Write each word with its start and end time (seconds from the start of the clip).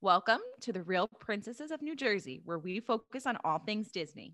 Welcome 0.00 0.38
to 0.60 0.72
the 0.72 0.84
Real 0.84 1.08
Princesses 1.18 1.72
of 1.72 1.82
New 1.82 1.96
Jersey, 1.96 2.40
where 2.44 2.60
we 2.60 2.78
focus 2.78 3.26
on 3.26 3.36
all 3.42 3.58
things 3.58 3.90
Disney. 3.90 4.32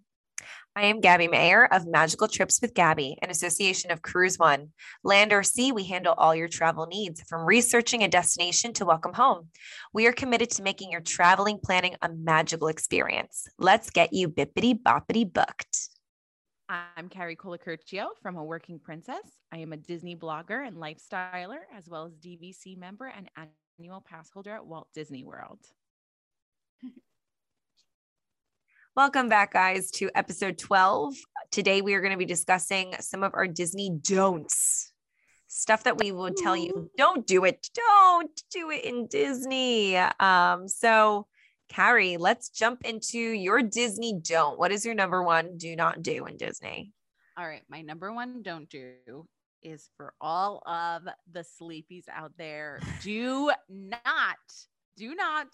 I 0.76 0.84
am 0.84 1.00
Gabby 1.00 1.26
Mayer 1.26 1.64
of 1.72 1.86
Magical 1.86 2.28
Trips 2.28 2.60
with 2.60 2.74
Gabby, 2.74 3.16
an 3.22 3.30
association 3.30 3.90
of 3.90 4.02
Cruise 4.02 4.38
One. 4.38 4.74
Land 5.04 5.32
or 5.32 5.42
sea, 5.42 5.72
we 5.72 5.84
handle 5.84 6.12
all 6.18 6.34
your 6.34 6.48
travel 6.48 6.86
needs, 6.86 7.22
from 7.22 7.46
researching 7.46 8.02
a 8.02 8.08
destination 8.08 8.74
to 8.74 8.84
welcome 8.84 9.14
home. 9.14 9.48
We 9.94 10.06
are 10.06 10.12
committed 10.12 10.50
to 10.50 10.62
making 10.62 10.90
your 10.90 11.00
traveling 11.00 11.58
planning 11.64 11.94
a 12.02 12.10
magical 12.10 12.68
experience. 12.68 13.46
Let's 13.58 13.88
get 13.88 14.12
you 14.12 14.28
bippity 14.28 14.78
boppity 14.78 15.32
booked. 15.32 15.88
I'm 16.68 17.08
Carrie 17.08 17.36
Colacurcio 17.36 18.08
from 18.20 18.36
A 18.36 18.44
Working 18.44 18.78
Princess. 18.78 19.38
I 19.50 19.58
am 19.58 19.72
a 19.72 19.78
Disney 19.78 20.14
blogger 20.14 20.66
and 20.66 20.76
lifestyler, 20.76 21.60
as 21.74 21.88
well 21.88 22.04
as 22.04 22.18
DVC 22.18 22.76
member 22.76 23.06
and 23.06 23.30
annual 23.78 24.00
pass 24.00 24.30
holder 24.30 24.54
at 24.54 24.66
Walt 24.66 24.88
Disney 24.94 25.24
World. 25.24 25.58
Welcome 28.96 29.28
back, 29.28 29.52
guys, 29.52 29.90
to 29.92 30.10
episode 30.14 30.58
12. 30.58 31.14
Today, 31.50 31.80
we 31.80 31.94
are 31.94 32.00
going 32.00 32.12
to 32.12 32.18
be 32.18 32.24
discussing 32.24 32.94
some 33.00 33.24
of 33.24 33.32
our 33.34 33.48
Disney 33.48 33.90
don'ts 33.90 34.92
stuff 35.48 35.84
that 35.84 35.98
we 35.98 36.12
will 36.12 36.30
tell 36.32 36.56
you 36.56 36.90
don't 36.96 37.26
do 37.26 37.44
it, 37.44 37.68
don't 37.74 38.42
do 38.50 38.70
it 38.70 38.84
in 38.84 39.06
Disney. 39.08 39.96
Um, 39.96 40.68
so, 40.68 41.26
Carrie, 41.68 42.16
let's 42.16 42.50
jump 42.50 42.84
into 42.84 43.18
your 43.18 43.62
Disney 43.62 44.14
don't. 44.20 44.58
What 44.58 44.72
is 44.72 44.84
your 44.84 44.94
number 44.94 45.22
one 45.22 45.56
do 45.56 45.74
not 45.74 46.02
do 46.02 46.26
in 46.26 46.36
Disney? 46.36 46.92
All 47.36 47.46
right, 47.46 47.62
my 47.68 47.82
number 47.82 48.12
one 48.12 48.42
don't 48.42 48.68
do 48.68 49.26
is 49.64 49.88
for 49.96 50.14
all 50.20 50.62
of 50.66 51.02
the 51.32 51.40
sleepies 51.44 52.04
out 52.12 52.32
there. 52.38 52.80
Do 53.02 53.50
not, 53.68 54.36
do 54.96 55.14
not 55.14 55.46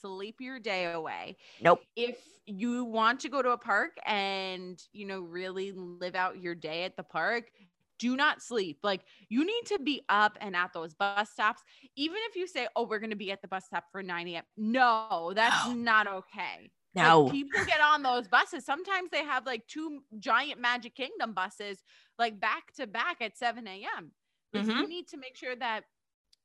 sleep 0.00 0.36
your 0.40 0.58
day 0.60 0.92
away. 0.92 1.36
Nope. 1.60 1.80
If 1.96 2.18
you 2.46 2.84
want 2.84 3.20
to 3.20 3.28
go 3.28 3.42
to 3.42 3.50
a 3.50 3.58
park 3.58 3.92
and, 4.06 4.80
you 4.92 5.06
know, 5.06 5.20
really 5.20 5.72
live 5.72 6.14
out 6.14 6.40
your 6.40 6.54
day 6.54 6.84
at 6.84 6.96
the 6.96 7.02
park, 7.02 7.50
do 7.98 8.16
not 8.16 8.40
sleep. 8.40 8.78
Like 8.82 9.02
you 9.28 9.44
need 9.44 9.62
to 9.66 9.78
be 9.80 10.02
up 10.08 10.38
and 10.40 10.54
at 10.54 10.72
those 10.72 10.94
bus 10.94 11.30
stops. 11.30 11.62
Even 11.96 12.18
if 12.28 12.36
you 12.36 12.46
say, 12.46 12.68
oh, 12.76 12.86
we're 12.86 13.00
going 13.00 13.10
to 13.10 13.16
be 13.16 13.32
at 13.32 13.42
the 13.42 13.48
bus 13.48 13.66
stop 13.66 13.84
for 13.90 14.02
9 14.02 14.28
a.m. 14.28 14.44
No, 14.56 15.32
that's 15.34 15.66
No. 15.66 15.74
not 15.74 16.06
okay. 16.06 16.70
No. 16.98 17.14
Like, 17.14 17.26
people 17.26 17.62
get 17.64 17.80
on 17.80 18.02
those 18.02 18.28
buses. 18.28 18.64
Sometimes 18.64 19.10
they 19.10 19.24
have 19.24 19.46
like 19.46 19.66
two 19.66 20.02
giant 20.18 20.60
Magic 20.60 20.94
Kingdom 20.94 21.34
buses, 21.34 21.82
like 22.18 22.40
back 22.40 22.72
to 22.74 22.86
back 22.86 23.20
at 23.20 23.36
7 23.36 23.84
a.m. 23.96 24.12
Mhm. 24.52 24.78
You 24.78 24.88
need 24.88 25.08
to 25.08 25.16
make 25.18 25.36
sure 25.36 25.54
that 25.56 25.84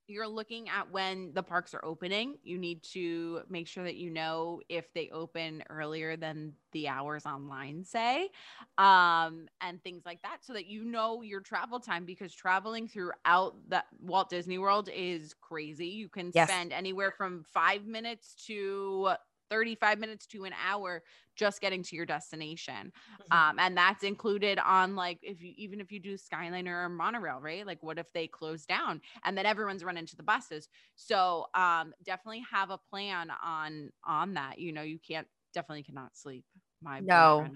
you're 0.08 0.28
looking 0.28 0.68
at 0.68 0.92
when 0.92 1.34
the 1.34 1.42
parks 1.44 1.74
are 1.74 1.84
opening. 1.86 2.38
You 2.44 2.58
need 2.58 2.84
to 2.92 3.44
make 3.48 3.68
sure 3.68 3.86
that 3.86 3.96
you 3.96 4.10
know 4.10 4.62
if 4.68 4.92
they 4.94 5.10
open 5.10 5.64
earlier 5.70 6.18
than 6.18 6.56
the 6.74 6.90
hours 6.90 7.26
online 7.26 7.86
say, 7.86 8.30
um, 8.78 9.48
and 9.62 9.82
things 9.84 10.06
like 10.06 10.22
that, 10.24 10.44
so 10.44 10.54
that 10.54 10.66
you 10.66 10.84
know 10.84 11.22
your 11.22 11.40
travel 11.42 11.80
time. 11.80 12.06
Because 12.06 12.34
traveling 12.36 12.88
throughout 12.88 13.56
the 13.70 13.84
Walt 14.02 14.30
Disney 14.30 14.58
World 14.58 14.90
is 14.94 15.34
crazy. 15.34 15.88
You 15.88 16.10
can 16.10 16.34
Yes. 16.34 16.60
spend 16.60 16.74
anywhere 16.74 17.12
from 17.12 17.44
five 17.44 17.86
minutes 17.86 18.36
to 18.48 19.16
35 19.50 20.00
minutes 20.00 20.26
to 20.28 20.46
an 20.46 20.54
hour 20.68 21.04
just 21.36 21.62
getting 21.62 21.84
to 21.84 21.96
your 21.96 22.06
destination 22.06 22.92
Mhm. 23.32 23.36
um 23.36 23.60
and 23.60 23.78
that's 23.78 24.04
included 24.04 24.60
on 24.60 24.96
like 24.96 25.20
if 25.22 25.42
you 25.42 25.54
even 25.58 25.80
if 25.80 25.92
you 25.92 26.00
do 26.00 26.16
skyliner 26.16 26.86
or 26.86 26.90
monorail 26.90 27.40
right 27.40 27.66
like 27.66 27.82
what 27.82 27.98
if 27.98 28.12
they 28.14 28.28
close 28.28 28.66
down 28.66 29.02
and 29.24 29.38
then 29.38 29.46
everyone's 29.46 29.84
running 29.84 30.06
to 30.06 30.16
the 30.16 30.24
buses 30.24 30.68
so 30.96 31.46
um 31.54 31.94
definitely 32.04 32.44
have 32.52 32.70
a 32.70 32.78
plan 32.90 33.32
on 33.44 33.90
on 34.06 34.34
that 34.36 34.60
you 34.60 34.72
know 34.72 34.82
you 34.84 35.00
can't 35.00 35.28
definitely 35.54 35.84
cannot 35.84 36.16
sleep 36.16 36.46
my 36.82 37.00
No. 37.00 37.48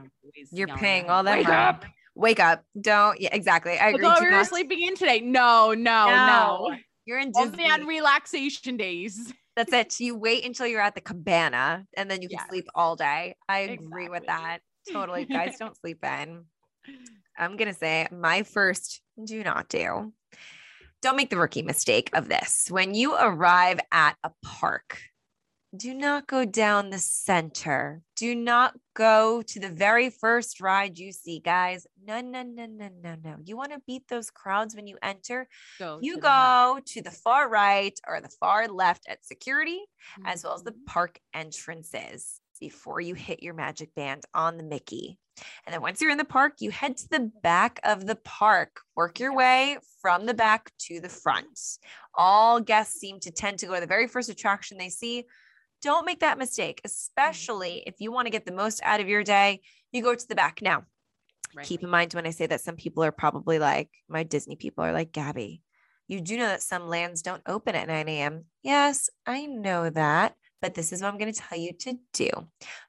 You're 0.52 0.68
paying 0.68 1.10
all 1.10 1.24
that 1.24 1.38
"Wake 1.38 1.48
money. 1.48 1.56
up 1.58 1.86
Wake 2.18 2.40
up. 2.40 2.66
Don't. 2.82 3.22
Yeah, 3.22 3.30
exactly. 3.32 3.78
I 3.78 3.90
agree. 3.90 4.10
Do 4.10 4.26
we 4.26 4.36
were 4.36 4.44
sleeping 4.44 4.82
in 4.82 4.96
today 4.96 5.20
no 5.20 5.74
no 5.76 6.26
no, 6.26 6.76
You're 7.06 7.20
in 7.20 7.32
Disney. 7.32 7.44
only 7.44 7.66
on 7.66 7.86
relaxation 7.86 8.76
days 8.76 9.32
That's 9.58 9.74
it. 9.74 10.00
You 10.00 10.16
wait 10.16 10.46
until 10.46 10.68
you're 10.68 10.80
at 10.82 10.94
the 10.94 11.02
cabana 11.02 11.84
and 11.98 12.10
then 12.10 12.22
you 12.22 12.30
can 12.30 12.38
Yes. 12.40 12.48
sleep 12.48 12.68
all 12.76 12.96
day. 12.96 13.36
I 13.50 13.60
agree 13.62 14.08
with 14.08 14.28
that. 14.28 14.60
Totally. 14.94 15.26
Guys, 15.26 15.56
don't 15.60 15.76
sleep 15.76 15.98
in. 16.04 16.46
I'm 17.38 17.58
going 17.58 17.68
to 17.68 17.74
say 17.74 18.08
my 18.12 18.44
first 18.44 19.02
do 19.22 19.44
not 19.44 19.68
do. 19.68 20.14
Don't 21.02 21.16
make 21.16 21.32
the 21.32 21.38
rookie 21.38 21.64
mistake 21.64 22.12
of 22.14 22.30
this. 22.30 22.68
When 22.70 22.94
you 22.94 23.16
arrive 23.16 23.80
at 23.92 24.16
a 24.24 24.30
park, 24.44 25.00
do 25.78 25.94
not 25.94 26.28
go 26.28 26.44
down 26.46 26.90
the 26.90 26.98
center. 26.98 28.02
Do 28.16 28.34
not 28.36 28.76
go 28.96 29.42
to 29.44 29.60
the 29.60 29.70
very 29.70 30.10
first 30.10 30.60
ride 30.60 30.98
you 30.98 31.12
see, 31.12 31.40
guys. 31.40 31.86
No, 32.04 32.20
no, 32.22 32.44
no, 32.44 32.66
no, 32.66 32.90
no, 33.02 33.16
no. 33.24 33.36
You 33.44 33.56
want 33.58 33.72
to 33.72 33.82
beat 33.86 34.08
those 34.10 34.30
crowds 34.32 34.76
when 34.76 34.88
you 34.88 34.98
enter? 35.02 35.48
Go 35.80 36.00
You 36.02 36.16
to 36.16 36.22
the 36.22 36.28
go 36.28 36.80
to 36.86 37.02
the 37.02 37.12
far 37.12 37.50
right 37.50 37.98
or 38.08 38.22
the 38.22 38.30
far 38.40 38.68
left 38.68 39.04
at 39.08 39.26
security 39.26 39.80
as 40.26 40.44
well 40.44 40.54
as 40.56 40.64
the 40.64 40.72
Mhm. 40.72 40.86
park 40.86 41.20
entrances 41.34 42.42
before 42.60 43.00
you 43.00 43.14
hit 43.14 43.44
your 43.44 43.54
magic 43.54 43.94
band 43.94 44.24
on 44.34 44.58
the 44.58 44.64
Mickey. 44.64 45.20
And 45.66 45.74
then 45.74 45.82
once 45.82 46.02
you're 46.02 46.10
in 46.10 46.18
the 46.18 46.26
park, 46.26 46.62
you 46.62 46.72
head 46.72 46.98
to 46.98 47.10
the 47.10 47.32
back 47.44 47.80
of 47.84 48.08
the 48.08 48.16
park. 48.16 48.82
Work 48.96 49.20
your 49.20 49.36
way 49.36 49.78
from 50.02 50.26
the 50.26 50.34
back 50.34 50.72
to 50.88 51.00
the 51.00 51.10
front. 51.10 51.60
All 52.16 52.60
guests 52.60 53.00
seem 53.00 53.20
to 53.20 53.32
tend 53.32 53.60
to 53.60 53.68
go 53.68 53.76
to 53.76 53.82
the 53.82 53.86
very 53.86 54.08
first 54.08 54.30
attraction 54.30 54.80
they 54.80 54.90
see. 54.90 55.26
Don't 55.82 56.06
make 56.06 56.20
that 56.20 56.38
mistake, 56.38 56.82
mm. 56.82 56.86
especially 56.86 57.84
if 57.86 57.96
you 58.00 58.12
want 58.12 58.26
to 58.26 58.32
get 58.32 58.46
the 58.46 58.52
most 58.52 58.82
out 58.84 59.00
of 59.00 59.08
your 59.08 59.24
day. 59.24 59.62
You 59.92 60.02
go 60.04 60.16
to 60.16 60.28
the 60.28 60.36
back. 60.36 60.62
Now, 60.62 60.86
Right. 61.56 61.66
keep 61.66 61.82
in 61.82 61.90
mind 61.90 62.14
when 62.14 62.28
I 62.28 62.32
say 62.32 62.46
that 62.48 62.62
some 62.62 62.76
people 62.76 63.04
are 63.04 63.12
probably 63.12 63.58
like, 63.58 63.90
my 64.10 64.24
Disney 64.24 64.56
people 64.56 64.84
are 64.84 64.92
like, 64.92 65.12
Gabby, 65.12 65.62
you 66.08 66.22
do 66.22 66.38
know 66.38 66.46
that 66.46 66.62
some 66.62 66.88
lands 66.88 67.22
don't 67.22 67.42
open 67.46 67.76
at 67.76 67.88
9 67.88 68.08
a.m. 68.08 68.46
Yes, 68.64 69.10
I 69.26 69.46
know 69.46 69.90
that, 69.90 70.36
but 70.62 70.74
this 70.74 70.92
is 70.92 71.02
what 71.02 71.10
I'm 71.10 71.18
going 71.18 71.32
to 71.32 71.40
tell 71.40 71.58
you 71.58 71.74
to 71.74 71.98
do. 72.14 72.30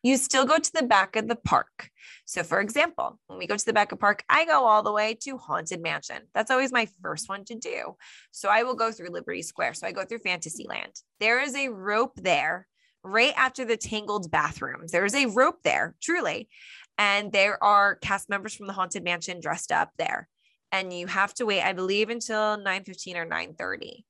You 0.03 0.17
still 0.17 0.45
go 0.45 0.59
to 0.59 0.73
the 0.73 0.85
back 0.85 1.17
of 1.17 1.29
the 1.29 1.37
park. 1.37 1.91
So, 2.25 2.43
for 2.43 2.61
example, 2.61 3.19
when 3.27 3.39
we 3.39 3.47
go 3.47 3.57
to 3.57 3.65
the 3.65 3.73
back 3.73 3.93
of 3.93 4.01
park, 4.01 4.23
I 4.29 4.45
go 4.45 4.65
all 4.65 4.83
the 4.83 4.93
way 4.93 5.15
to 5.23 5.37
Haunted 5.37 5.83
Mansion. 5.83 6.23
That's 6.35 6.51
always 6.51 6.73
my 6.73 6.89
first 7.03 7.29
one 7.29 7.45
to 7.47 7.55
do. 7.55 7.97
So, 8.31 8.49
I 8.49 8.63
will 8.63 8.75
go 8.75 8.93
through 8.93 9.11
Liberty 9.11 9.43
Square. 9.43 9.75
So, 9.75 9.87
I 9.87 9.93
go 9.93 10.05
through 10.05 10.19
Fantasyland. 10.19 10.93
There 11.21 11.41
is 11.41 11.55
a 11.57 11.69
rope 11.69 12.15
there 12.17 12.67
right 13.03 13.35
after 13.37 13.65
the 13.65 13.77
tangled 13.77 14.31
bathrooms. 14.31 14.91
There 14.91 15.05
is 15.05 15.15
a 15.15 15.27
rope 15.27 15.63
there, 15.63 15.95
truly. 16.03 16.49
And 16.97 17.31
there 17.33 17.63
are 17.63 17.95
cast 17.97 18.29
members 18.29 18.55
from 18.55 18.67
the 18.67 18.73
Haunted 18.73 19.05
Mansion 19.05 19.41
dressed 19.41 19.71
up 19.71 19.91
there 19.99 20.29
and 20.73 20.93
you 20.93 21.07
have 21.07 21.35
to 21.35 21.47
wait, 21.47 21.63
I 21.63 21.73
believe, 21.73 22.11
until 22.11 22.57
9:15 22.59 23.17
or 23.17 23.25
9:30. 23.25 24.05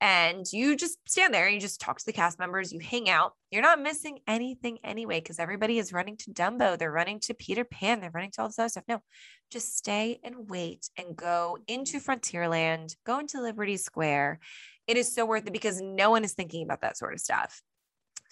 And 0.00 0.44
you 0.52 0.76
just 0.76 0.98
stand 1.06 1.32
there 1.32 1.46
and 1.46 1.54
you 1.54 1.60
just 1.60 1.80
talk 1.80 1.98
to 1.98 2.04
the 2.04 2.12
cast 2.12 2.36
members, 2.40 2.72
you 2.72 2.80
hang 2.80 3.08
out. 3.08 3.34
You're 3.52 3.62
not 3.62 3.80
missing 3.80 4.18
anything 4.26 4.78
anyway, 4.82 5.20
because 5.20 5.38
everybody 5.38 5.78
is 5.78 5.92
running 5.92 6.16
to 6.18 6.32
Dumbo, 6.32 6.76
they're 6.76 6.90
running 6.90 7.20
to 7.20 7.34
Peter 7.34 7.64
Pan, 7.64 8.00
they're 8.00 8.10
running 8.10 8.32
to 8.32 8.42
all 8.42 8.48
this 8.48 8.58
other 8.58 8.68
stuff. 8.68 8.84
No, 8.88 9.00
just 9.50 9.76
stay 9.76 10.18
and 10.24 10.50
wait 10.50 10.90
and 10.96 11.14
go 11.14 11.56
into 11.68 12.00
Frontierland, 12.00 12.96
go 13.04 13.20
into 13.20 13.40
Liberty 13.40 13.76
Square. 13.76 14.40
It 14.88 14.96
is 14.96 15.14
so 15.14 15.24
worth 15.24 15.46
it 15.46 15.52
because 15.52 15.80
no 15.80 16.10
one 16.10 16.24
is 16.24 16.34
thinking 16.34 16.64
about 16.64 16.80
that 16.80 16.96
sort 16.96 17.14
of 17.14 17.20
stuff. 17.20 17.62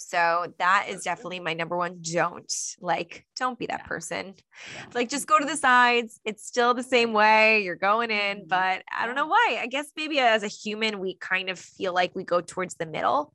So 0.02 0.52
that 0.58 0.86
is 0.88 1.02
definitely 1.04 1.40
my 1.40 1.52
number 1.52 1.76
one 1.76 1.98
don't. 2.02 2.50
Like, 2.80 3.26
don't 3.36 3.58
be 3.58 3.66
that 3.66 3.80
Yeah. 3.80 3.86
person 3.86 4.34
Yeah. 4.74 4.86
like 4.94 5.08
just 5.08 5.26
go 5.26 5.38
to 5.38 5.44
the 5.46 5.56
sides 5.56 6.20
it's 6.24 6.46
still 6.46 6.74
the 6.74 6.82
same 6.82 7.12
way 7.12 7.62
you're 7.64 7.76
going 7.76 8.10
in 8.10 8.40
Mhm. 8.42 8.48
but 8.48 8.82
i 8.94 9.06
don't 9.06 9.14
know 9.14 9.26
why 9.26 9.58
i 9.62 9.66
guess 9.66 9.90
maybe 9.96 10.18
as 10.18 10.42
a 10.42 10.46
human 10.48 10.98
we 11.00 11.14
kind 11.14 11.48
of 11.48 11.58
feel 11.58 11.94
like 11.94 12.14
we 12.14 12.22
go 12.24 12.40
towards 12.42 12.74
the 12.74 12.84
middle 12.86 13.32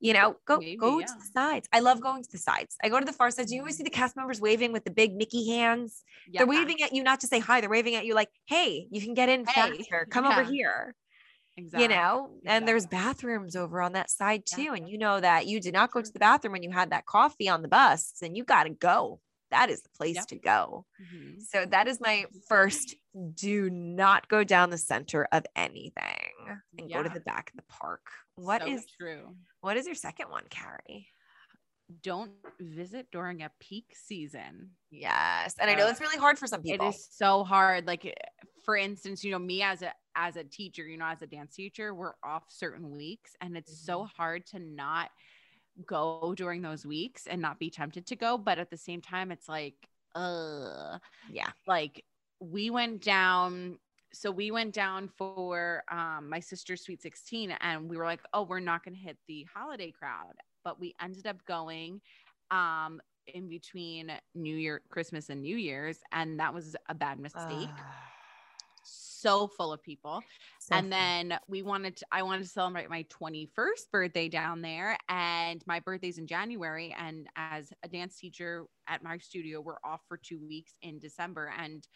you 0.00 0.12
know 0.12 0.36
go 0.44 0.58
Maybe, 0.58 0.76
go 0.76 0.98
yeah. 0.98 1.06
to 1.06 1.14
the 1.18 1.24
sides 1.32 1.66
i 1.72 1.80
love 1.80 2.00
going 2.02 2.22
to 2.22 2.30
the 2.30 2.36
sides 2.38 2.76
i 2.84 2.90
go 2.90 2.98
to 2.98 3.06
the 3.06 3.12
far 3.12 3.30
sides 3.30 3.50
you 3.52 3.60
always 3.60 3.76
see 3.78 3.84
the 3.84 3.88
cast 3.90 4.16
members 4.16 4.38
waving 4.40 4.70
with 4.72 4.84
the 4.84 4.90
big 4.90 5.14
mickey 5.14 5.48
hands 5.50 6.04
they're 6.34 6.46
waving 6.46 6.82
at 6.82 6.92
you 6.92 7.02
not 7.02 7.20
to 7.20 7.26
say 7.26 7.38
hi 7.38 7.60
they're 7.62 7.70
waving 7.70 7.94
at 7.94 8.04
you 8.04 8.14
like 8.14 8.28
hey 8.46 8.86
you 8.90 9.00
can 9.00 9.14
get 9.14 9.28
in 9.30 9.46
Hey, 9.46 9.78
faster 9.78 10.06
come 10.10 10.26
over 10.26 10.42
here 10.42 10.94
exactly. 11.56 11.82
you 11.82 11.88
know 11.88 12.30
and 12.44 12.66
there's 12.68 12.86
bathrooms 12.86 13.56
over 13.56 13.80
on 13.80 13.92
that 13.92 14.10
side 14.10 14.42
Yeah. 14.56 14.64
too 14.66 14.72
and 14.74 14.88
you 14.88 14.98
know 14.98 15.20
that 15.20 15.46
you 15.46 15.60
did 15.60 15.72
not 15.72 15.90
go 15.90 16.02
to 16.02 16.10
the 16.12 16.18
bathroom 16.18 16.52
when 16.52 16.62
you 16.62 16.70
had 16.70 16.90
that 16.90 17.06
coffee 17.06 17.48
on 17.48 17.62
the 17.62 17.68
bus 17.68 18.14
and 18.22 18.36
you 18.36 18.44
got 18.44 18.64
to 18.64 18.70
go 18.70 19.20
that 19.50 19.70
is 19.70 19.82
the 19.82 19.88
place 19.90 20.16
Yep. 20.16 20.26
to 20.28 20.36
go 20.36 20.86
Mhm. 21.00 21.40
so 21.42 21.64
that 21.66 21.86
is 21.88 22.00
my 22.00 22.26
first 22.48 22.94
do 23.34 23.70
not 23.70 24.28
go 24.28 24.44
down 24.44 24.70
the 24.70 24.78
center 24.78 25.26
of 25.32 25.44
anything 25.54 26.30
and 26.78 26.92
go 26.92 27.02
to 27.02 27.08
the 27.08 27.20
back 27.20 27.50
of 27.50 27.56
the 27.56 27.62
park. 27.62 28.06
What 28.34 28.60
So 28.62 28.68
is 28.68 28.84
true? 28.86 29.34
what 29.60 29.76
is 29.78 29.86
your 29.86 29.94
second 29.94 30.28
one, 30.30 30.44
Carrie? 30.50 31.08
Don't 32.02 32.32
visit 32.60 33.06
during 33.12 33.42
a 33.42 33.50
peak 33.60 33.94
season. 33.94 34.72
Yes. 34.90 35.54
And 35.58 35.70
I 35.70 35.74
know 35.74 35.86
it's 35.86 36.00
really 36.00 36.18
hard 36.18 36.38
for 36.38 36.46
some 36.48 36.60
people. 36.62 36.88
It 36.88 36.96
is 36.96 37.08
so 37.10 37.44
hard. 37.44 37.86
Like, 37.86 38.04
eh, 38.04 38.12
for 38.66 38.76
instance, 38.76 39.24
you 39.24 39.32
know, 39.32 39.40
me 39.40 39.62
as 39.62 39.82
a 39.82 39.94
as 40.16 40.36
a 40.36 40.44
teacher, 40.44 40.86
you 40.88 40.98
know, 40.98 41.06
as 41.06 41.22
a 41.22 41.28
dance 41.28 41.56
teacher, 41.56 41.94
we're 41.94 42.14
off 42.24 42.44
certain 42.50 42.92
weeks, 42.92 43.36
and 43.42 43.56
it's 43.56 43.72
so 43.72 44.04
Mm-hmm. 44.04 44.06
hard 44.06 44.46
to 44.48 44.60
not 44.60 45.10
go 45.86 46.34
during 46.36 46.62
those 46.62 46.86
weeks 46.86 47.26
and 47.26 47.42
not 47.42 47.58
be 47.58 47.70
tempted 47.70 48.06
to 48.08 48.16
go. 48.16 48.38
But 48.38 48.58
at 48.58 48.70
the 48.70 48.78
same 48.78 49.02
time, 49.02 49.32
it's 49.32 49.48
like, 49.48 49.76
uh, 50.14 50.98
Yeah. 51.26 51.52
like 51.66 52.04
we 52.40 52.70
went 52.70 53.02
down. 53.02 53.78
So 54.12 54.30
we 54.30 54.50
went 54.50 54.74
down 54.74 55.08
for 55.08 55.84
um, 55.90 56.30
my 56.30 56.40
sister's 56.40 56.82
sweet 56.82 57.02
16 57.02 57.50
and 57.60 57.88
we 57.88 57.96
were 57.98 58.04
like, 58.06 58.22
oh, 58.32 58.42
we're 58.44 58.60
not 58.60 58.84
going 58.84 58.94
to 58.94 59.00
hit 59.00 59.18
the 59.28 59.46
holiday 59.54 59.92
crowd. 59.92 60.34
But 60.64 60.80
we 60.80 60.94
ended 61.02 61.26
up 61.26 61.44
going 61.46 62.00
um, 62.50 63.00
in 63.26 63.48
between 63.48 64.12
New 64.34 64.56
Year, 64.56 64.82
Christmas, 64.90 65.28
and 65.30 65.42
New 65.42 65.56
Year's. 65.56 66.00
And 66.12 66.40
that 66.40 66.54
was 66.54 66.76
a 66.88 66.94
bad 66.94 67.20
mistake. 67.20 67.84
So 69.26 69.48
full 69.48 69.72
of 69.72 69.82
people. 69.82 70.22
And 70.70 70.92
then 70.92 71.38
we 71.48 71.62
wanted 71.62 71.96
to 71.98 72.06
i 72.10 72.22
wanted 72.22 72.42
to 72.42 72.48
celebrate 72.48 72.90
my 72.90 73.04
21st 73.04 73.90
birthday 73.92 74.28
down 74.28 74.62
there 74.62 74.96
and 75.08 75.62
my 75.66 75.80
birthday's 75.80 76.18
in 76.18 76.26
january 76.26 76.94
and 76.98 77.28
as 77.36 77.72
a 77.84 77.88
dance 77.88 78.18
teacher 78.18 78.64
at 78.88 79.02
my 79.02 79.16
studio 79.18 79.60
we're 79.60 79.78
off 79.84 80.00
for 80.08 80.16
two 80.16 80.40
weeks 80.48 80.72
in 80.82 80.98
december 80.98 81.52
and 81.58 81.86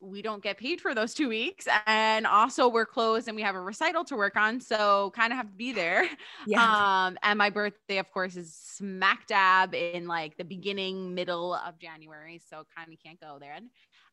we 0.00 0.22
don't 0.22 0.42
get 0.42 0.56
paid 0.56 0.80
for 0.80 0.94
those 0.94 1.12
two 1.12 1.28
weeks 1.28 1.68
and 1.86 2.26
also 2.26 2.68
we're 2.68 2.86
closed 2.86 3.28
and 3.28 3.36
we 3.36 3.42
have 3.42 3.54
a 3.54 3.60
recital 3.60 4.02
to 4.02 4.16
work 4.16 4.34
on 4.36 4.60
so 4.60 5.12
kind 5.14 5.30
of 5.32 5.36
have 5.36 5.46
to 5.48 5.56
be 5.56 5.72
there. 5.72 6.08
Yeah. 6.46 7.06
um 7.06 7.18
and 7.22 7.36
my 7.38 7.50
birthday 7.50 7.98
of 7.98 8.10
course 8.10 8.34
is 8.34 8.54
smack 8.54 9.26
dab 9.26 9.74
in 9.74 10.06
like 10.06 10.36
the 10.38 10.44
beginning 10.44 11.14
middle 11.14 11.54
of 11.54 11.78
january 11.78 12.40
so 12.48 12.64
kind 12.74 12.90
of 12.90 12.98
can't 13.04 13.20
go 13.20 13.36
there 13.38 13.58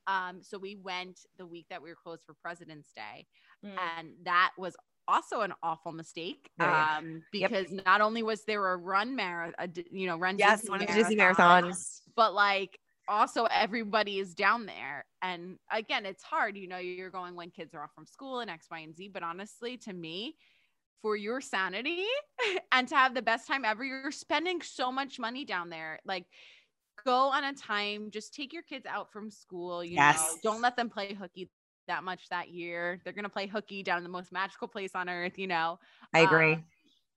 um 0.07 0.41
so 0.41 0.57
we 0.57 0.75
went 0.75 1.19
the 1.37 1.45
week 1.45 1.65
that 1.69 1.81
we 1.81 1.89
were 1.89 1.95
closed 2.01 2.23
for 2.25 2.33
president's 2.41 2.91
day 2.93 3.25
Mm. 3.65 3.75
and 3.97 4.09
that 4.23 4.51
was 4.57 4.75
also 5.07 5.41
an 5.41 5.51
awful 5.63 5.91
mistake 5.91 6.49
yeah. 6.59 6.97
um 6.99 7.23
Yep. 7.33 7.49
because 7.49 7.71
not 7.85 8.01
only 8.01 8.21
was 8.21 8.43
there 8.43 8.71
a 8.73 8.77
run 8.77 9.15
marathon 9.15 9.73
you 9.91 10.05
know 10.05 10.17
run 10.17 10.37
yes, 10.37 10.59
Disney 10.61 10.69
one 10.69 10.81
of 10.83 10.87
the 10.87 10.93
Disney 10.93 11.15
marathons. 11.15 12.01
but 12.15 12.33
like 12.35 12.77
also 13.07 13.45
everybody 13.45 14.19
is 14.19 14.35
down 14.35 14.65
there 14.67 15.05
and 15.23 15.57
again 15.71 16.05
it's 16.05 16.21
hard 16.23 16.55
you 16.57 16.67
know 16.67 16.77
you're 16.77 17.09
going 17.09 17.35
when 17.35 17.49
kids 17.49 17.73
are 17.73 17.81
off 17.83 17.91
from 17.95 18.05
school 18.05 18.41
and 18.41 18.49
x 18.51 18.67
y 18.69 18.79
and 18.79 18.95
z 18.95 19.07
but 19.11 19.23
honestly 19.23 19.77
to 19.77 19.93
me 19.93 20.35
for 21.01 21.15
your 21.15 21.39
sanity 21.41 22.03
and 22.71 22.87
to 22.89 22.95
have 22.95 23.15
the 23.15 23.21
best 23.21 23.47
time 23.47 23.63
ever 23.65 23.83
you're 23.83 24.11
spending 24.11 24.61
so 24.61 24.91
much 24.91 25.19
money 25.19 25.45
down 25.45 25.69
there 25.69 25.99
like 26.05 26.25
go 27.05 27.29
on 27.29 27.43
a 27.43 27.53
time 27.53 28.11
just 28.11 28.33
take 28.33 28.53
your 28.53 28.63
kids 28.63 28.85
out 28.85 29.11
from 29.11 29.29
school 29.29 29.83
you 29.83 29.97
know 29.97 30.37
don't 30.43 30.61
let 30.61 30.75
them 30.75 30.89
play 30.89 31.13
hooky 31.13 31.49
that 31.87 32.03
much 32.03 32.27
that 32.29 32.49
year 32.49 32.99
they're 33.03 33.13
going 33.13 33.23
to 33.23 33.29
play 33.29 33.47
hooky 33.47 33.81
down 33.83 33.97
in 33.97 34.03
the 34.03 34.09
most 34.09 34.31
magical 34.31 34.67
place 34.67 34.93
on 34.95 35.07
earth 35.09 35.37
you 35.37 35.47
know 35.47 35.79
I 36.13 36.19
agree. 36.19 36.53
um, 36.53 36.63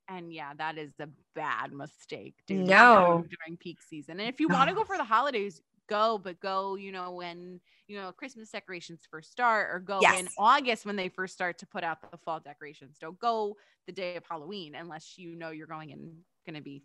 and 0.08 0.32
yeah, 0.32 0.52
that 0.54 0.76
is 0.76 0.92
a 0.98 1.08
bad 1.36 1.72
mistake. 1.72 2.34
Dude, 2.46 2.66
No. 2.66 3.24
during 3.28 3.56
peak 3.58 3.80
season. 3.80 4.18
And 4.18 4.28
if 4.28 4.40
you 4.40 4.48
want 4.48 4.68
to 4.68 4.74
go 4.74 4.84
for 4.84 4.96
the 4.96 5.04
holidays, 5.04 5.62
go, 5.88 6.18
but 6.18 6.40
go, 6.40 6.74
you 6.74 6.90
know, 6.92 7.12
when 7.12 7.60
you 7.86 7.96
know 7.96 8.12
Christmas 8.12 8.50
decorations 8.50 9.06
first 9.10 9.30
start, 9.30 9.70
or 9.72 9.78
go 9.78 10.10
in 10.10 10.28
August 10.36 10.84
when 10.86 10.96
they 10.96 11.08
first 11.08 11.34
start 11.34 11.58
to 11.58 11.66
put 11.66 11.84
out 11.84 11.98
the 12.10 12.18
fall 12.18 12.40
decorations. 12.40 12.98
Don't 12.98 13.18
go 13.18 13.56
the 13.86 13.92
day 13.92 14.16
of 14.16 14.24
Halloween 14.28 14.74
unless 14.74 15.16
you 15.18 15.36
know 15.36 15.50
you're 15.50 15.66
going 15.66 15.92
and 15.92 16.16
going 16.46 16.56
to 16.56 16.62
be 16.62 16.82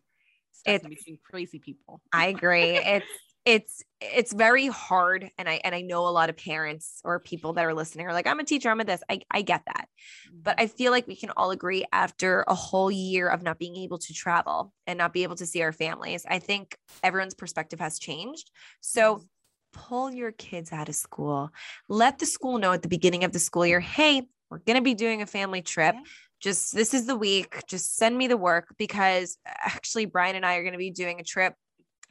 It's- 0.65 0.87
between 0.87 1.19
crazy 1.23 1.59
people. 1.59 2.01
I 2.11 2.27
agree. 2.27 2.79
It's 2.85 3.05
it's 3.45 3.83
it's 4.01 4.33
very 4.33 4.67
hard 4.67 5.29
and 5.37 5.47
I 5.47 5.61
and 5.63 5.75
I 5.75 5.81
know 5.81 6.07
a 6.07 6.09
lot 6.09 6.31
of 6.31 6.37
parents 6.37 6.99
or 7.03 7.19
people 7.19 7.53
that 7.53 7.65
are 7.65 7.75
listening 7.75 8.07
are 8.07 8.13
like 8.13 8.25
I'm 8.25 8.39
a 8.39 8.43
teacher 8.43 8.69
I'm 8.69 8.81
a 8.81 8.83
this. 8.83 9.03
I 9.07 9.21
I 9.29 9.43
get 9.43 9.61
that. 9.67 9.87
But 10.33 10.57
mm-hmm. 10.57 10.63
I 10.63 10.67
feel 10.67 10.91
like 10.91 11.07
we 11.07 11.15
can 11.15 11.29
all 11.37 11.51
agree 11.51 11.85
after 11.91 12.43
a 12.47 12.55
whole 12.55 12.89
year 12.89 13.29
of 13.29 13.43
not 13.43 13.59
being 13.59 13.75
able 13.75 13.99
to 13.99 14.13
travel 14.13 14.73
and 14.87 14.97
not 14.97 15.13
be 15.13 15.21
able 15.21 15.35
to 15.35 15.45
see 15.45 15.61
our 15.61 15.71
families 15.71 16.25
I 16.27 16.39
think 16.39 16.75
everyone's 17.03 17.35
perspective 17.35 17.79
has 17.79 17.99
changed. 17.99 18.49
So 18.81 19.17
mm-hmm. 19.17 19.25
pull 19.73 20.11
your 20.11 20.31
kids 20.31 20.73
out 20.73 20.89
of 20.89 20.95
school. 20.95 21.51
Let 21.87 22.17
the 22.17 22.25
school 22.25 22.57
know 22.57 22.71
at 22.71 22.81
the 22.81 22.89
beginning 22.89 23.23
of 23.25 23.31
the 23.31 23.39
school 23.39 23.65
year 23.65 23.79
hey 23.79 24.23
we're 24.49 24.59
going 24.59 24.77
to 24.77 24.81
be 24.81 24.93
doing 24.93 25.21
a 25.21 25.25
family 25.25 25.61
trip. 25.61 25.95
Yeah. 25.95 26.01
Just 26.41 26.75
this 26.75 26.93
is 26.93 27.05
the 27.05 27.15
week 27.15 27.63
just 27.67 27.95
send 27.95 28.17
me 28.17 28.27
the 28.27 28.37
work 28.37 28.75
because 28.77 29.37
actually 29.45 30.05
Brian 30.05 30.35
and 30.35 30.45
I 30.45 30.55
are 30.55 30.63
going 30.63 30.73
to 30.73 30.77
be 30.77 30.91
doing 30.91 31.19
a 31.19 31.23
trip 31.23 31.53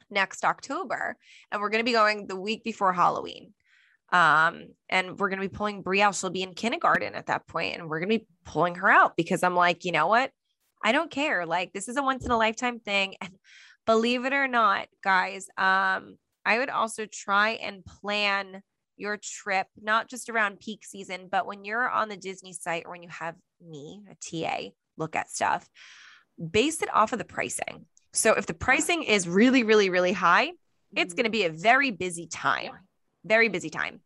next 0.09 0.43
October 0.43 1.15
and 1.51 1.61
we're 1.61 1.69
going 1.69 1.81
to 1.81 1.85
be 1.85 1.91
going 1.91 2.27
the 2.27 2.35
week 2.35 2.63
before 2.63 2.93
Halloween. 2.93 3.53
Um, 4.11 4.67
and 4.87 5.17
we're 5.17 5.29
going 5.29 5.41
to 5.41 5.49
be 5.49 5.55
pulling 5.55 5.81
Brie 5.81 6.01
out. 6.01 6.15
She'll 6.15 6.29
be 6.29 6.43
in 6.43 6.53
kindergarten 6.53 7.15
at 7.15 7.25
that 7.25 7.47
point, 7.47 7.75
and 7.75 7.89
we're 7.89 7.99
going 7.99 8.09
to 8.11 8.19
be 8.19 8.27
pulling 8.45 8.75
her 8.75 8.89
out 8.89 9.17
because 9.17 9.43
I'm 9.43 9.55
like, 9.55 9.83
you 9.83 9.91
know 9.91 10.07
what? 10.07 10.31
I 10.83 10.91
don't 10.91 11.09
care. 11.09 11.45
Like, 11.45 11.73
this 11.73 11.87
is 11.87 11.97
a 11.97 12.03
once 12.03 12.23
in 12.23 12.31
a 12.31 12.37
lifetime 12.37 12.79
thing. 12.79 13.15
And 13.19 13.31
believe 13.85 14.25
it 14.25 14.33
or 14.33 14.47
not, 14.47 14.87
guys, 15.03 15.47
um, 15.57 16.17
I 16.45 16.59
would 16.59 16.69
also 16.69 17.05
try 17.05 17.51
and 17.51 17.83
plan 17.83 18.61
your 18.97 19.17
trip, 19.21 19.67
not 19.81 20.09
just 20.09 20.29
around 20.29 20.59
peak 20.59 20.83
season, 20.85 21.27
but 21.29 21.45
when 21.45 21.65
you're 21.65 21.89
on 21.89 22.09
the 22.09 22.17
Disney 22.17 22.53
site 22.53 22.83
or 22.85 22.91
when 22.91 23.03
you 23.03 23.09
have 23.09 23.35
me, 23.61 24.01
a 24.09 24.15
TA, 24.15 24.69
look 24.97 25.15
at 25.15 25.29
stuff, 25.29 25.67
base 26.51 26.81
it 26.81 26.93
off 26.93 27.13
of 27.13 27.19
the 27.19 27.25
pricing. 27.25 27.85
So 28.13 28.33
if 28.33 28.45
the 28.45 28.53
pricing 28.53 29.03
is 29.03 29.27
really, 29.27 29.63
really, 29.63 29.89
really 29.89 30.13
high, 30.13 30.53
it's 30.95 31.13
Mhm. 31.13 31.17
going 31.17 31.23
to 31.25 31.29
be 31.29 31.43
a 31.43 31.49
very 31.49 31.91
busy 31.91 32.27
time, 32.27 32.71
very 33.25 33.49
busy 33.49 33.69
time. 33.69 34.01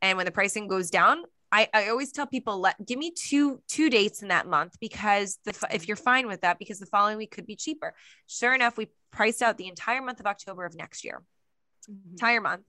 And 0.00 0.16
when 0.16 0.26
the 0.26 0.32
pricing 0.32 0.66
goes 0.66 0.90
down, 0.90 1.22
I, 1.52 1.68
I 1.74 1.88
always 1.90 2.10
tell 2.12 2.26
people 2.26 2.58
let 2.58 2.84
give 2.84 2.98
me 2.98 3.12
two 3.12 3.62
two 3.68 3.90
dates 3.90 4.22
in 4.22 4.28
that 4.28 4.46
month 4.46 4.74
because 4.80 5.38
the 5.44 5.54
if 5.70 5.86
you're 5.86 5.98
fine 5.98 6.26
with 6.26 6.40
that 6.40 6.58
because 6.58 6.80
the 6.80 6.86
following 6.86 7.18
week 7.18 7.30
could 7.30 7.46
be 7.46 7.56
cheaper. 7.56 7.94
Sure 8.26 8.54
enough, 8.54 8.78
we 8.78 8.88
priced 9.10 9.42
out 9.42 9.58
the 9.58 9.68
entire 9.68 10.00
month 10.00 10.18
of 10.18 10.26
October 10.26 10.64
of 10.64 10.74
next 10.74 11.04
year 11.04 11.22
Mhm. 11.88 12.12
entire 12.12 12.40
month. 12.40 12.64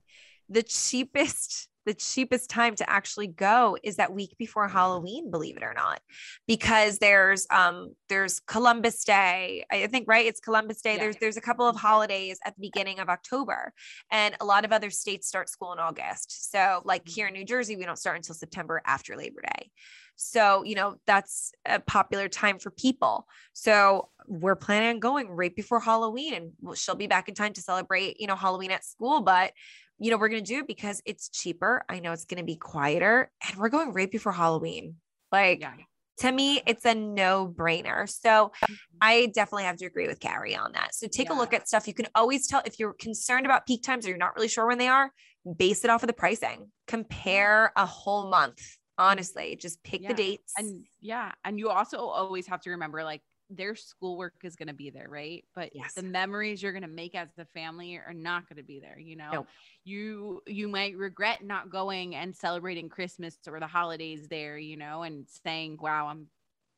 The 0.48 0.62
cheapest, 0.62 1.68
the 1.86 1.94
cheapest 1.94 2.50
time 2.50 2.74
to 2.76 2.88
actually 2.88 3.26
go 3.26 3.76
is 3.82 3.96
that 3.96 4.12
week 4.12 4.36
before 4.38 4.68
Halloween, 4.68 5.30
believe 5.30 5.56
it 5.56 5.62
or 5.62 5.74
not, 5.74 6.00
because 6.46 6.98
there's 6.98 7.46
um 7.50 7.94
there's 8.08 8.40
Columbus 8.40 9.04
Day. 9.04 9.64
I 9.70 9.86
think 9.86 10.06
right, 10.08 10.26
it's 10.26 10.40
Columbus 10.40 10.80
Day. 10.80 10.94
Yeah. 10.94 11.00
There's 11.00 11.16
there's 11.16 11.36
a 11.36 11.42
couple 11.42 11.66
of 11.66 11.76
holidays 11.76 12.38
at 12.44 12.54
the 12.56 12.60
beginning 12.60 13.00
of 13.00 13.08
October, 13.08 13.72
and 14.10 14.36
a 14.40 14.44
lot 14.44 14.64
of 14.64 14.72
other 14.72 14.90
states 14.90 15.28
start 15.28 15.48
school 15.48 15.72
in 15.72 15.78
August. 15.78 16.50
So 16.50 16.82
like 16.84 17.08
here 17.08 17.26
in 17.26 17.34
New 17.34 17.44
Jersey, 17.44 17.76
we 17.76 17.84
don't 17.84 17.98
start 17.98 18.16
until 18.16 18.34
September 18.34 18.82
after 18.86 19.16
Labor 19.16 19.42
Day. 19.42 19.70
So, 20.16 20.62
you 20.62 20.74
know, 20.74 20.96
that's 21.06 21.52
a 21.66 21.80
popular 21.80 22.28
time 22.28 22.58
for 22.58 22.70
people. 22.70 23.26
So, 23.52 24.10
we're 24.26 24.56
planning 24.56 24.90
on 24.90 25.00
going 25.00 25.28
right 25.28 25.54
before 25.54 25.80
Halloween 25.80 26.34
and 26.34 26.78
she'll 26.78 26.94
be 26.94 27.08
back 27.08 27.28
in 27.28 27.34
time 27.34 27.52
to 27.54 27.60
celebrate, 27.60 28.20
you 28.20 28.26
know, 28.26 28.36
Halloween 28.36 28.70
at 28.70 28.84
school. 28.84 29.20
But, 29.22 29.52
you 29.98 30.10
know, 30.10 30.16
we're 30.18 30.28
going 30.28 30.44
to 30.44 30.48
do 30.54 30.58
it 30.60 30.66
because 30.66 31.00
it's 31.04 31.28
cheaper. 31.28 31.84
I 31.88 32.00
know 32.00 32.12
it's 32.12 32.24
going 32.24 32.38
to 32.38 32.44
be 32.44 32.56
quieter 32.56 33.30
and 33.46 33.58
we're 33.58 33.68
going 33.68 33.92
right 33.92 34.10
before 34.10 34.32
Halloween. 34.32 34.96
Like, 35.30 35.60
Yeah. 35.60 35.74
to 36.18 36.32
me, 36.32 36.62
it's 36.66 36.84
a 36.84 36.94
no 36.94 37.48
brainer. 37.48 38.08
So, 38.08 38.52
I 39.00 39.26
definitely 39.34 39.64
have 39.64 39.76
to 39.78 39.86
agree 39.86 40.06
with 40.06 40.20
Carrie 40.20 40.56
on 40.56 40.72
that. 40.72 40.94
So, 40.94 41.06
take 41.08 41.30
a 41.30 41.34
look 41.34 41.52
at 41.52 41.68
stuff. 41.68 41.86
You 41.88 41.94
can 41.94 42.06
always 42.14 42.46
tell 42.46 42.62
if 42.64 42.78
you're 42.78 42.94
concerned 42.94 43.46
about 43.46 43.66
peak 43.66 43.82
times 43.82 44.06
or 44.06 44.10
you're 44.10 44.18
not 44.18 44.34
really 44.36 44.48
sure 44.48 44.66
when 44.66 44.78
they 44.78 44.88
are, 44.88 45.12
base 45.56 45.84
it 45.84 45.90
off 45.90 46.02
of 46.02 46.06
the 46.06 46.12
pricing, 46.12 46.70
compare 46.86 47.72
a 47.76 47.86
whole 47.86 48.28
month. 48.30 48.60
Honestly, 48.96 49.56
just 49.56 49.82
pick 49.82 50.02
Yeah. 50.02 50.08
the 50.08 50.14
dates. 50.14 50.52
And 50.56 50.86
yeah, 51.00 51.32
and 51.44 51.58
you 51.58 51.68
also 51.68 51.98
always 51.98 52.46
have 52.46 52.60
to 52.62 52.70
remember 52.70 53.02
like 53.02 53.22
their 53.56 53.74
schoolwork 53.74 54.34
is 54.42 54.56
going 54.56 54.68
to 54.68 54.74
be 54.74 54.90
there, 54.90 55.08
right? 55.08 55.44
But 55.54 55.70
Yes. 55.74 55.94
the 55.94 56.02
memories 56.02 56.62
you're 56.62 56.72
going 56.72 56.82
to 56.82 56.88
make 56.88 57.14
as 57.14 57.28
a 57.38 57.44
family 57.46 57.96
are 57.96 58.14
not 58.14 58.48
going 58.48 58.56
to 58.56 58.62
be 58.62 58.80
there, 58.80 58.98
you 58.98 59.16
know. 59.16 59.30
Nope. 59.32 59.48
You 59.84 60.42
you 60.46 60.68
might 60.68 60.96
regret 60.96 61.42
not 61.44 61.70
going 61.70 62.14
and 62.14 62.34
celebrating 62.34 62.88
Christmas 62.88 63.38
or 63.46 63.60
the 63.60 63.66
holidays 63.66 64.28
there, 64.28 64.56
you 64.58 64.76
know, 64.76 65.02
and 65.02 65.26
saying, 65.44 65.78
"Wow, 65.80 66.08
I'm 66.08 66.28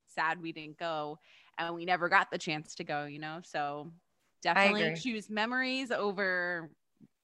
sad 0.09 0.41
we 0.41 0.53
didn't 0.53 0.79
go 0.79 1.19
and 1.59 1.75
we 1.75 1.85
never 1.85 2.09
got 2.09 2.31
the 2.31 2.39
chance 2.39 2.75
to 2.77 2.85
go," 2.85 3.05
you 3.05 3.19
know. 3.19 3.41
So 3.45 3.91
definitely 4.43 4.95
choose 5.01 5.31
memories 5.31 5.91
over 5.91 6.71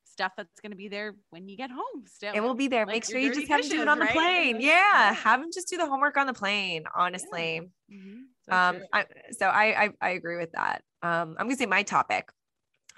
stuff 0.04 0.32
that's 0.36 0.60
going 0.60 0.72
to 0.72 0.76
be 0.76 0.88
there 0.88 1.14
when 1.30 1.48
you 1.48 1.56
get 1.56 1.70
home 1.70 2.06
still. 2.06 2.34
It 2.34 2.40
will 2.40 2.54
be 2.54 2.68
there. 2.68 2.86
like 2.86 2.94
Make 2.96 3.04
sure 3.04 3.18
you 3.20 3.32
just 3.32 3.48
have 3.48 3.60
them 3.60 3.68
do 3.70 3.82
it 3.82 3.88
on 3.88 3.98
the 3.98 4.06
right? 4.06 4.14
plane. 4.14 4.60
Yeah. 4.60 4.70
yeah. 4.94 5.14
Have 5.14 5.40
them 5.40 5.50
just 5.52 5.68
do 5.68 5.76
the 5.76 5.86
homework 5.86 6.16
on 6.16 6.26
the 6.26 6.34
plane, 6.34 6.84
honestly. 6.94 7.70
Mhm. 7.90 8.24
So 8.48 8.52
Um. 8.56 8.80
I, 8.92 9.04
so 9.30 9.46
I, 9.46 9.84
I 9.84 9.90
I 10.00 10.10
agree 10.10 10.36
with 10.36 10.52
that. 10.52 10.82
Um, 11.02 11.36
I'm 11.38 11.46
gonna 11.46 11.56
say 11.56 11.66
my 11.66 11.82
topic, 11.82 12.30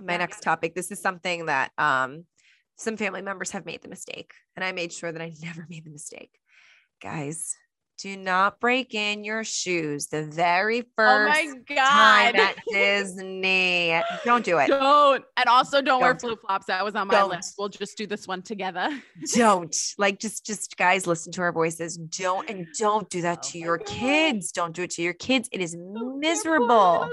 my 0.00 0.14
Yeah. 0.14 0.18
next 0.18 0.42
topic. 0.42 0.74
This 0.74 0.90
is 0.90 1.00
something 1.00 1.46
that 1.46 1.72
um 1.78 2.24
some 2.76 2.96
family 2.96 3.22
members 3.22 3.50
have 3.52 3.64
made 3.66 3.82
the 3.82 3.88
mistake, 3.88 4.32
and 4.56 4.64
I 4.64 4.72
made 4.72 4.92
sure 4.92 5.12
that 5.12 5.22
I 5.22 5.32
never 5.42 5.66
made 5.68 5.84
the 5.84 5.90
mistake. 5.90 6.38
Guys, 7.02 7.56
do 7.98 8.16
not 8.16 8.60
break 8.60 8.94
in 8.94 9.24
your 9.24 9.44
shoes 9.44 10.08
the 10.08 10.24
very 10.24 10.82
oh 10.82 10.84
first 10.96 11.38
my 11.68 11.74
time 11.76 12.36
at 12.36 12.56
Disney. 12.72 14.00
Don't 14.24 14.44
do 14.44 14.58
it. 14.58 14.68
Don't 14.68 15.24
and 15.36 15.46
also 15.46 15.80
don't, 15.80 16.00
wear 16.00 16.12
Don't. 16.12 16.20
flip 16.20 16.40
flops. 16.46 16.66
That 16.66 16.84
was 16.84 16.94
on 16.94 17.08
my 17.08 17.14
Don't. 17.14 17.30
list. 17.30 17.54
We'll 17.58 17.68
just 17.68 17.96
do 17.96 18.06
this 18.06 18.26
one 18.26 18.42
together. 18.42 18.88
don't 19.34 19.74
like 19.98 20.18
just 20.18 20.44
just 20.44 20.76
guys 20.76 21.06
listen 21.06 21.32
to 21.32 21.42
our 21.42 21.52
voices 21.52 21.96
don't 21.96 22.48
and 22.50 22.66
don't 22.78 23.08
do 23.10 23.22
that 23.22 23.38
Oh 23.44 23.48
to 23.50 23.58
your 23.58 23.78
God. 23.78 23.86
kids 23.86 24.52
don't 24.52 24.74
do 24.74 24.82
it 24.82 24.90
to 24.90 25.02
your 25.02 25.12
kids 25.14 25.48
it 25.52 25.60
is 25.60 25.74
Don't 25.74 26.20
miserable 26.20 27.00
little 27.00 27.10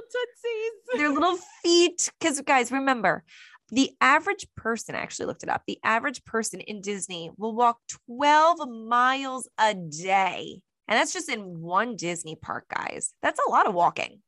their 0.96 1.10
little 1.10 1.38
feet. 1.64 2.12
Because, 2.20 2.42
guys, 2.42 2.72
remember, 2.72 3.24
the 3.70 3.92
average 4.02 4.48
person, 4.56 4.96
I 4.96 5.00
actually 5.00 5.28
looked 5.28 5.44
it 5.44 5.50
up, 5.50 5.64
the 5.66 5.80
average 5.84 6.24
person 6.26 6.60
in 6.60 6.82
Disney 6.82 7.32
will 7.38 7.56
walk 7.56 7.78
12 8.08 8.68
miles 8.70 9.50
a 9.58 9.74
day. 9.74 10.62
And 10.92 11.00
that's 11.00 11.14
just 11.14 11.30
in 11.30 11.62
one 11.62 11.96
Disney 11.96 12.36
park, 12.36 12.66
guys. 12.68 13.14
That's 13.22 13.40
a 13.48 13.50
lot 13.50 13.66
of 13.66 13.74
walking. 13.74 14.22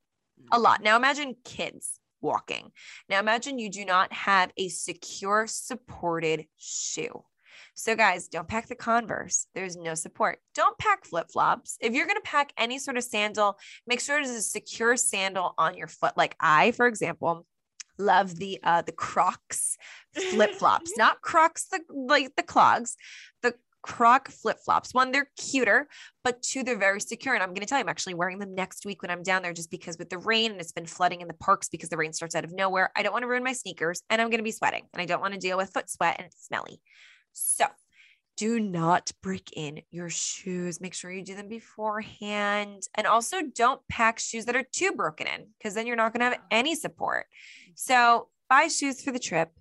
A 0.54 0.58
lot. 0.58 0.82
Now 0.82 0.96
imagine 0.96 1.36
kids 1.44 2.00
walking. 2.22 2.72
Now 3.10 3.20
imagine 3.20 3.60
you 3.60 3.70
do 3.70 3.84
not 3.84 4.14
have 4.14 4.50
a 4.56 4.70
secure, 4.70 5.46
supported 5.46 6.46
shoe. 6.58 7.26
So, 7.76 7.98
guys, 7.98 8.30
don't 8.30 8.48
pack 8.48 8.70
the 8.70 8.76
Converse. 8.76 9.48
There's 9.54 9.76
no 9.76 9.94
support. 9.94 10.40
Don't 10.56 10.78
pack 10.78 11.04
flip 11.04 11.28
flops. 11.34 11.78
If 11.82 11.94
you're 11.94 12.08
going 12.08 12.22
to 12.22 12.22
pack 12.22 12.54
any 12.58 12.80
sort 12.80 12.96
of 12.96 13.04
sandal, 13.04 13.60
make 13.86 14.00
sure 14.00 14.18
it 14.18 14.26
is 14.26 14.32
a 14.32 14.42
secure 14.42 14.96
sandal 14.96 15.56
on 15.58 15.76
your 15.76 15.88
foot. 15.90 16.16
Like 16.16 16.38
I, 16.40 16.72
for 16.72 16.88
example, 16.88 17.46
love 17.98 18.38
the 18.38 18.60
uh 18.64 18.84
the 18.84 18.94
Crocs 18.94 19.78
flip 20.32 20.56
flops, 20.56 20.98
not 20.98 21.20
Crocs 21.22 21.66
the 21.66 21.82
like 21.90 22.34
the 22.38 22.44
clogs, 22.44 22.96
the 23.42 23.54
Croc 23.84 24.30
flip 24.30 24.58
flops. 24.66 24.94
One, 24.94 25.12
they're 25.12 25.30
cuter, 25.38 25.88
but 26.24 26.42
two, 26.42 26.64
they're 26.64 26.80
very 26.80 27.00
secure. 27.00 27.36
And 27.36 27.44
I'm 27.44 27.50
going 27.50 27.62
to 27.62 27.66
tell 27.66 27.78
you, 27.78 27.84
I'm 27.84 27.90
actually 27.90 28.16
wearing 28.16 28.40
them 28.40 28.56
next 28.56 28.86
week 28.86 29.02
when 29.02 29.12
I'm 29.12 29.24
down 29.24 29.44
there 29.44 29.54
just 29.54 29.70
because 29.70 29.98
with 29.98 30.10
the 30.10 30.18
rain 30.18 30.52
and 30.52 30.62
it's 30.62 30.72
been 30.72 30.86
flooding 30.86 31.22
in 31.22 31.28
the 31.28 31.34
parks 31.36 31.70
because 31.70 31.90
the 31.90 31.98
rain 31.98 32.14
starts 32.14 32.34
out 32.34 32.46
of 32.46 32.54
nowhere. 32.54 32.92
I 32.96 33.04
don't 33.04 33.14
want 33.14 33.24
to 33.24 33.28
ruin 33.28 33.44
my 33.44 33.54
sneakers 33.54 34.02
and 34.10 34.22
I'm 34.22 34.30
going 34.30 34.40
to 34.40 34.44
be 34.44 34.52
sweating 34.52 34.86
and 34.94 35.02
I 35.02 35.06
don't 35.06 35.22
want 35.22 35.34
to 35.34 35.40
deal 35.40 35.58
with 35.58 35.72
foot 35.74 35.90
sweat 35.90 36.16
and 36.18 36.28
it's 36.28 36.46
smelly. 36.46 36.82
So 37.34 37.66
do 38.38 38.60
not 38.60 39.12
break 39.22 39.52
in 39.56 39.82
your 39.92 40.10
shoes. 40.10 40.82
Make 40.82 40.94
sure 40.94 41.12
you 41.12 41.24
do 41.24 41.36
them 41.36 41.48
beforehand. 41.48 42.84
And 42.96 43.06
also 43.06 43.42
don't 43.56 43.82
pack 43.90 44.20
shoes 44.20 44.46
that 44.46 44.56
are 44.56 44.66
too 44.72 44.94
broken 44.94 45.28
in 45.28 45.48
because 45.58 45.74
then 45.74 45.86
you're 45.86 45.96
not 45.96 46.14
going 46.14 46.22
to 46.22 46.36
have 46.36 46.44
any 46.50 46.76
support. 46.76 47.26
Mm-hmm. 47.26 47.72
So 47.76 48.30
buy 48.50 48.68
shoes 48.68 49.02
for 49.02 49.12
the 49.12 49.20
trip 49.20 49.52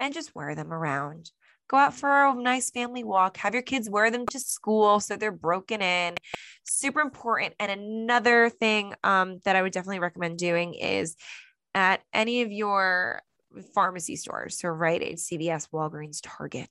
and 0.00 0.12
just 0.12 0.34
wear 0.34 0.54
them 0.54 0.72
around. 0.72 1.30
Go 1.68 1.76
out 1.76 1.94
for 1.94 2.08
a 2.08 2.34
nice 2.34 2.70
family 2.70 3.04
walk. 3.04 3.38
Have 3.38 3.54
your 3.54 3.62
kids 3.62 3.90
wear 3.90 4.10
them 4.10 4.26
to 4.26 4.38
school 4.38 5.00
so 5.00 5.16
they're 5.16 5.32
broken 5.32 5.82
in. 5.82 6.14
Super 6.64 7.00
important. 7.00 7.54
And 7.58 7.72
another 7.72 8.50
thing 8.50 8.94
um, 9.02 9.40
that 9.44 9.56
I 9.56 9.62
would 9.62 9.72
definitely 9.72 9.98
recommend 9.98 10.38
doing 10.38 10.74
is 10.74 11.16
at 11.74 12.02
any 12.12 12.42
of 12.42 12.52
your 12.52 13.22
pharmacy 13.74 14.16
stores, 14.16 14.58
so 14.58 14.68
Rite 14.68 15.02
Aid, 15.02 15.16
CVS, 15.16 15.68
Walgreens, 15.70 16.20
Target, 16.22 16.70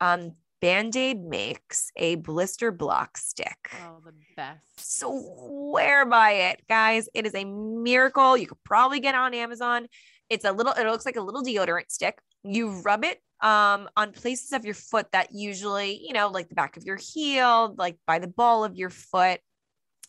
um, 0.00 0.32
Band 0.60 0.94
Aid 0.94 1.20
makes 1.20 1.90
a 1.96 2.14
blister 2.14 2.70
block 2.70 3.18
stick. 3.18 3.72
Oh, 3.84 3.98
the 4.04 4.12
best. 4.36 4.62
Swear 4.98 6.06
by 6.06 6.30
it, 6.30 6.62
guys. 6.68 7.08
It 7.14 7.26
is 7.26 7.34
a 7.34 7.44
miracle. 7.44 8.36
You 8.36 8.46
could 8.46 8.62
probably 8.62 9.00
get 9.00 9.16
on 9.16 9.34
Amazon. 9.34 9.88
It's 10.30 10.44
a 10.44 10.52
little, 10.52 10.72
it 10.72 10.86
looks 10.86 11.04
like 11.04 11.16
a 11.16 11.20
little 11.20 11.42
deodorant 11.42 11.90
stick. 11.90 12.20
You 12.44 12.80
rub 12.80 13.04
it 13.04 13.20
um, 13.42 13.88
on 13.96 14.12
places 14.12 14.52
of 14.52 14.64
your 14.64 14.74
foot 14.74 15.10
that 15.12 15.32
usually, 15.32 16.00
you 16.06 16.12
know, 16.12 16.28
like 16.28 16.48
the 16.48 16.54
back 16.54 16.76
of 16.76 16.84
your 16.84 16.96
heel, 16.96 17.74
like 17.76 17.96
by 18.06 18.18
the 18.18 18.28
ball 18.28 18.64
of 18.64 18.76
your 18.76 18.90
foot. 18.90 19.40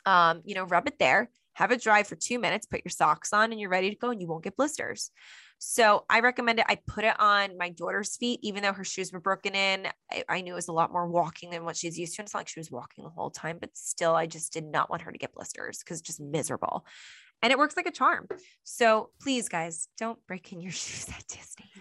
Um, 0.06 0.42
you 0.44 0.54
know, 0.54 0.66
rub 0.66 0.88
it 0.88 1.00
there, 1.00 1.30
have 1.54 1.72
it 1.72 1.82
dry 1.82 2.04
for 2.04 2.16
two 2.16 2.38
minutes, 2.38 2.66
put 2.66 2.82
your 2.84 2.90
socks 2.90 3.32
on, 3.32 3.52
and 3.52 3.60
you're 3.60 3.70
ready 3.70 3.90
to 3.90 3.96
go, 3.96 4.10
and 4.10 4.20
you 4.20 4.28
won't 4.28 4.44
get 4.44 4.58
blisters. 4.58 5.12
So 5.66 6.04
I 6.10 6.20
recommend 6.20 6.60
it. 6.60 6.66
I 6.68 6.78
put 6.88 7.06
it 7.06 7.18
on 7.22 7.58
my 7.58 7.70
daughter's 7.70 8.18
feet, 8.18 8.42
even 8.44 8.64
though 8.64 8.74
her 8.74 8.84
shoes 8.84 9.14
were 9.14 9.22
broken 9.22 9.56
in. 9.56 9.88
I, 10.12 10.24
I, 10.28 10.42
knew 10.42 10.52
it 10.52 10.56
was 10.56 10.68
a 10.68 10.74
lot 10.74 10.92
more 10.92 11.08
walking 11.08 11.52
than 11.52 11.64
what 11.64 11.78
she's 11.78 11.98
used 11.98 12.16
to. 12.16 12.22
And 12.22 12.28
it's 12.28 12.34
not 12.34 12.42
like 12.42 12.50
she 12.50 12.60
was 12.60 12.70
walking 12.70 13.06
the 13.06 13.10
whole 13.10 13.30
time, 13.30 13.60
but 13.62 13.70
still, 13.74 14.14
I 14.14 14.26
just 14.26 14.52
did 14.52 14.66
not 14.66 14.90
want 14.90 15.04
her 15.04 15.12
to 15.12 15.18
get 15.18 15.34
blisters 15.34 15.80
because 15.80 16.02
just 16.02 16.20
miserable. 16.20 16.86
And 17.42 17.52
it 17.52 17.58
works 17.58 17.78
like 17.78 17.86
a 17.86 17.92
charm. 17.92 18.28
So 18.66 19.12
please, 19.22 19.48
guys, 19.48 19.88
don't 19.98 20.20
break 20.28 20.52
in 20.52 20.60
your 20.60 20.72
shoes 20.74 21.08
at 21.08 21.26
Disney. 21.30 21.72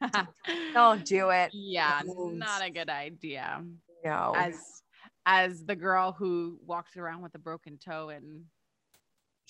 don't 0.74 1.04
do 1.04 1.30
it. 1.30 1.50
Yeah, 1.52 2.02
not 2.06 2.64
a 2.64 2.70
good 2.70 2.88
idea. 2.88 3.62
No. 4.04 4.32
As 4.36 4.82
as 5.26 5.64
the 5.64 5.76
girl 5.76 6.12
who 6.12 6.58
walked 6.64 6.96
around 6.96 7.22
with 7.22 7.34
a 7.34 7.38
broken 7.38 7.78
toe 7.78 8.08
and 8.08 8.44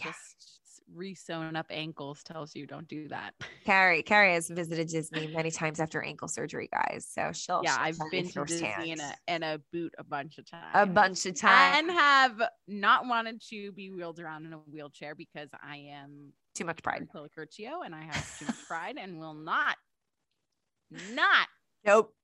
just 0.03 0.59
re-sewn 0.95 1.55
up 1.55 1.67
ankles 1.71 2.23
tells 2.23 2.55
you 2.55 2.67
don't 2.67 2.89
do 2.89 3.09
that. 3.09 3.35
Carrie, 3.65 4.03
Carrie 4.03 4.33
has 4.33 4.49
visited 4.49 4.89
Disney 4.89 5.27
many 5.29 5.51
times 5.51 5.81
after 5.81 6.03
ankle 6.03 6.29
surgery, 6.29 6.69
guys. 6.73 7.07
So 7.09 7.31
she'll 7.33 7.61
yeah, 7.63 7.77
she'll 7.77 7.85
I've 7.85 8.11
been 8.11 8.29
to 8.31 8.45
Disney 8.45 8.93
in 8.93 9.01
a 9.01 9.15
in 9.27 9.43
a 9.43 9.61
boot 9.73 9.95
a 9.99 10.05
bunch 10.05 10.39
of 10.39 10.51
times. 10.51 10.71
A 10.75 10.87
bunch 10.87 11.27
of 11.27 11.35
times, 11.37 11.79
and 11.79 11.91
have 11.91 12.43
not 12.67 13.07
wanted 13.07 13.43
to 13.51 13.73
be 13.73 13.91
wheeled 13.91 14.19
around 14.21 14.47
in 14.47 14.53
a 14.53 14.57
wheelchair 14.57 15.15
because 15.15 15.49
I 15.63 15.89
am 15.93 16.33
too 16.55 16.65
much 16.65 16.83
pride, 16.83 17.07
Curcio, 17.15 17.85
and 17.85 17.95
I 17.95 18.03
have 18.03 18.39
too 18.39 18.47
much 18.47 18.67
pride, 18.67 18.97
and 18.99 19.19
will 19.21 19.35
not, 19.35 19.77
not. 20.91 21.49
Nope. 21.85 22.15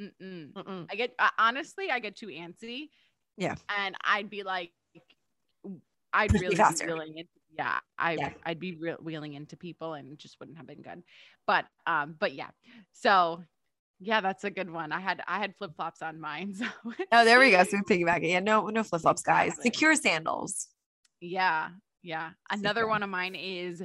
Mm-mm. 0.00 0.52
Mm-mm. 0.52 0.86
I 0.90 0.94
get 0.94 1.14
uh, 1.18 1.28
honestly, 1.38 1.90
I 1.90 1.98
get 1.98 2.16
too 2.16 2.28
antsy. 2.28 2.88
Yeah, 3.36 3.54
and 3.68 3.94
I'd 4.04 4.30
be 4.30 4.42
like, 4.42 4.72
I'd 6.12 6.32
really 6.32 6.56
be 6.56 6.86
willing 6.86 7.18
into 7.18 7.30
yeah 7.56 7.78
i 7.98 8.12
yeah. 8.12 8.30
i'd 8.46 8.58
be 8.58 8.76
re- 8.76 8.96
wheeling 9.02 9.34
into 9.34 9.56
people 9.58 9.92
and 9.92 10.18
just 10.18 10.40
wouldn't 10.40 10.56
have 10.56 10.66
been 10.66 10.82
good. 10.82 11.02
But 11.46 11.66
um 11.86 12.14
but 12.18 12.34
yeah. 12.34 12.48
So 12.92 13.42
yeah 14.00 14.20
that's 14.20 14.44
a 14.44 14.50
good 14.50 14.70
one. 14.70 14.92
I 14.92 15.00
had 15.00 15.22
i 15.28 15.38
had 15.38 15.54
flip-flops 15.56 16.02
on 16.02 16.20
mine 16.20 16.54
so 16.58 16.66
oh 17.12 17.24
there 17.24 17.38
we 17.38 17.50
go. 17.50 17.62
So 17.64 17.78
we 17.88 17.98
piggyback 17.98 18.20
yeah 18.22 18.40
no 18.40 18.66
no 18.68 18.82
flip-flops 18.82 19.22
guys. 19.22 19.54
Secure 19.60 19.94
sandals. 19.96 20.68
Yeah 21.20 21.68
yeah. 22.02 22.30
Another 22.50 22.86
one 22.86 23.02
of 23.02 23.10
mine 23.10 23.34
is 23.34 23.82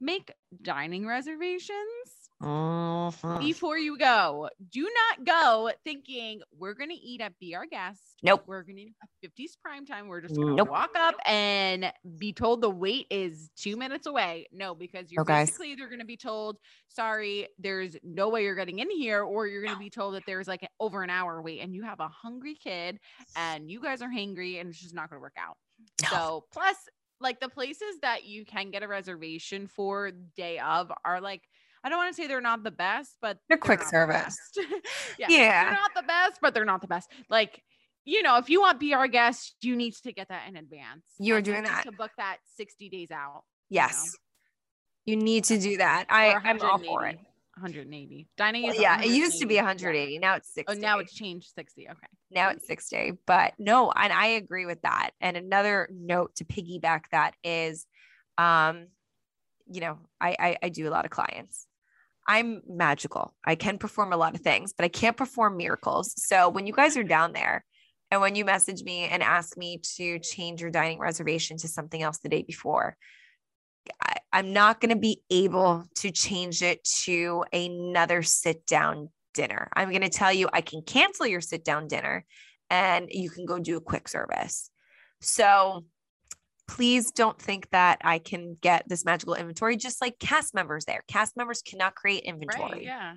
make 0.00 0.32
dining 0.62 1.06
reservations 1.06 2.23
uh-huh. 2.44 3.38
before 3.38 3.78
you 3.78 3.96
go. 3.96 4.48
Do 4.70 4.82
not 4.82 5.26
go 5.26 5.70
thinking 5.84 6.42
we're 6.56 6.74
going 6.74 6.90
to 6.90 6.96
eat 6.96 7.20
at 7.20 7.38
Be 7.38 7.54
Our 7.54 7.66
Guest. 7.66 8.00
Nope. 8.22 8.44
We're 8.46 8.62
going 8.62 8.76
to 8.76 8.82
eat 8.82 8.94
at 9.02 9.30
50s 9.30 9.52
prime 9.62 9.86
time. 9.86 10.08
We're 10.08 10.20
just 10.20 10.34
going 10.34 10.48
to 10.48 10.54
nope. 10.54 10.68
walk 10.68 10.90
up 10.98 11.14
and 11.26 11.92
be 12.18 12.32
told 12.32 12.60
the 12.60 12.70
wait 12.70 13.06
is 13.10 13.50
two 13.56 13.76
minutes 13.76 14.06
away. 14.06 14.46
No, 14.52 14.74
because 14.74 15.10
you're 15.10 15.22
oh, 15.22 15.24
basically 15.24 15.72
either 15.72 15.86
going 15.86 16.00
to 16.00 16.04
be 16.04 16.16
told, 16.16 16.58
sorry, 16.88 17.48
there's 17.58 17.96
no 18.02 18.28
way 18.28 18.42
you're 18.42 18.54
getting 18.54 18.78
in 18.78 18.90
here, 18.90 19.22
or 19.22 19.46
you're 19.46 19.62
going 19.62 19.74
to 19.74 19.80
be 19.80 19.90
told 19.90 20.14
that 20.14 20.24
there's 20.26 20.48
like 20.48 20.62
an, 20.62 20.68
over 20.80 21.02
an 21.02 21.10
hour 21.10 21.40
wait 21.40 21.60
and 21.60 21.74
you 21.74 21.82
have 21.82 22.00
a 22.00 22.08
hungry 22.08 22.54
kid 22.54 22.98
and 23.36 23.70
you 23.70 23.80
guys 23.80 24.02
are 24.02 24.08
hangry 24.08 24.60
and 24.60 24.70
it's 24.70 24.80
just 24.80 24.94
not 24.94 25.10
going 25.10 25.18
to 25.18 25.22
work 25.22 25.36
out. 25.38 25.56
No. 26.02 26.08
So, 26.08 26.44
plus, 26.52 26.76
like 27.20 27.40
the 27.40 27.48
places 27.48 28.00
that 28.02 28.24
you 28.24 28.44
can 28.44 28.70
get 28.70 28.82
a 28.82 28.88
reservation 28.88 29.66
for 29.66 30.10
day 30.36 30.58
of 30.58 30.92
are 31.04 31.20
like 31.20 31.42
I 31.84 31.90
don't 31.90 31.98
want 31.98 32.14
to 32.14 32.20
say 32.20 32.26
they're 32.26 32.40
not 32.40 32.64
the 32.64 32.70
best, 32.70 33.16
but 33.20 33.36
they're, 33.48 33.56
they're 33.56 33.58
quick 33.58 33.82
service. 33.82 34.38
Yeah, 35.18 35.26
yeah, 35.28 35.64
they're 35.64 35.72
not 35.74 35.90
the 35.94 36.02
best, 36.02 36.38
but 36.40 36.54
they're 36.54 36.64
not 36.64 36.80
the 36.80 36.88
best. 36.88 37.10
Like 37.28 37.62
you 38.04 38.22
know, 38.22 38.36
if 38.38 38.50
you 38.50 38.60
want 38.60 38.80
Be 38.80 38.94
Our 38.94 39.08
Guest, 39.08 39.56
you 39.62 39.76
need 39.76 39.94
to 40.04 40.12
get 40.12 40.28
that 40.28 40.48
in 40.48 40.56
advance. 40.56 41.04
You're 41.18 41.40
doing 41.40 41.64
that 41.64 41.84
to 41.84 41.92
book 41.92 42.10
that 42.18 42.38
60 42.56 42.88
days 42.90 43.10
out. 43.10 43.44
Yes. 43.70 44.12
You, 45.06 45.16
know? 45.16 45.20
you 45.20 45.24
need 45.24 45.44
to 45.44 45.58
do 45.58 45.78
that. 45.78 46.06
I, 46.10 46.34
I'm 46.34 46.60
all 46.60 46.78
for 46.78 47.06
it. 47.06 47.16
180. 47.56 48.26
Dining 48.36 48.64
well, 48.64 48.74
yeah, 48.74 49.00
it 49.00 49.10
used 49.10 49.40
to 49.40 49.46
be 49.46 49.56
180. 49.56 50.18
Now 50.18 50.34
it's 50.34 50.52
60. 50.52 50.76
Oh, 50.76 50.78
now 50.78 50.98
it's 50.98 51.14
changed 51.14 51.52
60. 51.54 51.88
Okay. 51.88 52.06
Now 52.30 52.50
it's 52.50 52.66
60. 52.66 53.12
But 53.26 53.54
no, 53.58 53.92
and 53.92 54.12
I 54.12 54.26
agree 54.26 54.66
with 54.66 54.82
that. 54.82 55.10
And 55.20 55.36
another 55.36 55.88
note 55.92 56.34
to 56.36 56.44
piggyback 56.44 57.04
that 57.12 57.34
is 57.44 57.86
um, 58.36 58.88
you 59.70 59.80
know, 59.80 59.98
I, 60.20 60.36
I 60.38 60.56
I 60.64 60.68
do 60.68 60.88
a 60.88 60.90
lot 60.90 61.04
of 61.04 61.10
clients 61.10 61.66
I'm 62.26 62.62
magical. 62.66 63.34
I 63.44 63.54
can 63.54 63.78
perform 63.78 64.12
a 64.12 64.16
lot 64.16 64.34
of 64.34 64.40
things, 64.40 64.72
but 64.72 64.84
I 64.84 64.88
can't 64.88 65.16
perform 65.16 65.56
miracles. 65.56 66.14
So 66.16 66.48
when 66.48 66.66
you 66.66 66.72
guys 66.72 66.96
are 66.96 67.04
down 67.04 67.32
there 67.32 67.64
and 68.10 68.20
when 68.20 68.34
you 68.34 68.44
message 68.44 68.82
me 68.82 69.04
and 69.04 69.22
ask 69.22 69.56
me 69.56 69.80
to 69.96 70.18
change 70.18 70.60
your 70.60 70.70
dining 70.70 70.98
reservation 70.98 71.56
to 71.58 71.68
something 71.68 72.02
else 72.02 72.18
the 72.18 72.28
day 72.28 72.42
before, 72.42 72.96
I, 74.00 74.16
am 74.32 74.52
not 74.52 74.80
going 74.80 74.90
to 74.90 74.98
be 74.98 75.20
able 75.30 75.84
to 75.96 76.10
change 76.10 76.62
it 76.62 76.82
to 77.04 77.44
another 77.52 78.22
sit 78.22 78.66
down 78.66 79.10
dinner. 79.34 79.68
I'm 79.74 79.90
going 79.90 80.02
to 80.02 80.08
tell 80.08 80.32
you 80.32 80.48
I 80.52 80.62
can 80.62 80.82
cancel 80.82 81.26
your 81.26 81.40
sit 81.40 81.64
down 81.64 81.88
dinner 81.88 82.24
and 82.70 83.08
you 83.10 83.28
can 83.30 83.44
go 83.44 83.58
do 83.58 83.76
a 83.76 83.82
quick 83.82 84.08
service. 84.08 84.70
So 85.20 85.84
please 86.66 87.10
don't 87.10 87.38
think 87.38 87.70
that 87.70 87.98
I 88.02 88.18
can 88.18 88.56
get 88.60 88.84
this 88.88 89.04
magical 89.04 89.34
inventory 89.34 89.76
just 89.76 90.00
like 90.00 90.18
cast 90.18 90.54
members 90.54 90.84
there. 90.84 91.00
Cast 91.08 91.36
members 91.36 91.62
cannot 91.62 91.94
create 91.94 92.24
inventory. 92.24 92.70
Right, 92.70 92.82
yeah. 92.82 93.14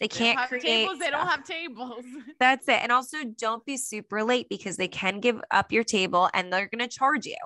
They, 0.00 0.04
they 0.04 0.08
can't 0.08 0.48
create 0.48 0.62
tables. 0.62 0.98
They 0.98 1.10
don't 1.10 1.26
have 1.26 1.44
tables. 1.44 2.04
That's 2.40 2.66
it. 2.68 2.80
And 2.82 2.90
also 2.90 3.18
don't 3.38 3.64
be 3.66 3.76
super 3.76 4.24
late 4.24 4.48
because 4.48 4.76
they 4.76 4.88
can 4.88 5.20
give 5.20 5.40
up 5.50 5.72
your 5.72 5.84
table 5.84 6.30
and 6.32 6.52
they're 6.52 6.68
going 6.68 6.86
to 6.86 6.88
charge 6.88 7.26
you. 7.26 7.36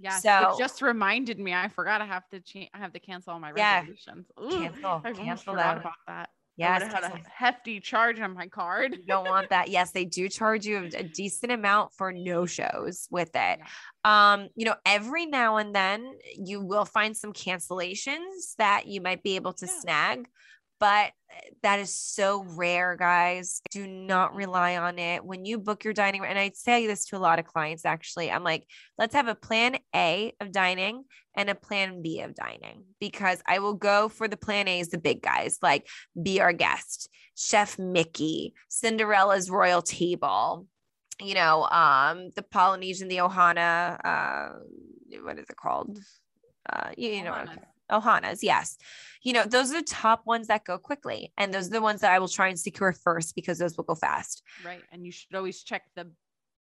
Yeah. 0.00 0.18
So 0.18 0.50
it 0.50 0.58
just 0.58 0.82
reminded 0.82 1.38
me. 1.38 1.54
I 1.54 1.68
forgot 1.68 2.00
I 2.00 2.06
have 2.06 2.28
to 2.30 2.40
change. 2.40 2.70
I 2.74 2.78
have 2.78 2.92
to 2.94 2.98
cancel 2.98 3.34
all 3.34 3.38
my 3.38 3.52
yeah, 3.56 3.80
reservations. 3.80 4.26
Ooh, 4.42 4.50
cancel. 4.50 5.00
I 5.04 5.12
cancel 5.12 5.52
forgot 5.52 5.78
about 5.78 5.92
that. 6.08 6.30
Yes, 6.56 6.82
I 6.82 6.86
had 6.86 7.04
a 7.04 7.20
hefty 7.34 7.80
charge 7.80 8.20
on 8.20 8.34
my 8.34 8.46
card. 8.46 8.92
you 8.92 9.06
don't 9.06 9.24
want 9.26 9.48
that. 9.50 9.68
Yes, 9.70 9.92
they 9.92 10.04
do 10.04 10.28
charge 10.28 10.66
you 10.66 10.78
a 10.78 10.98
a 10.98 11.02
decent 11.14 11.50
amount 11.50 11.92
for 11.94 12.12
no 12.12 12.44
shows 12.46 13.08
with 13.10 13.30
it. 13.34 13.58
Yeah. 13.58 13.64
Um, 14.04 14.48
you 14.54 14.66
know, 14.66 14.74
every 14.84 15.26
now 15.26 15.56
and 15.56 15.74
then 15.74 16.12
you 16.36 16.60
will 16.64 16.84
find 16.84 17.16
some 17.16 17.32
cancellations 17.32 18.54
that 18.58 18.86
you 18.86 19.00
might 19.00 19.22
be 19.22 19.36
able 19.36 19.52
to 19.54 19.66
Yeah. 19.66 19.72
snag, 19.80 20.28
but 20.82 21.12
that 21.62 21.78
is 21.78 21.94
so 21.94 22.44
rare, 22.56 22.96
guys. 22.96 23.62
Do 23.70 23.86
not 23.86 24.34
rely 24.34 24.76
on 24.78 24.98
it. 24.98 25.24
When 25.24 25.44
you 25.44 25.60
book 25.60 25.84
your 25.84 25.94
dining, 25.94 26.24
and 26.24 26.36
I 26.36 26.50
say 26.56 26.88
this 26.88 27.04
to 27.06 27.16
a 27.16 27.22
lot 27.22 27.38
of 27.38 27.44
clients 27.44 27.84
actually, 27.84 28.32
I'm 28.32 28.42
like, 28.42 28.66
let's 28.98 29.14
have 29.14 29.28
a 29.28 29.36
plan 29.36 29.78
A 29.94 30.32
of 30.40 30.50
dining 30.50 31.04
and 31.36 31.48
a 31.48 31.54
plan 31.54 32.02
B 32.02 32.22
of 32.22 32.34
dining 32.34 32.82
because 32.98 33.40
I 33.46 33.60
will 33.60 33.74
go 33.74 34.08
for 34.08 34.26
the 34.26 34.36
plan 34.36 34.66
A's, 34.66 34.88
the 34.88 34.98
big 34.98 35.22
guys, 35.22 35.58
like 35.62 35.86
be 36.20 36.40
our 36.40 36.52
guest, 36.52 37.08
Chef 37.36 37.78
Mickey, 37.78 38.52
Cinderella's 38.68 39.50
Royal 39.50 39.82
Table, 39.82 40.66
you 41.20 41.34
know, 41.34 41.62
um, 41.62 42.30
the 42.34 42.42
Polynesian, 42.42 43.06
the 43.06 43.18
Ohana, 43.18 44.00
uh, 44.04 44.48
what 45.22 45.38
is 45.38 45.46
it 45.48 45.56
called? 45.56 46.00
Uh, 46.68 46.90
you, 46.96 47.10
you 47.10 47.22
know, 47.22 47.44
Ohana's. 47.92 48.42
Yes. 48.42 48.76
You 49.22 49.32
know, 49.32 49.44
those 49.44 49.70
are 49.70 49.80
the 49.80 49.86
top 49.86 50.26
ones 50.26 50.48
that 50.48 50.64
go 50.64 50.78
quickly. 50.78 51.32
And 51.36 51.52
those 51.54 51.68
are 51.68 51.72
the 51.72 51.82
ones 51.82 52.00
that 52.00 52.12
I 52.12 52.18
will 52.18 52.28
try 52.28 52.48
and 52.48 52.58
secure 52.58 52.92
first 52.92 53.34
because 53.34 53.58
those 53.58 53.76
will 53.76 53.84
go 53.84 53.94
fast. 53.94 54.42
Right. 54.64 54.82
And 54.90 55.04
you 55.06 55.12
should 55.12 55.34
always 55.34 55.62
check 55.62 55.82
the 55.94 56.10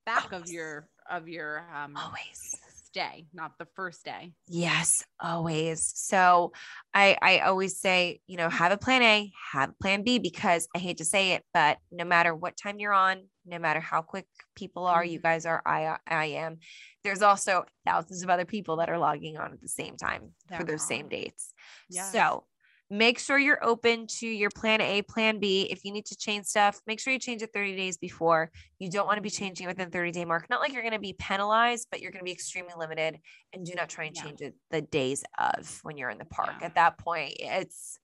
back 0.06 0.32
of 0.32 0.48
your 0.48 0.90
of 1.10 1.28
your 1.28 1.66
um 1.74 1.96
Always. 1.96 2.58
Stay, 2.92 3.28
not 3.34 3.58
the 3.58 3.68
first 3.76 4.04
day. 4.04 4.34
Yes, 4.48 5.06
always. 5.20 5.84
So 5.96 6.54
I 6.94 7.18
I 7.22 7.40
always 7.40 7.80
say, 7.80 8.22
you 8.28 8.36
know, 8.38 8.50
have 8.50 8.72
a 8.72 8.78
plan 8.78 9.02
A, 9.04 9.32
have 9.52 9.70
a 9.70 9.74
plan 9.82 10.04
B 10.04 10.18
because 10.20 10.68
I 10.76 10.80
hate 10.80 10.98
to 10.98 11.06
say 11.06 11.34
it, 11.34 11.46
but 11.54 11.78
no 11.92 12.04
matter 12.04 12.34
what 12.34 12.58
time 12.58 12.80
you're 12.80 12.94
on, 12.94 13.28
no 13.46 13.60
matter 13.60 13.80
how 13.80 14.02
quick 14.02 14.28
people 14.56 14.86
are, 14.88 15.06
you 15.06 15.20
Mhm. 15.20 15.24
guys 15.24 15.46
are, 15.46 15.62
I 15.66 15.98
I 16.08 16.26
am. 16.26 16.58
There's 17.04 17.22
also 17.22 17.66
thousands 17.86 18.24
of 18.24 18.30
other 18.30 18.46
people 18.46 18.78
that 18.78 18.90
are 18.90 18.98
logging 18.98 19.38
on 19.38 19.54
at 19.54 19.62
the 19.62 19.68
same 19.68 19.96
time 19.96 20.34
for 20.56 20.64
There 20.64 20.66
those 20.66 20.88
same 20.88 21.10
dates. 21.10 21.54
Yes. 21.90 22.12
So 22.12 22.46
make 22.90 23.20
sure 23.20 23.38
you're 23.38 23.64
open 23.64 24.08
to 24.08 24.28
your 24.28 24.50
plan 24.50 24.82
A, 24.82 25.02
plan 25.04 25.40
B. 25.40 25.68
If 25.70 25.86
you 25.86 25.92
need 25.92 26.06
to 26.08 26.18
change 26.18 26.46
stuff, 26.48 26.80
make 26.88 27.00
sure 27.00 27.14
you 27.14 27.20
change 27.20 27.42
it 27.42 27.52
30 27.54 27.76
days 27.76 27.98
before. 27.98 28.52
You 28.80 28.90
don't 28.90 29.06
want 29.06 29.18
to 29.18 29.22
be 29.22 29.30
changing 29.30 29.66
it 29.66 29.68
within 29.68 29.92
30 29.92 30.12
day 30.12 30.26
mark. 30.26 30.50
Not 30.50 30.60
like 30.62 30.74
you're 30.74 30.82
going 30.82 30.94
to 30.94 31.00
be 31.00 31.14
penalized, 31.14 31.88
but 31.92 32.02
you're 32.02 32.12
going 32.12 32.22
to 32.22 32.26
be 32.26 32.32
extremely 32.32 32.74
limited. 32.78 33.20
And 33.54 33.66
do 33.66 33.74
not 33.76 33.90
try 33.90 34.06
and 34.06 34.16
Yeah. 34.16 34.24
change 34.24 34.42
it 34.42 34.56
the 34.72 34.82
days 34.82 35.24
of 35.38 35.80
when 35.84 35.98
you're 35.98 36.10
in 36.10 36.18
the 36.18 36.26
park. 36.26 36.56
Yeah. 36.60 36.68
At 36.68 36.76
that 36.76 36.98
point, 36.98 37.34
it's 37.40 38.00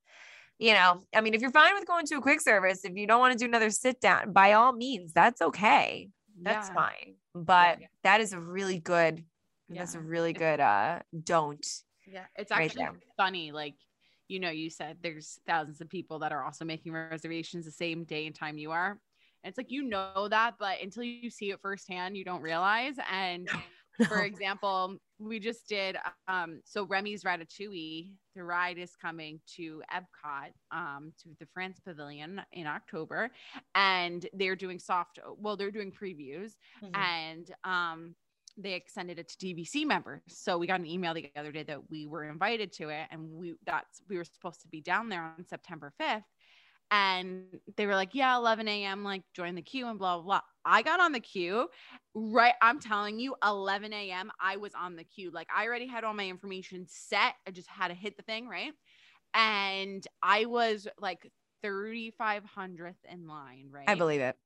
you 0.57 0.73
know, 0.73 1.01
I 1.13 1.19
mean, 1.19 1.33
if 1.33 1.41
you're 1.41 1.51
fine 1.51 1.73
with 1.75 1.85
going 1.85 2.05
to 2.05 2.15
a 2.15 2.21
quick 2.21 2.39
service, 2.39 2.85
if 2.85 2.95
you 2.95 3.07
don't 3.07 3.19
want 3.19 3.33
to 3.33 3.37
do 3.37 3.45
another 3.45 3.69
sit 3.69 3.99
down, 3.99 4.31
by 4.31 4.53
all 4.53 4.71
means, 4.71 5.11
that's 5.11 5.41
okay. 5.41 6.09
That's 6.41 6.69
Yeah. 6.69 6.73
fine. 6.73 7.15
But 7.33 7.79
that 8.03 8.21
is 8.21 8.31
a 8.31 8.39
really 8.39 8.79
good, 8.79 9.25
that's 9.69 9.95
a 9.95 9.99
really 9.99 10.31
good 10.31 10.61
uh 10.61 10.99
don't. 11.23 11.65
Yeah, 12.07 12.25
it's 12.37 12.51
actually 12.51 12.83
there. 12.83 12.93
funny. 13.17 13.51
Like, 13.51 13.73
you 14.27 14.39
know, 14.39 14.49
you 14.49 14.69
said 14.69 14.97
there's 15.01 15.39
thousands 15.47 15.81
of 15.81 15.89
people 15.89 16.19
that 16.19 16.31
are 16.31 16.43
also 16.43 16.65
making 16.65 16.93
reservations 16.93 17.65
the 17.65 17.71
same 17.71 18.03
day 18.05 18.25
and 18.25 18.35
time 18.35 18.57
you 18.57 18.71
are. 18.71 18.91
And 19.43 19.49
it's 19.51 19.57
like 19.57 19.71
you 19.71 19.83
know 19.83 20.27
that, 20.29 20.55
but 20.59 20.81
until 20.81 21.03
you 21.03 21.29
see 21.29 21.51
it 21.51 21.61
firsthand, 21.61 22.17
you 22.17 22.23
don't 22.25 22.41
realize. 22.41 22.95
And 23.09 23.49
for 24.07 24.23
example, 24.23 24.97
we 25.19 25.39
just 25.39 25.67
did 25.67 25.97
um 26.27 26.61
so 26.65 26.85
Remy's 26.85 27.23
Ratatouille, 27.23 28.15
the 28.35 28.43
ride 28.43 28.77
is 28.77 28.95
coming 28.95 29.41
to 29.55 29.81
Epcot, 29.91 30.51
um, 30.71 31.13
to 31.19 31.35
the 31.39 31.45
France 31.53 31.79
Pavilion 31.79 32.41
in 32.51 32.67
October, 32.67 33.31
and 33.73 34.27
they're 34.33 34.55
doing 34.55 34.79
soft 34.79 35.19
well, 35.37 35.57
they're 35.57 35.71
doing 35.71 35.91
previews 35.91 36.53
Mhm. 36.81 36.91
and 36.93 37.53
um 37.63 38.15
they 38.57 38.73
extended 38.73 39.19
it 39.19 39.29
to 39.29 39.37
DVC 39.37 39.85
members. 39.85 40.21
So 40.27 40.57
we 40.57 40.67
got 40.67 40.79
an 40.79 40.85
email 40.85 41.13
the 41.13 41.31
other 41.35 41.51
day 41.51 41.63
that 41.63 41.89
we 41.89 42.07
were 42.07 42.23
invited 42.23 42.71
to 42.73 42.89
it 42.89 43.07
and 43.11 43.29
we 43.31 43.55
that's 43.65 44.01
we 44.09 44.17
were 44.17 44.23
supposed 44.23 44.61
to 44.61 44.67
be 44.67 44.81
down 44.81 45.09
there 45.09 45.21
on 45.21 45.45
September 45.45 45.93
5th. 46.01 46.23
And 46.91 47.45
they 47.77 47.87
were 47.87 47.95
like, 47.95 48.13
Yeah, 48.13 48.35
11 48.37 48.67
a.m. 48.67 49.03
like 49.03 49.23
join 49.33 49.55
the 49.55 49.61
queue 49.61 49.87
and 49.87 49.97
blah 49.99 50.15
blah 50.17 50.23
blah. 50.23 50.41
I 50.63 50.81
got 50.81 50.99
on 50.99 51.11
the 51.11 51.19
queue, 51.19 51.67
right? 52.13 52.53
I'm 52.61 52.79
telling 52.79 53.19
you, 53.19 53.35
11 53.43 53.91
a.m. 53.91 54.31
I 54.39 54.57
was 54.57 54.73
on 54.73 54.95
the 54.95 55.03
queue. 55.03 55.31
Like 55.31 55.47
I 55.55 55.65
already 55.65 55.87
had 55.87 56.03
all 56.03 56.13
my 56.13 56.27
information 56.27 56.85
set. 56.87 57.33
I 57.47 57.51
just 57.51 57.67
had 57.67 57.89
to 57.89 57.93
hit 57.93 58.17
the 58.17 58.23
thing, 58.23 58.47
right? 58.47 58.71
And 59.33 60.05
I 60.23 60.45
was 60.45 60.87
like 60.99 61.29
3,500th 61.63 62.93
in 63.11 63.27
line, 63.27 63.67
right? 63.69 63.89
I 63.89 63.95
believe 63.95 64.21
it. 64.21 64.37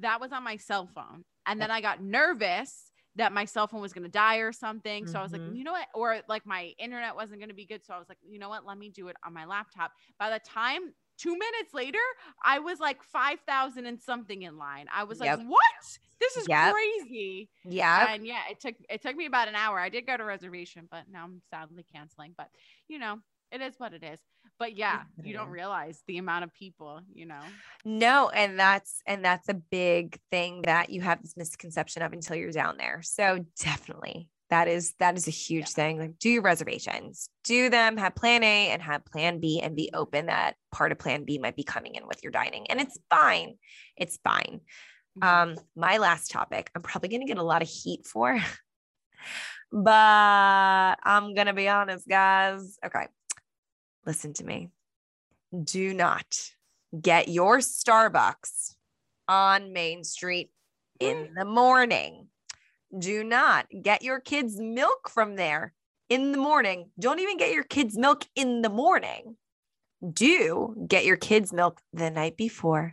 that 0.00 0.20
was 0.20 0.32
on 0.32 0.44
my 0.44 0.56
cell 0.56 0.88
phone. 0.94 1.24
And 1.46 1.60
then 1.60 1.70
I 1.70 1.80
got 1.80 2.02
nervous 2.02 2.89
that 3.16 3.32
my 3.32 3.44
cell 3.44 3.66
phone 3.66 3.80
was 3.80 3.92
going 3.92 4.04
to 4.04 4.10
die 4.10 4.36
or 4.36 4.52
something. 4.52 5.06
So 5.06 5.18
I 5.18 5.22
was 5.22 5.32
like, 5.32 5.42
Mhm. 5.42 5.54
you 5.54 5.64
know 5.64 5.72
what? 5.72 5.88
Or 5.94 6.20
like 6.28 6.46
my 6.46 6.74
internet 6.78 7.14
wasn't 7.16 7.40
going 7.40 7.48
to 7.48 7.54
be 7.54 7.66
good. 7.66 7.84
So 7.84 7.94
I 7.94 7.98
was 7.98 8.08
like, 8.08 8.18
you 8.22 8.38
know 8.38 8.48
what? 8.48 8.64
Let 8.64 8.78
me 8.78 8.88
do 8.90 9.08
it 9.08 9.16
on 9.24 9.32
my 9.32 9.44
laptop. 9.46 9.92
By 10.18 10.30
the 10.30 10.38
time 10.40 10.94
two 11.18 11.32
minutes 11.36 11.74
later, 11.74 11.98
I 12.44 12.60
was 12.60 12.78
like 12.80 13.02
5,000 13.02 13.86
and 13.86 14.00
something 14.00 14.42
in 14.42 14.56
line. 14.58 14.86
I 14.92 15.04
was 15.04 15.20
like, 15.20 15.34
what? 15.34 15.98
This 16.20 16.36
is 16.36 16.46
Yep. 16.46 16.76
crazy. 17.08 17.50
Yeah. 17.64 18.08
And 18.08 18.26
yeah, 18.26 18.42
it 18.50 18.60
took, 18.60 18.76
it 18.88 19.02
took 19.02 19.16
me 19.16 19.26
about 19.26 19.48
an 19.48 19.54
hour. 19.56 19.78
I 19.78 19.88
did 19.88 20.06
go 20.06 20.16
to 20.16 20.24
reservation, 20.24 20.86
but 20.90 21.04
now 21.10 21.24
I'm 21.24 21.42
sadly 21.50 21.84
canceling, 21.92 22.34
but 22.36 22.48
you 22.88 22.98
know, 22.98 23.18
it 23.50 23.60
is 23.60 23.74
what 23.78 23.92
it 23.94 24.04
is. 24.04 24.20
But 24.60 24.76
yeah, 24.76 25.04
you 25.24 25.32
don't 25.32 25.48
realize 25.48 26.02
the 26.06 26.18
amount 26.18 26.44
of 26.44 26.52
people, 26.52 27.00
you 27.14 27.24
know? 27.24 27.40
No, 27.86 28.28
and 28.28 28.58
that's 28.60 29.00
and 29.06 29.24
that's 29.24 29.48
a 29.48 29.54
big 29.54 30.20
thing 30.30 30.62
that 30.62 30.90
you 30.90 31.00
have 31.00 31.22
this 31.22 31.34
misconception 31.34 32.02
of 32.02 32.12
until 32.12 32.36
you're 32.36 32.52
down 32.52 32.76
there. 32.76 33.00
So 33.02 33.46
definitely 33.58 34.28
that 34.50 34.68
is 34.68 34.92
that 34.98 35.16
is 35.16 35.26
a 35.26 35.30
huge 35.30 35.62
Yeah. 35.62 35.74
thing. 35.74 35.98
Like 35.98 36.18
do 36.18 36.28
your 36.28 36.42
reservations, 36.42 37.30
do 37.42 37.70
them, 37.70 37.96
have 37.96 38.14
plan 38.14 38.42
A 38.44 38.68
and 38.68 38.82
have 38.82 39.02
plan 39.06 39.40
B 39.40 39.62
and 39.62 39.74
be 39.74 39.88
open 39.94 40.26
that 40.26 40.56
part 40.70 40.92
of 40.92 40.98
plan 40.98 41.24
B 41.24 41.38
might 41.38 41.56
be 41.56 41.64
coming 41.64 41.94
in 41.94 42.06
with 42.06 42.22
your 42.22 42.30
dining. 42.30 42.66
And 42.70 42.82
it's 42.82 42.98
fine. 43.08 43.54
It's 43.96 44.18
fine. 44.22 44.60
Mhm. 45.18 45.26
Um, 45.26 45.56
my 45.74 45.96
last 45.96 46.30
topic, 46.30 46.70
I'm 46.74 46.82
probably 46.82 47.08
gonna 47.08 47.24
get 47.24 47.38
a 47.38 47.42
lot 47.42 47.62
of 47.62 47.68
heat 47.68 48.06
for, 48.06 48.36
but 49.72 50.98
I'm 51.02 51.34
gonna 51.34 51.54
be 51.54 51.68
honest, 51.68 52.06
guys. 52.06 52.78
Okay, 52.84 53.06
listen 54.06 54.32
to 54.34 54.44
me. 54.44 54.70
Do 55.64 55.94
not 55.94 56.50
get 56.98 57.28
your 57.28 57.58
Starbucks 57.58 58.74
on 59.28 59.72
Main 59.72 60.04
Street 60.04 60.50
in 60.98 61.16
mm. 61.16 61.34
the 61.36 61.44
morning. 61.44 62.28
Do 62.96 63.22
not 63.22 63.66
get 63.82 64.02
your 64.02 64.20
kids' 64.20 64.58
milk 64.58 65.08
from 65.08 65.36
there 65.36 65.72
in 66.08 66.32
the 66.32 66.38
morning. 66.38 66.90
Don't 66.98 67.20
even 67.20 67.36
get 67.36 67.52
your 67.52 67.64
kids' 67.64 67.96
milk 67.96 68.26
in 68.34 68.62
the 68.62 68.68
morning. 68.68 69.36
Do 70.12 70.74
get 70.88 71.04
your 71.04 71.16
kids' 71.16 71.52
milk 71.52 71.80
the 71.92 72.10
night 72.10 72.36
before 72.36 72.92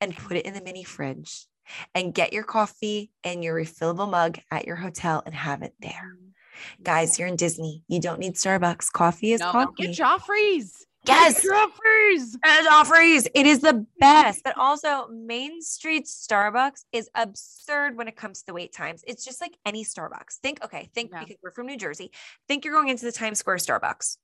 and 0.00 0.16
put 0.16 0.36
it 0.36 0.46
in 0.46 0.54
the 0.54 0.62
mini 0.62 0.84
fridge 0.84 1.46
and 1.94 2.14
get 2.14 2.32
your 2.32 2.44
coffee 2.44 3.10
and 3.24 3.42
your 3.42 3.56
refillable 3.56 4.10
mug 4.10 4.38
at 4.50 4.66
your 4.66 4.76
hotel 4.76 5.22
and 5.24 5.34
have 5.34 5.62
it 5.62 5.74
there. 5.80 6.16
Mm. 6.16 6.33
Guys, 6.82 7.18
you're 7.18 7.28
in 7.28 7.36
Disney. 7.36 7.82
You 7.88 8.00
don't 8.00 8.18
need 8.18 8.34
Starbucks. 8.34 8.90
Coffee 8.92 9.32
is 9.32 9.40
No, 9.40 9.50
coffee. 9.52 9.72
get 9.86 9.90
Joffrey's. 9.96 10.86
Yes. 11.06 11.42
Get 11.42 11.52
Joffrey's. 11.52 12.36
Joffrey's, 12.66 13.28
it 13.34 13.44
is 13.46 13.60
the 13.60 13.84
best. 14.00 14.42
But 14.42 14.56
also, 14.56 15.06
Main 15.08 15.60
Street 15.60 16.06
Starbucks 16.06 16.84
is 16.92 17.10
absurd 17.14 17.98
when 17.98 18.08
it 18.08 18.16
comes 18.16 18.40
to 18.40 18.46
the 18.46 18.54
wait 18.54 18.72
times. 18.72 19.04
It's 19.06 19.22
just 19.24 19.40
like 19.40 19.56
any 19.66 19.84
Starbucks. 19.84 20.38
Think, 20.42 20.64
okay, 20.64 20.88
think 20.94 21.10
Yeah. 21.12 21.20
because 21.20 21.36
we're 21.42 21.50
from 21.50 21.66
New 21.66 21.76
Jersey. 21.76 22.10
Think 22.48 22.64
you're 22.64 22.72
going 22.74 22.88
into 22.88 23.04
the 23.04 23.12
Times 23.12 23.38
Square 23.38 23.56
Starbucks. 23.58 24.16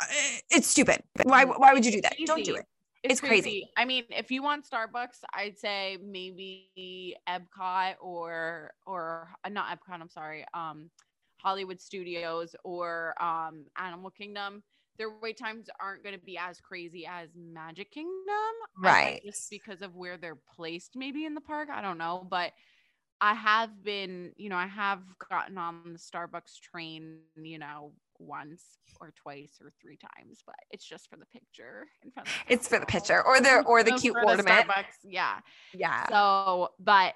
Uh, 0.00 0.06
It's 0.50 0.66
stupid. 0.66 1.02
Why? 1.22 1.44
Why 1.44 1.72
would 1.72 1.84
you 1.86 1.92
do 1.92 2.00
that? 2.00 2.16
Don't 2.26 2.44
do 2.44 2.56
it. 2.56 2.64
It's 3.04 3.20
crazy. 3.20 3.70
I 3.76 3.84
mean, 3.84 4.02
if 4.10 4.32
you 4.32 4.42
want 4.42 4.66
Starbucks, 4.68 5.18
I'd 5.32 5.56
say 5.56 5.98
maybe 6.04 7.14
Epcot 7.28 7.94
or 8.00 8.72
or 8.86 9.28
uh, 9.44 9.48
not 9.50 9.68
Epcot. 9.70 10.00
I'm 10.00 10.08
sorry, 10.08 10.44
um, 10.52 10.90
Hollywood 11.38 11.80
Studios 11.80 12.54
or 12.64 13.14
um, 13.22 13.64
Animal 13.76 14.10
Kingdom. 14.10 14.62
Their 14.98 15.10
wait 15.22 15.38
times 15.38 15.66
aren't 15.80 16.02
going 16.02 16.18
to 16.18 16.24
be 16.24 16.36
as 16.36 16.60
crazy 16.60 17.06
as 17.06 17.28
Magic 17.36 17.92
Kingdom, 17.92 18.34
Right. 18.76 19.20
Just 19.24 19.48
because 19.48 19.80
of 19.80 19.94
where 19.94 20.16
they're 20.16 20.38
placed, 20.56 20.96
maybe 20.96 21.24
in 21.24 21.34
the 21.34 21.40
park. 21.40 21.68
I 21.72 21.80
don't 21.80 21.98
know, 21.98 22.26
but 22.28 22.52
I 23.20 23.34
have 23.34 23.82
been, 23.82 24.32
you 24.36 24.48
know, 24.48 24.56
I 24.56 24.66
have 24.66 25.02
gotten 25.30 25.58
on 25.58 25.92
the 25.92 25.98
Starbucks 25.98 26.60
train, 26.60 27.18
you 27.36 27.58
know, 27.58 27.92
once 28.18 28.62
or 29.00 29.12
twice 29.16 29.58
or 29.60 29.72
three 29.80 29.96
times, 29.96 30.42
but 30.44 30.56
it's 30.70 30.84
just 30.84 31.08
for 31.08 31.16
the 31.16 31.26
picture. 31.26 31.86
In 32.04 32.10
front 32.10 32.28
of 32.28 32.34
It's 32.48 32.68
for 32.68 32.78
the 32.78 32.86
picture 32.86 33.24
or 33.24 33.40
the 33.40 33.62
or 33.62 33.82
the 33.82 33.92
cute 33.92 34.14
the 34.14 34.26
ornament. 34.26 34.68
Starbucks, 34.68 34.98
yeah. 35.04 35.38
Yeah. 35.74 36.08
So, 36.08 36.70
but 36.78 37.14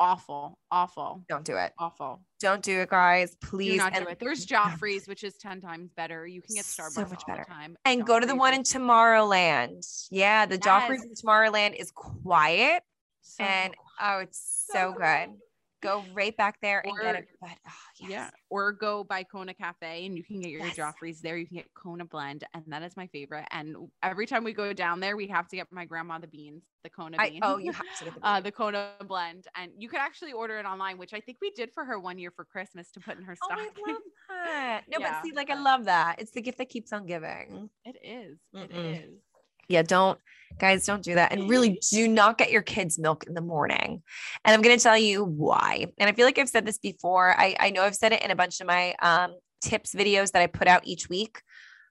awful, 0.00 0.58
awful, 0.70 1.24
Don't 1.28 1.44
do 1.44 1.56
it. 1.56 1.72
awful. 1.78 2.20
Don't 2.40 2.62
do 2.62 2.80
it, 2.80 2.88
guys. 2.90 3.36
Please. 3.40 3.72
Do 3.72 3.76
not 3.78 3.96
and, 3.96 4.04
do 4.04 4.10
it. 4.10 4.18
There's 4.18 4.46
Joffrey's, 4.46 5.06
which 5.08 5.24
is 5.24 5.34
10 5.38 5.60
times 5.60 5.90
better. 5.96 6.26
You 6.26 6.42
can 6.42 6.54
get 6.56 6.64
Starbucks 6.64 6.92
So 6.92 7.00
much 7.02 7.22
all 7.26 7.34
better. 7.34 7.44
the 7.48 7.54
time. 7.54 7.76
and 7.84 8.04
go 8.06 8.20
to 8.20 8.26
the 8.26 8.34
one 8.36 8.54
in 8.54 8.62
Tomorrowland. 8.62 10.06
Yeah, 10.10 10.46
the 10.46 10.58
Joffrey's 10.58 11.04
in 11.04 11.14
Tomorrowland 11.14 11.74
is 11.78 11.90
quiet 11.90 12.82
so 13.22 13.42
and 13.44 13.74
oh, 14.02 14.18
it's 14.18 14.66
so 14.70 14.78
so 14.78 14.92
good. 14.92 15.00
good. 15.30 15.38
Go 15.84 16.04
right 16.14 16.36
back 16.36 16.60
there 16.62 16.82
and 16.84 16.98
get 17.00 17.14
it. 17.14 17.28
But 17.40 17.50
oh, 17.68 17.72
yes. 18.00 18.10
Yeah, 18.10 18.30
or 18.50 18.72
go 18.72 19.04
by 19.04 19.22
Kona 19.22 19.54
Cafe 19.54 20.06
and 20.06 20.16
you 20.16 20.24
can 20.24 20.40
get 20.40 20.50
your 20.50 20.64
Yes. 20.64 20.76
Joffrey's 20.76 21.20
there. 21.20 21.36
You 21.36 21.46
can 21.46 21.58
get 21.58 21.66
Kona 21.74 22.04
blend, 22.04 22.44
and 22.54 22.64
that 22.68 22.82
is 22.82 22.96
my 22.96 23.06
favorite. 23.08 23.46
And 23.50 23.76
every 24.02 24.26
time 24.26 24.44
we 24.44 24.52
go 24.52 24.72
down 24.72 25.00
there, 25.00 25.16
we 25.16 25.26
have 25.28 25.46
to 25.48 25.56
get 25.56 25.66
my 25.70 25.84
grandma 25.84 26.18
the 26.18 26.26
beans, 26.26 26.62
the 26.82 26.90
Kona 26.90 27.18
I, 27.20 27.30
beans. 27.30 27.42
oh, 27.44 27.58
you 27.58 27.72
have 27.72 27.84
to 27.98 28.04
get 28.06 28.14
the 28.14 28.20
uh, 28.26 28.40
the 28.40 28.50
Kona 28.50 28.92
blend, 29.06 29.46
and 29.56 29.70
you 29.78 29.88
could 29.88 30.00
actually 30.00 30.32
order 30.32 30.58
it 30.58 30.66
online, 30.66 30.98
which 30.98 31.12
I 31.12 31.20
think 31.20 31.38
we 31.40 31.50
did 31.50 31.70
for 31.72 31.84
her 31.84 32.00
one 32.00 32.18
year 32.18 32.30
for 32.30 32.44
Christmas 32.44 32.90
to 32.92 33.00
put 33.00 33.18
in 33.18 33.24
her 33.24 33.36
Oh, 33.42 33.48
I 33.50 33.64
love 33.86 33.98
that. 34.30 34.82
No, 34.88 34.98
Yeah, 34.98 35.20
but 35.20 35.22
see, 35.22 35.32
like 35.36 35.50
I 35.50 35.60
love 35.60 35.84
that. 35.84 36.16
It's 36.18 36.30
the 36.30 36.40
gift 36.42 36.58
that 36.58 36.68
keeps 36.70 36.92
on 36.92 37.06
giving. 37.06 37.68
It 37.84 37.96
is. 38.02 38.38
It 38.54 38.74
is. 38.74 39.20
Yeah, 39.68 39.82
don't 39.82 40.18
guys, 40.58 40.86
don't 40.86 41.02
do 41.02 41.14
that. 41.14 41.32
And 41.32 41.48
really 41.48 41.80
do 41.90 42.06
not 42.06 42.38
get 42.38 42.50
your 42.50 42.62
kids 42.62 42.98
milk 42.98 43.24
in 43.26 43.34
the 43.34 43.40
morning. 43.40 44.02
And 44.44 44.54
I'm 44.54 44.62
gonna 44.62 44.78
tell 44.78 44.96
you 44.96 45.24
why. 45.24 45.86
And 45.98 46.08
I 46.08 46.12
feel 46.12 46.26
like 46.26 46.38
I've 46.38 46.48
said 46.48 46.66
this 46.66 46.78
before. 46.78 47.34
I, 47.38 47.56
I 47.58 47.70
know 47.70 47.82
I've 47.82 47.96
said 47.96 48.12
it 48.12 48.22
in 48.22 48.30
a 48.30 48.36
bunch 48.36 48.60
of 48.60 48.66
my 48.66 48.94
um 49.00 49.34
tips 49.62 49.94
videos 49.94 50.32
that 50.32 50.42
I 50.42 50.46
put 50.46 50.68
out 50.68 50.86
each 50.86 51.08
week, 51.08 51.40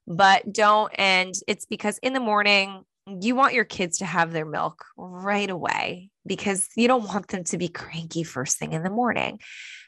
but 0.08 0.52
don't. 0.52 0.92
And 0.98 1.34
it's 1.48 1.66
because 1.66 1.98
in 2.00 2.14
the 2.14 2.20
morning, 2.20 2.84
you 3.06 3.36
want 3.36 3.54
your 3.54 3.66
kids 3.66 3.98
to 3.98 4.06
have 4.06 4.32
their 4.32 4.46
milk 4.46 4.86
right 4.98 5.50
away 5.50 6.10
because 6.26 6.70
you 6.76 6.88
don't 6.88 7.08
want 7.08 7.28
them 7.28 7.44
to 7.44 7.58
be 7.58 7.68
cranky 7.68 8.24
first 8.24 8.58
thing 8.58 8.74
in 8.74 8.84
the 8.84 8.90
morning. 8.90 9.40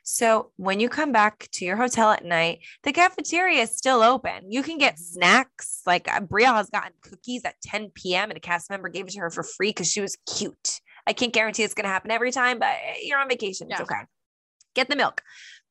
So 0.04 0.52
when 0.58 0.80
you 0.80 0.90
come 0.90 1.12
back 1.12 1.48
to 1.54 1.66
your 1.66 1.78
hotel 1.78 2.12
at 2.12 2.26
night, 2.26 2.60
the 2.84 2.92
cafeteria 2.92 3.62
is 3.62 3.76
still 3.76 4.04
open. 4.04 4.52
You 4.52 4.64
can 4.64 4.78
get 4.78 5.00
snacks. 5.00 5.82
Like 5.86 6.12
uh, 6.12 6.20
Bria 6.20 6.54
has 6.54 6.70
gotten 6.70 6.92
cookies 7.02 7.44
at 7.46 7.60
10 7.64 7.92
p.m. 7.96 8.30
and 8.30 8.38
a 8.38 8.42
cast 8.42 8.70
member 8.70 8.90
gave 8.90 9.08
it 9.08 9.12
to 9.12 9.20
her 9.22 9.30
for 9.30 9.44
free 9.44 9.70
because 9.70 9.90
she 9.90 10.02
was 10.02 10.18
cute. 10.36 10.82
I 11.08 11.14
can't 11.14 11.34
guarantee 11.34 11.64
it's 11.64 11.74
going 11.74 11.86
to 11.86 11.90
happen 11.90 12.12
every 12.12 12.32
time, 12.32 12.60
but 12.60 12.68
eh, 12.68 12.98
you're 13.04 13.20
on 13.20 13.30
vacation. 13.30 13.68
It's 13.72 13.82
okay. 13.82 14.02
Get 14.76 14.90
the 14.90 14.96
milk. 14.96 15.22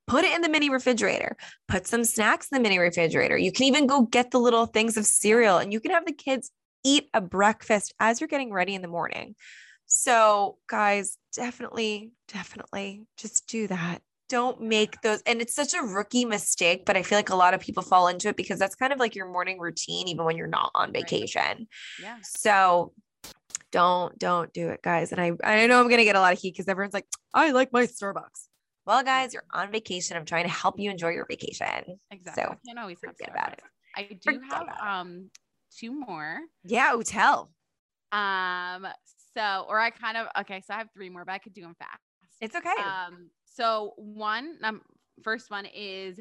Put 0.06 0.24
it 0.24 0.34
in 0.34 0.42
the 0.42 0.48
mini 0.48 0.70
refrigerator. 0.70 1.36
Put 1.68 1.86
some 1.86 2.04
snacks 2.04 2.48
in 2.50 2.56
the 2.56 2.62
mini 2.62 2.78
refrigerator. 2.78 3.36
You 3.36 3.52
can 3.52 3.64
even 3.64 3.86
go 3.86 4.02
get 4.02 4.30
the 4.30 4.38
little 4.38 4.66
things 4.66 4.96
of 4.96 5.06
cereal 5.06 5.58
and 5.58 5.72
you 5.72 5.80
can 5.80 5.92
have 5.92 6.06
the 6.06 6.12
kids 6.12 6.50
eat 6.84 7.08
a 7.14 7.20
breakfast 7.20 7.94
as 7.98 8.20
you're 8.20 8.28
getting 8.28 8.52
ready 8.52 8.74
in 8.74 8.82
the 8.82 8.88
morning. 8.88 9.34
So, 9.86 10.58
guys, 10.68 11.18
definitely, 11.34 12.12
definitely 12.32 13.02
just 13.16 13.46
do 13.48 13.66
that. 13.68 14.00
Don't 14.28 14.60
make 14.60 15.00
those. 15.02 15.22
And 15.26 15.40
it's 15.42 15.54
such 15.54 15.74
a 15.74 15.82
rookie 15.82 16.24
mistake, 16.24 16.84
but 16.86 16.96
I 16.96 17.02
feel 17.02 17.18
like 17.18 17.30
a 17.30 17.36
lot 17.36 17.54
of 17.54 17.60
people 17.60 17.82
fall 17.82 18.08
into 18.08 18.28
it 18.28 18.36
because 18.36 18.58
that's 18.58 18.74
kind 18.74 18.92
of 18.92 18.98
like 18.98 19.14
your 19.14 19.28
morning 19.30 19.58
routine, 19.58 20.08
even 20.08 20.24
when 20.24 20.36
you're 20.36 20.46
not 20.46 20.70
on 20.74 20.86
Right. 20.86 21.02
vacation. 21.02 21.68
Yeah. 22.00 22.16
So, 22.22 22.92
don't, 23.70 24.18
don't 24.18 24.52
do 24.52 24.68
it, 24.68 24.82
guys. 24.82 25.12
And 25.12 25.20
I, 25.20 25.32
I 25.42 25.66
know 25.66 25.80
I'm 25.80 25.88
going 25.88 25.98
to 25.98 26.04
get 26.04 26.16
a 26.16 26.20
lot 26.20 26.32
of 26.32 26.38
heat 26.38 26.54
because 26.54 26.68
everyone's 26.68 26.94
like, 26.94 27.06
I 27.32 27.50
like 27.50 27.72
my 27.72 27.86
Starbucks. 27.86 28.48
Well, 28.86 29.02
guys, 29.02 29.32
you're 29.34 29.44
on 29.52 29.72
vacation. 29.72 30.16
I'm 30.16 30.24
trying 30.24 30.44
to 30.44 30.50
help 30.50 30.78
you 30.78 30.90
enjoy 30.90 31.10
your 31.10 31.26
vacation. 31.28 31.98
Exactly. 32.10 32.44
So, 32.44 32.50
I 32.50 32.56
can't 32.66 32.78
always 32.78 32.98
forget 32.98 33.30
about 33.30 33.52
it. 33.54 33.60
I 33.96 34.02
do 34.02 34.32
Forget 34.40 34.42
have 34.50 35.02
um 35.02 35.30
two 35.76 35.92
more. 35.92 36.40
Yeah, 36.64 36.90
hotel. 36.92 37.54
Um, 38.12 38.86
so 39.34 39.66
or 39.68 39.80
I 39.80 39.90
kind 39.90 40.16
of 40.16 40.28
okay, 40.40 40.60
so 40.60 40.74
I 40.74 40.78
have 40.78 40.90
three 40.94 41.10
more, 41.10 41.24
but 41.24 41.32
I 41.32 41.38
could 41.38 41.52
do 41.54 41.62
them 41.62 41.74
fast. 41.74 42.00
It's 42.40 42.54
okay. 42.54 42.74
Um, 42.86 43.30
so 43.44 43.94
one, 43.96 44.58
um, 44.62 44.82
first 45.22 45.50
one 45.50 45.66
is 45.66 46.20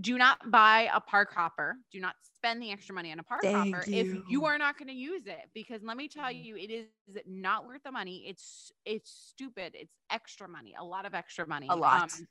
do 0.00 0.18
not 0.18 0.50
buy 0.50 0.90
a 0.92 1.00
park 1.00 1.32
hopper. 1.32 1.76
Do 1.92 2.00
not 2.00 2.16
spend 2.22 2.62
the 2.62 2.70
extra 2.70 2.94
money 2.94 3.12
on 3.12 3.18
a 3.18 3.22
park 3.22 3.42
Thank 3.42 3.76
hopper 3.76 3.86
if 3.92 4.12
you. 4.12 4.24
you 4.28 4.44
are 4.46 4.58
not 4.58 4.78
going 4.78 4.88
to 4.88 4.94
use 4.94 5.26
it. 5.26 5.50
Because 5.54 5.82
let 5.82 5.96
me 5.96 6.08
tell 6.08 6.30
Mhm. 6.30 6.44
you, 6.46 6.56
it 6.56 6.70
is 6.70 7.18
not 7.26 7.66
worth 7.66 7.82
the 7.84 7.92
money. 7.92 8.26
It's 8.28 8.72
it's 8.84 9.10
stupid. 9.10 9.74
It's 9.74 9.96
extra 10.10 10.48
money, 10.48 10.74
a 10.78 10.84
lot 10.84 11.06
of 11.06 11.14
extra 11.14 11.46
money. 11.46 11.68
A 11.68 11.76
lot. 11.76 12.10
Um, 12.10 12.28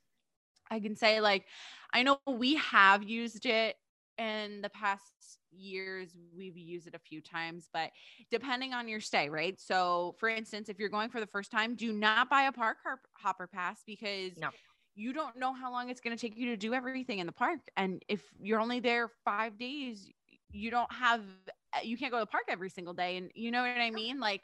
I 0.70 0.80
can 0.80 0.96
say 0.96 1.20
like, 1.20 1.46
I 1.92 2.02
know 2.02 2.20
we 2.26 2.56
have 2.56 3.02
used 3.02 3.46
it 3.46 3.76
in 4.18 4.62
the 4.62 4.70
past 4.70 5.38
years. 5.52 6.16
We've 6.36 6.56
used 6.56 6.86
it 6.86 6.94
a 6.94 6.98
few 6.98 7.20
times, 7.20 7.68
but 7.72 7.92
depending 8.30 8.74
on 8.74 8.88
your 8.88 9.00
stay, 9.00 9.28
right? 9.28 9.58
So, 9.60 10.14
for 10.18 10.28
instance, 10.28 10.68
if 10.68 10.78
you're 10.78 10.88
going 10.88 11.10
for 11.10 11.20
the 11.20 11.26
first 11.26 11.50
time, 11.50 11.74
do 11.76 11.92
not 11.92 12.28
buy 12.30 12.42
a 12.42 12.52
park 12.52 12.78
hopper 13.16 13.46
pass 13.46 13.82
because 13.86 14.34
No. 14.36 14.50
you 14.94 15.12
don't 15.12 15.36
know 15.36 15.52
how 15.52 15.70
long 15.72 15.88
it's 15.90 16.00
going 16.00 16.16
to 16.16 16.20
take 16.20 16.36
you 16.36 16.46
to 16.46 16.56
do 16.56 16.74
everything 16.74 17.18
in 17.18 17.26
the 17.26 17.32
park. 17.32 17.60
And 17.76 18.02
if 18.08 18.22
you're 18.38 18.60
only 18.60 18.80
there 18.80 19.08
five 19.24 19.58
days, 19.58 20.10
you 20.50 20.70
don't 20.70 20.92
have, 20.92 21.22
uh, 21.74 21.80
you 21.82 21.96
can't 21.96 22.12
go 22.12 22.18
to 22.18 22.22
the 22.24 22.26
park 22.26 22.44
every 22.48 22.68
single 22.70 22.94
day. 22.94 23.16
And 23.16 23.30
you 23.34 23.50
know 23.50 23.62
what 23.62 23.78
I 23.78 23.90
mean? 23.90 24.20
Like, 24.20 24.42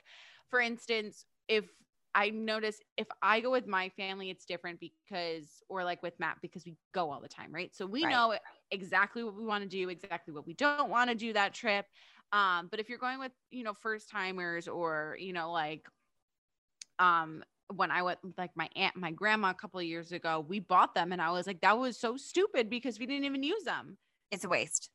for 0.48 0.60
instance, 0.60 1.26
if 1.48 1.70
I 2.18 2.30
notice 2.30 2.80
if 2.96 3.06
I 3.22 3.40
go 3.40 3.50
with 3.50 3.66
my 3.68 3.88
family, 3.90 4.30
it's 4.30 4.44
different 4.44 4.80
because, 4.80 5.62
or 5.68 5.84
like 5.84 6.02
with 6.02 6.18
Matt, 6.18 6.38
because 6.42 6.64
we 6.66 6.76
go 6.92 7.10
all 7.12 7.20
the 7.20 7.28
time, 7.28 7.52
right? 7.54 7.72
So 7.74 7.86
we 7.86 8.04
Right. 8.04 8.24
know 8.24 8.36
exactly 8.72 9.22
what 9.22 9.36
we 9.36 9.44
want 9.44 9.62
to 9.62 9.68
do, 9.68 9.88
exactly 9.88 10.34
what 10.34 10.46
we 10.46 10.54
don't 10.54 10.90
want 10.90 11.10
to 11.10 11.14
do 11.16 11.32
that 11.34 11.54
trip. 11.54 11.86
Um, 12.32 12.68
but 12.68 12.80
if 12.80 12.88
you're 12.88 12.98
going 12.98 13.20
with, 13.20 13.32
you 13.50 13.62
know, 13.62 13.74
first 13.74 14.08
timers 14.10 14.66
or, 14.68 15.16
you 15.20 15.32
know, 15.32 15.52
like, 15.52 15.86
um, 16.98 17.44
when 17.74 17.90
I 17.90 18.02
went 18.02 18.20
like 18.38 18.56
my 18.56 18.68
aunt, 18.76 18.96
my 18.96 19.10
grandma 19.10 19.50
a 19.50 19.54
couple 19.54 19.78
of 19.80 19.86
years 19.86 20.12
ago, 20.12 20.40
we 20.40 20.58
bought 20.58 20.94
them 20.94 21.12
and 21.12 21.20
I 21.20 21.30
was 21.30 21.46
like, 21.46 21.60
that 21.60 21.78
was 21.78 21.98
so 21.98 22.16
stupid 22.16 22.70
because 22.70 22.98
we 22.98 23.06
didn't 23.06 23.24
even 23.24 23.42
use 23.42 23.64
them. 23.64 23.98
It's 24.30 24.44
a 24.44 24.48
waste. 24.48 24.90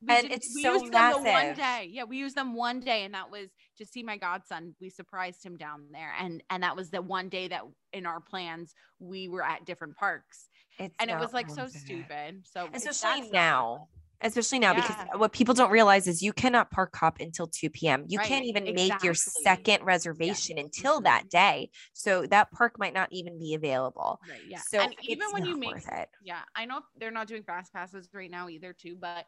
We 0.00 0.14
And 0.14 0.22
didn't- 0.28 0.32
it's 0.36 0.54
we 0.54 0.62
so 0.62 0.74
used 0.74 0.92
them 0.92 1.12
the 1.12 1.18
one 1.30 1.54
day. 1.54 1.88
Yeah, 1.90 2.04
we 2.04 2.18
used 2.18 2.36
them 2.36 2.54
one 2.54 2.78
day, 2.80 3.04
and 3.04 3.14
that 3.14 3.30
was 3.30 3.48
to 3.78 3.84
see 3.86 4.02
my 4.04 4.16
godson. 4.16 4.76
We 4.80 4.90
surprised 4.90 5.44
him 5.44 5.56
down 5.56 5.88
there, 5.90 6.14
and 6.18 6.42
and 6.50 6.62
that 6.62 6.76
was 6.76 6.90
the 6.90 7.02
one 7.02 7.28
day 7.28 7.48
that 7.48 7.62
in 7.92 8.06
our 8.06 8.20
plans 8.20 8.74
we 9.00 9.28
were 9.28 9.42
at 9.42 9.64
different 9.64 9.96
parks, 9.96 10.48
It's 10.78 10.94
and 11.00 11.10
it 11.10 11.18
was 11.18 11.32
like 11.32 11.50
so 11.50 11.66
stupid. 11.68 12.46
So 12.46 12.68
Especially 12.72 13.28
now. 13.30 13.88
Especially 14.20 14.58
now, 14.58 14.72
Yeah. 14.72 14.80
because 14.80 15.20
what 15.20 15.30
people 15.32 15.54
don't 15.54 15.70
realize 15.70 16.08
is 16.08 16.22
you 16.22 16.32
cannot 16.32 16.72
park 16.72 16.96
hop 16.96 17.20
until 17.20 17.46
2 17.46 17.70
p.m. 17.70 18.04
You 18.08 18.18
can't 18.18 18.42
Right, 18.42 18.44
even 18.56 18.74
make 18.74 19.00
your 19.04 19.14
second 19.14 19.84
reservation 19.84 20.58
until 20.58 21.00
Mhm. 21.00 21.04
that 21.04 21.28
day. 21.28 21.70
So 21.92 22.26
that 22.26 22.50
park 22.50 22.80
might 22.80 22.92
not 22.94 23.08
even 23.12 23.38
be 23.38 23.54
available. 23.54 24.20
right, 24.28 24.42
yeah, 24.44 24.58
So 24.58 24.80
and 24.80 24.92
even 25.02 25.30
when 25.30 25.46
you 25.46 25.56
make 25.56 25.76
it. 25.86 26.08
yeah, 26.20 26.42
I 26.56 26.64
know 26.64 26.82
they're 26.96 27.12
not 27.12 27.28
doing 27.28 27.44
fast 27.44 27.72
passes 27.72 28.08
right 28.12 28.28
now 28.30 28.48
either, 28.48 28.72
too, 28.72 28.96
but 28.96 29.24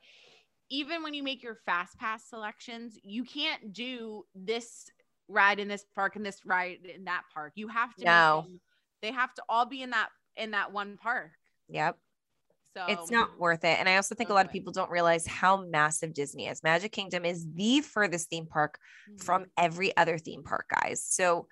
even 0.70 1.02
when 1.02 1.12
you 1.14 1.22
make 1.22 1.42
your 1.42 1.56
fast 1.66 1.98
pass 1.98 2.24
selections, 2.28 2.98
you 3.02 3.24
can't 3.24 3.72
do 3.72 4.24
this 4.34 4.88
ride 5.28 5.58
in 5.58 5.68
this 5.68 5.84
park 5.94 6.16
and 6.16 6.24
this 6.24 6.44
ride 6.44 6.78
in 6.84 7.04
that 7.04 7.24
park. 7.34 7.52
You 7.56 7.68
have 7.68 7.94
to 7.96 8.04
No. 8.04 8.42
them- 8.46 8.60
they 9.02 9.12
have 9.12 9.34
to 9.34 9.42
all 9.48 9.66
be 9.66 9.82
in 9.82 9.90
that 9.90 10.10
in 10.36 10.52
that 10.52 10.72
one 10.72 10.96
park. 10.96 11.32
Yep. 11.68 11.98
So 12.76 12.86
It's 12.86 13.10
not 13.10 13.36
worth 13.38 13.64
it. 13.64 13.78
And 13.80 13.88
I 13.88 13.96
also 13.96 14.14
think 14.14 14.30
a 14.30 14.32
lot 14.32 14.46
of 14.46 14.52
people 14.52 14.72
don't 14.72 14.90
realize 14.90 15.26
how 15.26 15.64
massive 15.64 16.14
Disney 16.14 16.46
is. 16.46 16.62
Magic 16.62 16.92
Kingdom 16.92 17.24
is 17.24 17.44
the 17.52 17.80
furthest 17.80 18.30
theme 18.30 18.46
park 18.46 18.78
from 19.18 19.44
Mhm. 19.44 19.50
every 19.56 19.96
other 19.96 20.18
theme 20.18 20.44
park, 20.44 20.68
guys. 20.68 21.04
So 21.04 21.48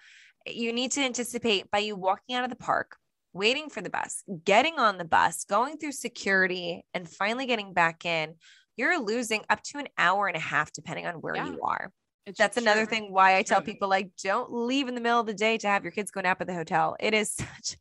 you 0.46 0.72
need 0.72 0.92
to 0.92 1.00
anticipate 1.00 1.70
by 1.72 1.78
you 1.78 1.96
walking 1.96 2.37
out 2.37 2.44
of 2.44 2.50
the 2.50 2.57
park, 2.57 2.96
waiting 3.33 3.68
for 3.68 3.81
the 3.81 3.90
bus, 3.90 4.22
getting 4.44 4.78
on 4.78 4.96
the 4.96 5.04
bus, 5.04 5.44
going 5.44 5.76
through 5.76 5.92
security, 5.92 6.87
and 6.94 7.11
finally 7.11 7.46
getting 7.46 7.72
back 7.74 8.04
in. 8.04 8.38
You're 8.78 8.98
losing 9.00 9.42
up 9.50 9.62
to 9.64 9.78
an 9.78 9.88
hour 9.98 10.28
and 10.28 10.36
a 10.36 10.40
half, 10.40 10.72
depending 10.72 11.06
on 11.06 11.16
where 11.16 11.34
Yeah. 11.36 11.46
you 11.48 11.60
are. 11.62 11.92
It's 12.26 12.38
That's 12.38 12.56
another 12.56 12.86
thing 12.86 13.12
why 13.12 13.36
I 13.36 13.42
tell 13.42 13.60
True. 13.60 13.72
people 13.72 13.88
like 13.88 14.10
don't 14.22 14.52
leave 14.52 14.86
in 14.86 14.94
the 14.94 15.00
middle 15.00 15.18
of 15.20 15.26
the 15.26 15.34
day 15.34 15.58
to 15.58 15.66
have 15.66 15.82
your 15.82 15.90
kids 15.92 16.10
go 16.10 16.20
nap 16.20 16.40
at 16.40 16.46
the 16.46 16.54
hotel. 16.54 16.96
It 17.00 17.12
is 17.12 17.32
such 17.36 17.76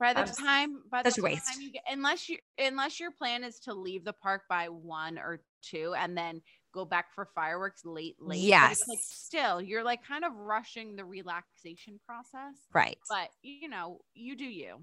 By 0.00 0.14
the 0.14 0.20
I'm 0.20 0.26
time, 0.26 0.82
by 0.90 1.02
the 1.04 1.10
time 1.12 1.60
you 1.60 1.70
get, 1.72 1.84
unless 1.88 2.28
you 2.28 2.38
unless 2.58 2.98
your 2.98 3.12
plan 3.12 3.44
is 3.44 3.60
to 3.60 3.72
leave 3.74 4.04
the 4.04 4.14
park 4.14 4.42
by 4.48 4.68
one 4.68 5.16
or 5.18 5.42
two 5.62 5.94
and 5.96 6.16
then 6.18 6.42
go 6.74 6.84
back 6.86 7.12
for 7.14 7.28
fireworks 7.34 7.84
late, 7.84 8.16
late. 8.18 8.38
it's 8.38 8.88
like 8.88 8.98
Yes. 8.98 9.06
still, 9.10 9.60
you're 9.60 9.84
like 9.84 10.02
kind 10.02 10.24
of 10.24 10.32
rushing 10.34 10.96
the 10.96 11.04
relaxation 11.04 12.00
process. 12.06 12.56
right. 12.72 12.98
But 13.08 13.28
you 13.42 13.68
know, 13.68 14.00
you 14.14 14.34
do 14.36 14.44
you. 14.46 14.78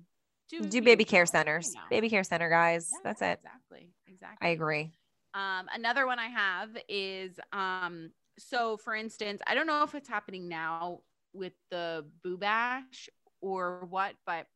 Do 0.50 0.68
you, 0.72 0.82
baby 0.82 1.04
care 1.04 1.24
you 1.24 1.28
centers. 1.28 1.74
know. 1.76 1.82
Baby 1.92 2.10
care 2.10 2.24
center, 2.24 2.50
guys. 2.50 2.90
Yeah, 2.92 2.98
That's 3.04 3.22
it. 3.22 3.40
Exactly. 3.44 3.90
Exactly. 4.08 4.48
I 4.48 4.52
agree. 4.52 4.92
Um, 5.34 5.68
another 5.74 6.08
one 6.08 6.20
I 6.20 6.28
have 6.28 6.70
is 6.88 7.40
um, 7.54 8.12
so 8.38 8.78
for 8.78 8.96
instance, 8.96 9.42
I 9.46 9.54
don't 9.54 9.68
know 9.68 9.84
if 9.84 9.94
it's 9.96 10.10
happening 10.10 10.48
now 10.48 11.02
with 11.34 11.54
the 11.70 12.06
Boo 12.24 12.38
Bash 12.38 13.10
or 13.42 13.86
what, 13.90 14.16
but 14.26 14.48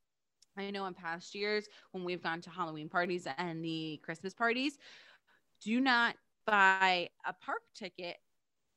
I 0.57 0.71
know 0.71 0.85
in 0.85 0.93
past 0.93 1.35
years 1.35 1.67
when 1.91 2.03
we've 2.03 2.21
gone 2.21 2.41
to 2.41 2.49
Halloween 2.49 2.89
parties 2.89 3.27
and 3.37 3.63
the 3.63 3.99
Christmas 4.03 4.33
parties, 4.33 4.77
do 5.61 5.79
not 5.79 6.15
buy 6.45 7.09
a 7.25 7.33
park 7.33 7.61
ticket 7.75 8.17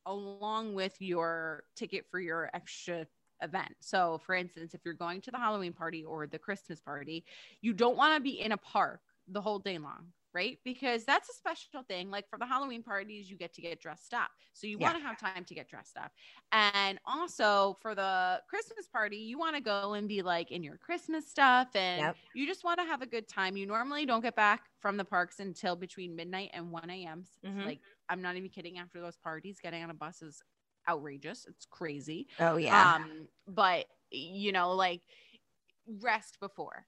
along 0.07 0.75
with 0.75 0.95
your 1.01 1.65
ticket 1.75 2.07
for 2.11 2.21
your 2.21 2.51
extra 2.55 3.07
event. 3.43 3.75
So, 3.81 4.21
for 4.25 4.35
instance, 4.35 4.73
if 4.75 4.81
you're 4.85 4.95
going 4.95 5.21
to 5.23 5.31
the 5.31 5.39
Halloween 5.39 5.73
party 5.73 6.05
or 6.05 6.27
the 6.27 6.39
Christmas 6.39 6.81
party, 6.81 7.25
you 7.61 7.73
don't 7.73 7.97
want 7.97 8.15
to 8.15 8.21
be 8.21 8.41
in 8.41 8.53
a 8.53 8.57
park 8.57 9.01
the 9.29 9.41
whole 9.41 9.59
day 9.59 9.79
long, 9.79 10.07
right? 10.37 10.59
Because 10.65 11.07
that's 11.07 11.31
a 11.31 11.35
special 11.35 11.83
thing. 11.83 12.11
Like 12.11 12.29
for 12.29 12.39
the 12.39 12.47
Halloween 12.47 12.83
parties, 12.85 13.31
you 13.31 13.37
get 13.39 13.55
to 13.55 13.63
get 13.63 13.81
dressed 13.81 14.15
up. 14.15 14.31
So 14.53 14.67
you 14.67 14.79
Yeah. 14.79 14.93
want 14.93 14.99
to 14.99 15.03
have 15.03 15.17
time 15.17 15.45
to 15.47 15.55
get 15.55 15.69
dressed 15.69 15.97
up. 15.97 16.13
And 16.53 16.99
also 17.07 17.79
for 17.81 17.95
the 17.95 18.43
Christmas 18.49 18.89
party, 18.89 19.17
you 19.19 19.39
want 19.39 19.57
to 19.57 19.63
go 19.63 19.95
and 19.95 20.09
be 20.09 20.23
like 20.23 20.51
in 20.51 20.63
your 20.63 20.79
Christmas 20.79 21.29
stuff 21.29 21.71
and 21.75 22.11
Yep. 22.11 22.19
you 22.35 22.47
just 22.47 22.65
want 22.65 22.79
to 22.81 22.85
have 22.87 23.03
a 23.03 23.07
good 23.07 23.29
time. 23.29 23.57
You 23.57 23.67
normally 23.67 24.07
don't 24.07 24.23
get 24.23 24.37
back 24.37 24.65
from 24.81 24.99
the 24.99 25.05
parks 25.05 25.41
until 25.41 25.77
between 25.77 26.15
midnight 26.17 26.51
and 26.53 26.71
1 26.71 27.07
a.m. 27.07 27.25
Mhm. 27.43 27.71
Like, 27.71 27.81
I'm 28.09 28.23
not 28.23 28.37
even 28.37 28.51
kidding. 28.51 28.79
After 28.79 29.01
those 29.01 29.17
parties, 29.17 29.61
getting 29.61 29.83
on 29.83 29.91
a 29.91 29.95
bus 29.95 30.23
is 30.23 30.43
outrageous. 30.89 31.47
It's 31.47 31.67
crazy. 31.67 32.29
Oh 32.39 32.57
yeah. 32.57 32.91
Um, 32.95 33.29
but 33.49 33.87
you 34.11 34.53
know, 34.53 34.73
like 34.75 35.03
rest 35.87 36.41
before. 36.41 36.87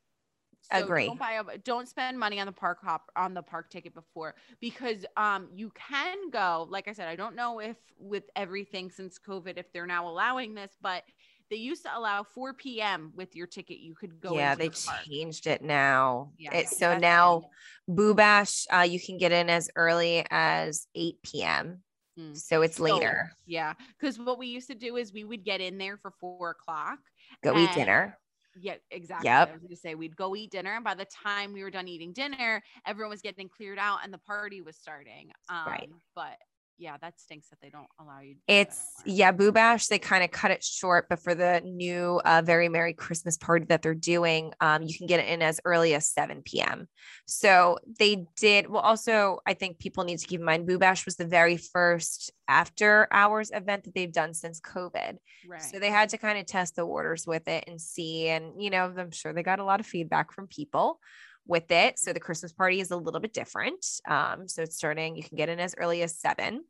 Agree. 0.70 1.06
Don't 1.06 1.18
buy 1.18 1.32
a, 1.32 1.58
don't 1.58 1.88
spend 1.88 2.18
money 2.18 2.40
on 2.40 2.46
the 2.46 2.52
park 2.52 2.78
hop 2.82 3.10
on 3.16 3.32
the 3.32 3.42
park 3.42 3.70
ticket 3.70 3.94
before 3.94 4.34
because 4.60 5.04
um 5.16 5.48
you 5.54 5.70
can 5.70 6.30
go. 6.30 6.66
Like 6.68 6.88
I 6.88 6.92
said, 6.92 7.08
I 7.08 7.16
don't 7.16 7.34
know 7.34 7.58
if 7.58 7.76
with 7.98 8.24
everything 8.36 8.90
since 8.90 9.18
COVID 9.18 9.56
if 9.56 9.72
they're 9.72 9.86
now 9.86 10.08
allowing 10.08 10.54
this, 10.54 10.72
but 10.82 11.04
they 11.50 11.56
used 11.56 11.82
to 11.84 11.96
allow 11.96 12.22
4 12.22 12.54
p.m. 12.54 13.12
with 13.14 13.34
your 13.34 13.46
ticket. 13.46 13.78
You 13.78 13.94
could 13.94 14.20
go. 14.20 14.34
yeah, 14.34 14.54
they 14.54 14.68
the 14.68 14.92
changed 15.06 15.46
it 15.46 15.62
now. 15.62 16.32
Yeah, 16.38 16.54
It, 16.54 16.68
so 16.68 16.98
now. 16.98 17.44
Boo 17.86 18.12
Bash, 18.12 18.66
uh, 18.70 18.82
you 18.82 19.00
can 19.00 19.16
get 19.16 19.32
in 19.32 19.48
as 19.48 19.70
early 19.74 20.26
as 20.30 20.86
8 20.94 21.22
p.m. 21.22 21.82
Mm. 22.18 22.36
So 22.36 22.60
it's 22.60 22.76
So, 22.76 22.82
later. 22.82 23.32
Yeah, 23.46 23.74
because 23.98 24.18
what 24.18 24.38
we 24.38 24.48
used 24.48 24.68
to 24.68 24.74
do 24.74 24.96
is 24.96 25.12
we 25.12 25.24
would 25.24 25.44
get 25.44 25.62
in 25.62 25.78
there 25.78 25.96
for 25.96 26.10
four 26.20 26.50
o'clock. 26.50 26.98
Go 27.42 27.56
eat 27.56 27.72
dinner. 27.72 28.18
Yeah, 28.60 28.76
exactly. 28.90 29.26
Yep. 29.26 29.48
I 29.48 29.52
was 29.52 29.60
going 29.62 29.70
to 29.70 29.76
say 29.76 29.94
we'd 29.94 30.16
go 30.16 30.34
eat 30.34 30.50
dinner, 30.50 30.74
and 30.74 30.84
by 30.84 30.94
the 30.94 31.04
time 31.06 31.52
we 31.52 31.62
were 31.62 31.70
done 31.70 31.88
eating 31.88 32.12
dinner, 32.12 32.62
everyone 32.86 33.10
was 33.10 33.22
getting 33.22 33.48
cleared 33.48 33.78
out, 33.78 34.00
and 34.04 34.12
the 34.12 34.18
party 34.18 34.60
was 34.62 34.76
starting. 34.76 35.32
Um, 35.48 35.66
Right. 35.66 35.90
But 36.14 36.38
yeah, 36.78 36.96
that 37.00 37.18
stinks 37.20 37.48
that 37.48 37.60
they 37.60 37.70
don't 37.70 37.88
allow 38.00 38.20
you. 38.20 38.34
To 38.34 38.40
It's 38.46 38.80
yeah, 39.04 39.32
Boo 39.32 39.50
Bash. 39.50 39.88
They 39.88 39.98
kind 39.98 40.22
of 40.22 40.30
cut 40.30 40.50
it 40.50 40.62
short, 40.62 41.08
but 41.08 41.20
for 41.20 41.34
the 41.34 41.60
new 41.64 42.20
uh, 42.24 42.42
Very 42.44 42.68
Merry 42.68 42.94
Christmas 42.94 43.36
party 43.36 43.66
that 43.68 43.82
they're 43.82 43.94
doing, 43.94 44.52
um, 44.60 44.82
you 44.82 44.96
can 44.96 45.06
get 45.06 45.20
it 45.20 45.28
in 45.28 45.42
as 45.42 45.60
early 45.64 45.94
as 45.94 46.08
7 46.08 46.42
p.m. 46.42 46.88
So 47.26 47.78
they 47.98 48.26
did. 48.36 48.68
Well, 48.68 48.82
also, 48.82 49.40
I 49.46 49.54
think 49.54 49.78
people 49.78 50.04
need 50.04 50.18
to 50.18 50.26
keep 50.26 50.40
in 50.40 50.46
mind 50.46 50.66
Boo 50.66 50.78
Bash 50.78 51.04
was 51.04 51.16
the 51.16 51.26
very 51.26 51.56
first 51.56 52.32
after 52.46 53.08
hours 53.10 53.50
event 53.52 53.84
that 53.84 53.94
they've 53.94 54.12
done 54.12 54.32
since 54.32 54.60
COVID. 54.60 55.16
right. 55.48 55.62
So 55.62 55.78
they 55.78 55.90
had 55.90 56.10
to 56.10 56.18
kind 56.18 56.38
of 56.38 56.46
test 56.46 56.76
the 56.76 56.86
waters 56.86 57.26
with 57.26 57.48
it 57.48 57.64
and 57.66 57.80
see. 57.80 58.28
And, 58.28 58.62
you 58.62 58.70
know, 58.70 58.92
I'm 58.96 59.10
sure 59.10 59.32
they 59.32 59.42
got 59.42 59.58
a 59.58 59.64
lot 59.64 59.80
of 59.80 59.86
feedback 59.86 60.32
from 60.32 60.46
people 60.46 61.00
with 61.48 61.70
it. 61.72 61.98
So 61.98 62.12
the 62.12 62.20
Christmas 62.20 62.52
party 62.52 62.80
is 62.80 62.92
a 62.92 62.96
little 62.96 63.20
bit 63.20 63.32
different. 63.32 63.84
Um, 64.06 64.46
so 64.46 64.62
it's 64.62 64.76
starting, 64.76 65.16
you 65.16 65.24
can 65.24 65.36
get 65.36 65.48
in 65.48 65.58
as 65.58 65.74
early 65.76 66.02
as 66.02 66.16
seven 66.18 66.64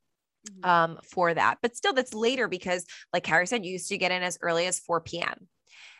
Mhm. 0.48 0.68
um, 0.68 0.98
for 1.02 1.34
that. 1.34 1.58
But 1.60 1.76
still, 1.76 1.92
that's 1.92 2.14
later 2.14 2.48
because, 2.48 2.86
like 3.12 3.24
Carrie 3.24 3.46
said, 3.46 3.64
you 3.64 3.72
used 3.72 3.88
to 3.88 3.98
get 3.98 4.12
in 4.12 4.22
as 4.22 4.38
early 4.40 4.66
as 4.66 4.78
4 4.78 5.00
p.m. 5.00 5.48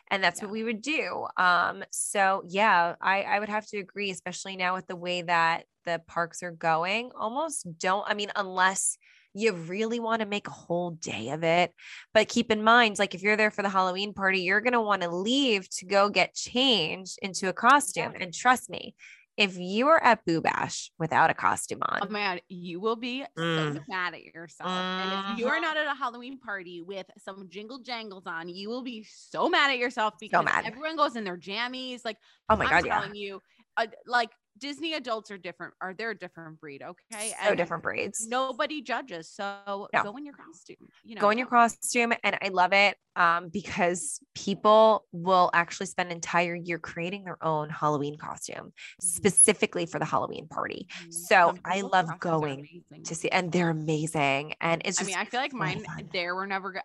And 0.09 0.23
that's 0.23 0.41
what 0.41 0.49
we 0.49 0.63
would 0.63 0.81
do. 0.81 1.27
Um, 1.37 1.83
so 1.91 2.43
yeah, 2.47 2.95
I, 2.99 3.23
I 3.23 3.39
would 3.39 3.49
have 3.49 3.67
to 3.67 3.77
agree, 3.77 4.09
especially 4.09 4.55
now 4.55 4.73
with 4.75 4.87
the 4.87 4.95
way 4.95 5.21
that 5.21 5.65
the 5.85 6.01
parks 6.07 6.41
are 6.41 6.51
going. 6.51 7.11
Almost 7.15 7.67
don't, 7.77 8.05
I 8.07 8.13
mean, 8.15 8.31
unless 8.35 8.97
you 9.33 9.53
really 9.53 9.99
want 9.99 10.21
to 10.21 10.25
make 10.27 10.47
a 10.47 10.51
whole 10.51 10.91
day 10.91 11.29
of 11.29 11.43
it. 11.43 11.73
But 12.13 12.27
keep 12.29 12.51
in 12.51 12.63
mind, 12.63 12.99
like 12.99 13.13
if 13.15 13.21
you're 13.21 13.37
there 13.37 13.51
for 13.51 13.61
the 13.61 13.69
Halloween 13.69 14.13
party, 14.13 14.41
you're 14.41 14.61
going 14.61 14.73
to 14.73 14.81
want 14.81 15.01
to 15.03 15.09
leave 15.09 15.69
to 15.77 15.85
go 15.85 16.09
get 16.09 16.33
changed 16.33 17.19
into 17.21 17.47
a 17.49 17.53
costume. 17.53 18.13
And 18.19 18.33
trust 18.33 18.69
me, 18.69 18.95
if 19.37 19.57
you 19.57 19.87
are 19.87 20.03
at 20.03 20.25
Boo 20.25 20.41
Bash 20.41 20.91
without 20.99 21.29
a 21.29 21.33
costume 21.33 21.79
on, 21.83 21.99
Oh 22.01 22.09
man, 22.09 22.39
you 22.49 22.79
will 22.79 22.95
be 22.97 23.21
so 23.21 23.27
Mm. 23.41 23.87
mad 23.87 24.13
at 24.13 24.23
yourself. 24.23 24.69
And 24.69 25.13
if 25.13 25.37
you're 25.39 25.57
Mhm. 25.57 25.61
not 25.61 25.77
at 25.77 25.87
a 25.87 25.95
Halloween 25.95 26.39
party 26.39 26.81
with 26.81 27.05
some 27.17 27.47
jingle 27.49 27.79
jangles 27.79 28.25
on, 28.25 28.49
you 28.49 28.69
will 28.69 28.83
be 28.83 29.03
so 29.03 29.47
mad 29.49 29.71
at 29.71 29.77
yourself 29.77 30.15
because 30.19 30.43
mad. 30.43 30.65
everyone 30.65 30.95
goes 30.97 31.15
in 31.15 31.23
their 31.23 31.37
jammies. 31.37 32.03
Like 32.03 32.17
oh 32.49 32.57
my 32.57 32.65
I'm 32.65 32.69
God, 32.69 32.85
yeah. 32.85 32.95
telling 32.99 33.15
you, 33.15 33.41
uh, 33.77 33.87
like 34.05 34.29
Disney 34.59 34.93
adults 34.93 35.31
are 35.31 35.37
different. 35.37 35.73
Are 35.81 35.93
they're 35.93 36.11
a 36.11 36.17
different 36.17 36.59
breed? 36.59 36.83
Okay, 36.83 37.33
So 37.43 37.55
different 37.55 37.83
breeds. 37.83 38.27
Nobody 38.27 38.81
judges, 38.81 39.29
so 39.29 39.87
No. 39.93 40.03
go 40.03 40.17
in 40.17 40.25
your 40.25 40.35
costume. 40.35 40.77
You 41.03 41.15
know, 41.15 41.21
go 41.21 41.29
in 41.29 41.37
your 41.37 41.47
costume 41.47 42.13
and 42.23 42.37
i 42.41 42.49
love 42.49 42.73
it 42.73 42.97
um, 43.15 43.49
because 43.49 44.19
people 44.35 45.05
will 45.11 45.49
actually 45.53 45.85
spend 45.87 46.09
an 46.11 46.15
entire 46.15 46.55
year 46.55 46.77
creating 46.79 47.23
their 47.23 47.43
own 47.43 47.69
halloween 47.69 48.17
costume 48.17 48.71
specifically 49.01 49.85
for 49.85 49.99
the 49.99 50.05
halloween 50.05 50.47
party 50.47 50.87
Mhm. 50.89 51.13
so 51.13 51.55
I 51.65 51.81
love 51.81 52.19
going 52.19 52.67
to 53.03 53.15
see 53.15 53.29
and 53.29 53.51
they're 53.51 53.69
amazing 53.69 54.53
and 54.61 54.81
it's 54.85 55.01
I 55.01 55.05
mean, 55.05 55.15
I 55.17 55.25
feel 55.25 55.39
like 55.41 55.53
mine 55.53 55.83
there 56.11 56.35
were 56.35 56.47
never. 56.47 56.71
go- 56.73 56.79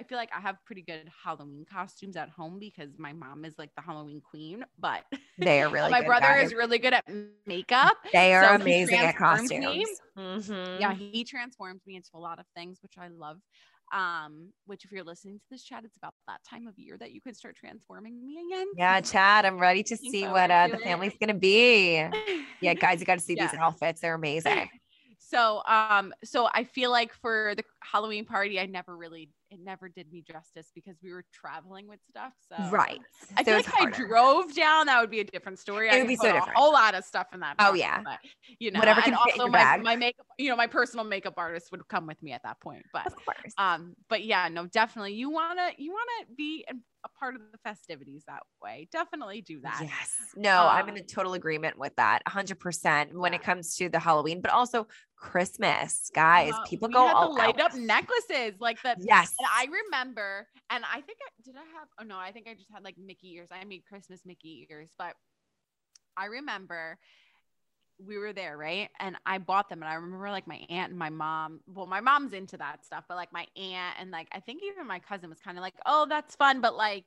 I 0.00 0.02
feel 0.04 0.18
like 0.18 0.30
I 0.36 0.40
have 0.40 0.56
pretty 0.64 0.82
good 0.82 1.10
Halloween 1.24 1.64
costumes 1.70 2.16
at 2.16 2.28
home 2.28 2.58
because 2.58 2.98
my 2.98 3.12
mom 3.12 3.44
is 3.44 3.54
like 3.58 3.70
the 3.76 3.82
Halloween 3.82 4.20
queen, 4.20 4.64
but 4.78 5.04
they 5.38 5.62
are 5.62 5.68
really 5.70 5.90
my 5.90 6.00
good, 6.00 6.06
brother 6.06 6.26
guys. 6.26 6.46
is 6.46 6.54
really 6.54 6.78
good 6.78 6.94
at 6.94 7.04
makeup. 7.46 7.96
they 8.12 8.34
are 8.34 8.44
so 8.56 8.62
amazing 8.62 8.98
at 8.98 9.14
transforms 9.16 9.50
me. 9.50 9.84
costumes 9.84 10.00
Mhm. 10.48 10.80
Yeah, 10.80 10.94
he 10.94 11.24
transforms 11.24 11.82
me 11.86 11.96
into 11.96 12.10
a 12.14 12.18
lot 12.18 12.38
of 12.38 12.46
things, 12.56 12.78
which 12.82 12.94
I 12.98 13.08
love. 13.08 13.38
Um, 13.92 14.52
which 14.66 14.84
if 14.84 14.90
you're 14.92 15.04
listening 15.04 15.38
to 15.38 15.44
this 15.50 15.62
chat, 15.62 15.84
it's 15.84 15.96
about 15.96 16.14
that 16.26 16.40
time 16.48 16.66
of 16.66 16.78
year 16.78 16.96
that 16.98 17.12
you 17.12 17.20
could 17.20 17.36
start 17.36 17.54
transforming 17.56 18.24
me 18.24 18.38
again. 18.46 18.66
yeah 18.76 19.00
chad 19.00 19.44
i'm 19.44 19.58
ready 19.58 19.82
to 19.82 19.96
see 19.96 20.22
forward 20.22 20.32
what 20.32 20.50
uh, 20.50 20.68
the 20.68 20.78
family's 20.78 21.12
gonna 21.20 21.34
be 21.34 21.96
yeah 22.60 22.74
guys 22.74 22.98
you 23.00 23.06
got 23.06 23.18
to 23.18 23.20
see 23.24 23.34
these 23.34 23.54
outfits 23.54 24.00
they're 24.00 24.14
amazing 24.14 24.68
So 25.34 25.62
um 25.66 26.12
so 26.24 26.48
I 26.52 26.64
feel 26.64 26.90
like 26.90 27.12
for 27.12 27.54
the 27.56 27.64
Halloween 27.82 28.24
party 28.24 28.60
I 28.60 28.66
never 28.66 28.96
really 28.96 29.30
it 29.50 29.58
never 29.60 29.88
did 29.88 30.10
me 30.12 30.22
justice 30.22 30.70
because 30.74 30.96
we 31.02 31.12
were 31.12 31.24
traveling 31.32 31.88
with 31.88 32.00
stuff. 32.08 32.34
So 32.48 32.56
right 32.70 33.00
I 33.36 33.42
So 33.42 33.50
feel 33.50 33.54
like 33.56 33.66
if 33.68 33.74
I 33.74 33.86
drove 33.86 34.54
down 34.54 34.86
that 34.86 35.00
would 35.00 35.10
be 35.10 35.20
a 35.20 35.24
different 35.24 35.58
story. 35.58 35.88
It 35.88 35.92
I 35.92 35.98
would 35.98 36.08
be 36.08 36.16
so 36.16 36.28
a 36.30 36.32
different. 36.32 36.58
whole 36.58 36.72
lot 36.72 36.94
of 36.94 37.04
stuff 37.04 37.28
in 37.32 37.40
that. 37.40 37.58
Oh, 37.58 37.64
party, 37.64 37.80
yeah. 37.80 38.02
but, 38.04 38.20
you 38.58 38.70
know, 38.70 38.80
Whatever 38.80 39.00
and 39.00 39.04
can 39.06 39.14
also 39.14 39.42
your 39.44 39.50
my, 39.50 39.58
bag. 39.58 39.82
my 39.82 39.96
makeup, 39.96 40.26
you 40.38 40.50
know, 40.50 40.56
my 40.56 40.66
personal 40.66 41.04
makeup 41.04 41.34
artist 41.36 41.70
would 41.72 41.86
come 41.88 42.06
with 42.06 42.22
me 42.22 42.32
at 42.32 42.42
that 42.44 42.60
point. 42.60 42.86
But 42.92 43.06
of 43.06 43.14
course 43.16 43.54
um, 43.58 43.94
but 44.08 44.24
yeah, 44.24 44.48
no, 44.48 44.66
definitely 44.66 45.14
you 45.14 45.30
wanna 45.30 45.70
you 45.78 45.92
wanna 45.92 46.34
be 46.36 46.66
a 47.04 47.08
part 47.18 47.34
of 47.34 47.42
the 47.52 47.58
festivities 47.58 48.24
that 48.26 48.42
way. 48.62 48.88
Definitely 48.90 49.42
do 49.42 49.60
that. 49.60 49.80
Yes. 49.82 50.16
No, 50.36 50.66
I'm 50.66 50.88
in 50.88 50.94
Um, 50.94 51.00
a 51.00 51.02
total 51.04 51.34
agreement 51.34 51.78
with 51.78 51.94
that. 51.96 52.22
100% 52.26 53.12
when 53.12 53.32
Yeah. 53.32 53.38
it 53.38 53.42
comes 53.44 53.76
to 53.76 53.88
the 53.90 53.98
Halloween, 53.98 54.40
but 54.40 54.50
also 54.50 54.86
Christmas, 55.16 56.10
guys. 56.14 56.52
Uh, 56.54 56.62
people 56.64 56.88
go 56.88 57.06
all 57.06 57.28
the 57.32 57.38
light 57.38 57.60
out. 57.60 57.72
up 57.72 57.74
necklaces 57.78 58.60
like 58.60 58.80
the 58.82 58.96
Yes. 59.00 59.34
And 59.38 59.48
I 59.50 59.66
remember, 59.84 60.48
and 60.70 60.84
I 60.84 61.00
think 61.02 61.18
I 61.22 61.42
did 61.42 61.56
I 61.56 61.64
have 61.78 61.88
oh 62.00 62.04
no, 62.04 62.18
I 62.18 62.32
think 62.32 62.48
I 62.48 62.54
just 62.54 62.70
had 62.72 62.82
like 62.84 62.96
Mickey 62.98 63.34
ears. 63.34 63.48
I 63.50 63.62
made 63.64 63.84
Christmas 63.86 64.20
Mickey 64.24 64.66
ears, 64.70 64.90
but 64.98 65.14
I 66.16 66.26
remember 66.26 66.98
we 67.98 68.18
were 68.18 68.32
there, 68.32 68.56
right? 68.58 68.90
And 68.98 69.16
I 69.26 69.38
bought 69.38 69.68
them 69.68 69.82
and 69.82 69.88
I 69.90 69.94
remember 69.94 70.30
like 70.30 70.46
my 70.46 70.66
aunt 70.68 70.90
and 70.90 70.98
my 70.98 71.10
mom, 71.10 71.60
well, 71.66 71.86
my 71.86 72.00
mom's 72.00 72.32
into 72.32 72.56
that 72.58 72.84
stuff, 72.84 73.04
but 73.08 73.16
like 73.16 73.32
my 73.32 73.46
aunt 73.56 73.96
and 73.98 74.10
like 74.10 74.28
I 74.32 74.40
think 74.40 74.62
even 74.62 74.86
my 74.86 74.98
cousin 74.98 75.30
was 75.30 75.40
kind 75.40 75.56
of 75.58 75.62
like, 75.62 75.74
"Oh, 75.86 76.06
that's 76.08 76.34
fun," 76.36 76.60
but 76.60 76.74
like 76.76 77.06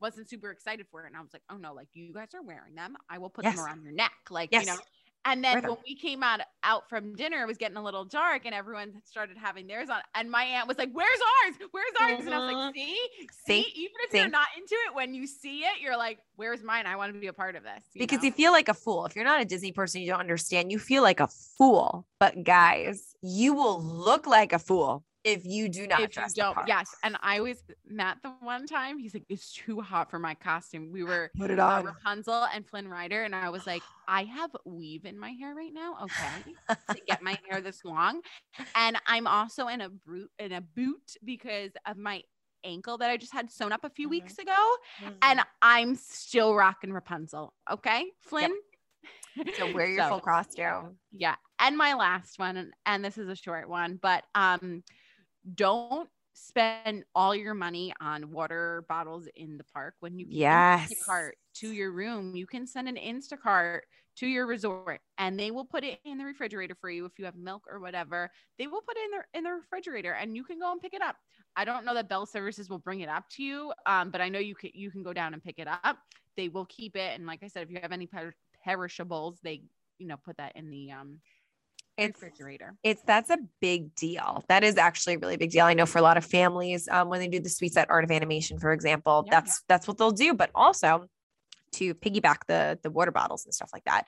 wasn't 0.00 0.28
super 0.28 0.50
excited 0.50 0.86
for 0.90 1.04
it. 1.04 1.08
And 1.08 1.16
I 1.16 1.22
was 1.22 1.32
like, 1.32 1.42
"Oh 1.50 1.56
no, 1.58 1.74
like 1.74 1.88
you 1.94 2.12
guys 2.14 2.34
are 2.34 2.42
wearing 2.42 2.74
them. 2.76 2.96
I 3.10 3.18
will 3.18 3.30
put 3.30 3.46
Yes. 3.46 3.48
them 3.48 3.60
around 3.60 3.82
your 3.84 3.92
neck." 3.92 4.12
Like, 4.30 4.50
Yes. 4.50 4.58
you 4.58 4.66
know. 4.66 4.82
And 5.24 5.44
then 5.44 5.60
them. 5.60 5.70
when 5.70 5.78
we 5.86 5.94
came 5.94 6.22
out 6.22 6.40
out 6.64 6.88
from 6.88 7.14
dinner, 7.14 7.42
it 7.42 7.46
was 7.46 7.56
getting 7.56 7.76
a 7.76 7.82
little 7.82 8.04
dark, 8.04 8.42
and 8.44 8.54
everyone 8.54 8.92
started 9.04 9.36
having 9.36 9.66
theirs 9.66 9.88
on. 9.88 10.00
And 10.14 10.30
my 10.30 10.42
aunt 10.44 10.66
was 10.66 10.78
like, 10.78 10.90
"Where's 10.92 11.08
ours? 11.44 11.68
Where's 11.70 11.92
ours?" 12.00 12.26
And 12.26 12.34
I 12.34 12.38
was 12.38 12.46
like, 12.46 12.56
mm-hmm. 12.56 12.74
"See, 12.74 12.98
see, 13.46 13.62
See? 13.62 13.72
even 13.76 13.92
if 14.04 14.10
See? 14.10 14.18
you're 14.18 14.28
not 14.28 14.48
into 14.56 14.74
it, 14.88 14.94
when 14.94 15.14
you 15.14 15.26
see 15.26 15.60
it, 15.60 15.80
you're 15.80 15.96
like, 15.96 16.18
"Where's 16.36 16.62
mine? 16.62 16.86
I 16.86 16.96
want 16.96 17.14
to 17.14 17.20
be 17.20 17.28
a 17.28 17.32
part 17.32 17.54
of 17.54 17.62
this." 17.62 17.84
you 17.94 18.00
because 18.00 18.18
know? 18.18 18.26
you 18.26 18.32
feel 18.32 18.52
like 18.52 18.68
a 18.68 18.74
fool. 18.74 19.06
If 19.06 19.14
you're 19.14 19.24
not 19.24 19.40
a 19.40 19.44
Disney 19.44 19.72
person, 19.72 20.00
you 20.00 20.08
don't 20.08 20.20
understand. 20.20 20.72
You 20.72 20.78
feel 20.78 21.02
like 21.02 21.20
a 21.20 21.28
fool. 21.28 22.06
But 22.18 22.42
guys, 22.42 23.14
you 23.22 23.54
will 23.54 23.82
look 23.82 24.26
like 24.26 24.52
a 24.52 24.58
fool 24.58 25.04
if 25.24 25.44
you 25.44 25.68
do 25.68 25.86
not 25.86 26.00
if 26.00 26.16
you 26.16 26.24
don't, 26.34 26.58
yes. 26.66 26.94
And 27.02 27.16
I 27.22 27.40
was 27.40 27.62
Matt 27.86 28.18
the 28.22 28.30
one 28.40 28.66
time. 28.66 28.98
He's 28.98 29.14
like, 29.14 29.24
"It's 29.28 29.52
too 29.52 29.80
hot 29.80 30.10
for 30.10 30.18
my 30.18 30.34
costume." 30.34 30.90
We 30.92 31.04
were 31.04 31.30
Put 31.38 31.50
it 31.50 31.58
uh, 31.58 31.64
on. 31.64 31.84
Rapunzel 31.84 32.44
and 32.52 32.66
Flynn 32.66 32.88
Rider, 32.88 33.22
and 33.22 33.34
I 33.34 33.48
was 33.50 33.66
like, 33.66 33.82
"I 34.08 34.24
have 34.24 34.50
weave 34.64 35.04
in 35.04 35.18
my 35.18 35.30
hair 35.30 35.54
right 35.54 35.72
now, 35.72 35.96
okay, 36.04 36.54
to 36.94 37.00
get 37.06 37.22
my 37.22 37.38
hair 37.48 37.60
this 37.60 37.84
long, 37.84 38.20
and 38.74 38.96
I'm 39.06 39.26
also 39.26 39.68
in 39.68 39.80
a 39.80 39.88
boot 39.88 40.30
in 40.38 40.52
a 40.52 40.60
boot 40.60 41.16
because 41.24 41.72
of 41.86 41.96
my." 41.96 42.22
ankle 42.64 42.96
that 42.96 43.10
I 43.10 43.16
just 43.16 43.32
had 43.32 43.50
sewn 43.50 43.72
up 43.72 43.82
a 43.82 43.90
few 43.90 44.06
Mhm. 44.06 44.10
weeks 44.12 44.38
ago 44.38 44.76
and 45.22 45.40
I'm 45.62 45.96
still 45.96 46.54
rocking 46.54 46.92
Rapunzel. 46.92 47.52
Okay, 47.68 48.12
Flynn. 48.20 48.52
So 49.56 49.66
wear 49.74 49.88
your 49.88 50.04
So, 50.04 50.08
full 50.10 50.20
costume. 50.20 50.96
Yeah, 51.10 51.34
and 51.58 51.76
my 51.76 51.94
last 51.94 52.38
one, 52.38 52.56
and, 52.56 52.72
and 52.86 53.04
this 53.04 53.18
is 53.18 53.28
a 53.28 53.34
short 53.34 53.68
one, 53.68 53.98
but 54.00 54.22
um, 54.36 54.84
don't 55.54 56.10
spend 56.34 57.04
all 57.14 57.34
your 57.34 57.54
money 57.54 57.92
on 58.00 58.30
water 58.30 58.84
bottles 58.88 59.28
in 59.36 59.58
the 59.58 59.64
park 59.64 59.94
when 60.00 60.18
you 60.18 60.26
Yes. 60.26 60.90
Instacart 60.90 61.32
to 61.54 61.70
your 61.72 61.92
room. 61.92 62.34
You 62.36 62.46
can 62.46 62.66
send 62.66 62.88
an 62.88 62.96
Instacart 62.96 63.80
to 64.16 64.26
your 64.26 64.46
resort 64.46 65.00
and 65.18 65.38
they 65.38 65.50
will 65.50 65.64
put 65.64 65.84
it 65.84 66.00
in 66.04 66.18
the 66.18 66.24
refrigerator 66.24 66.74
for 66.74 66.90
you 66.90 67.04
if 67.06 67.18
you 67.18 67.24
have 67.24 67.34
milk 67.36 67.64
or 67.68 67.80
whatever. 67.80 68.30
They 68.58 68.66
will 68.66 68.82
put 68.82 68.96
it 68.96 69.04
in 69.04 69.10
the 69.10 69.38
in 69.38 69.44
the 69.44 69.50
refrigerator 69.52 70.12
and 70.14 70.36
you 70.36 70.44
can 70.44 70.58
go 70.58 70.70
and 70.72 70.80
pick 70.80 70.94
it 70.94 71.02
up. 71.02 71.16
I 71.56 71.64
don't 71.64 71.84
know 71.84 71.94
that 71.94 72.08
Bell 72.08 72.26
Services 72.26 72.68
will 72.68 72.78
bring 72.78 73.00
it 73.00 73.08
up 73.08 73.28
to 73.30 73.42
you, 73.42 73.72
um, 73.86 74.10
but 74.10 74.20
I 74.20 74.28
know 74.28 74.38
you 74.38 74.54
can 74.54 74.70
you 74.74 74.90
can 74.90 75.02
go 75.02 75.12
down 75.12 75.34
and 75.34 75.42
pick 75.42 75.58
it 75.58 75.68
up. 75.68 75.98
They 76.36 76.48
will 76.48 76.66
keep 76.66 76.96
it 76.96 77.14
and 77.14 77.26
like 77.26 77.42
I 77.42 77.48
said 77.48 77.62
if 77.64 77.70
you 77.70 77.78
have 77.80 77.92
any 77.92 78.06
per- 78.06 78.34
perishables, 78.64 79.40
they 79.42 79.64
you 79.98 80.06
know 80.06 80.16
put 80.16 80.36
that 80.38 80.56
in 80.56 80.70
the 80.70 80.92
um 80.92 81.20
It's 81.98 82.20
refrigerator. 82.22 82.74
it's 82.82 83.02
that's 83.02 83.30
a 83.30 83.38
big 83.60 83.94
deal. 83.94 84.44
That 84.48 84.64
is 84.64 84.76
actually 84.78 85.14
a 85.14 85.18
really 85.18 85.36
big 85.36 85.50
deal. 85.50 85.66
I 85.66 85.74
know 85.74 85.86
for 85.86 85.98
a 85.98 86.02
lot 86.02 86.16
of 86.16 86.24
families, 86.24 86.88
um, 86.88 87.08
when 87.08 87.20
they 87.20 87.28
do 87.28 87.38
the 87.40 87.48
Suites 87.50 87.76
at 87.76 87.90
Art 87.90 88.04
of 88.04 88.10
Animation, 88.10 88.58
for 88.58 88.72
example, 88.72 89.24
Yeah, 89.26 89.30
that's 89.40 89.62
that's 89.68 89.86
what 89.86 89.98
they'll 89.98 90.10
do. 90.10 90.34
But 90.34 90.50
also 90.54 91.06
to 91.72 91.94
piggyback 91.94 92.38
the 92.48 92.78
the 92.82 92.90
water 92.90 93.10
bottles 93.10 93.44
and 93.44 93.54
stuff 93.54 93.70
like 93.72 93.84
that. 93.84 94.06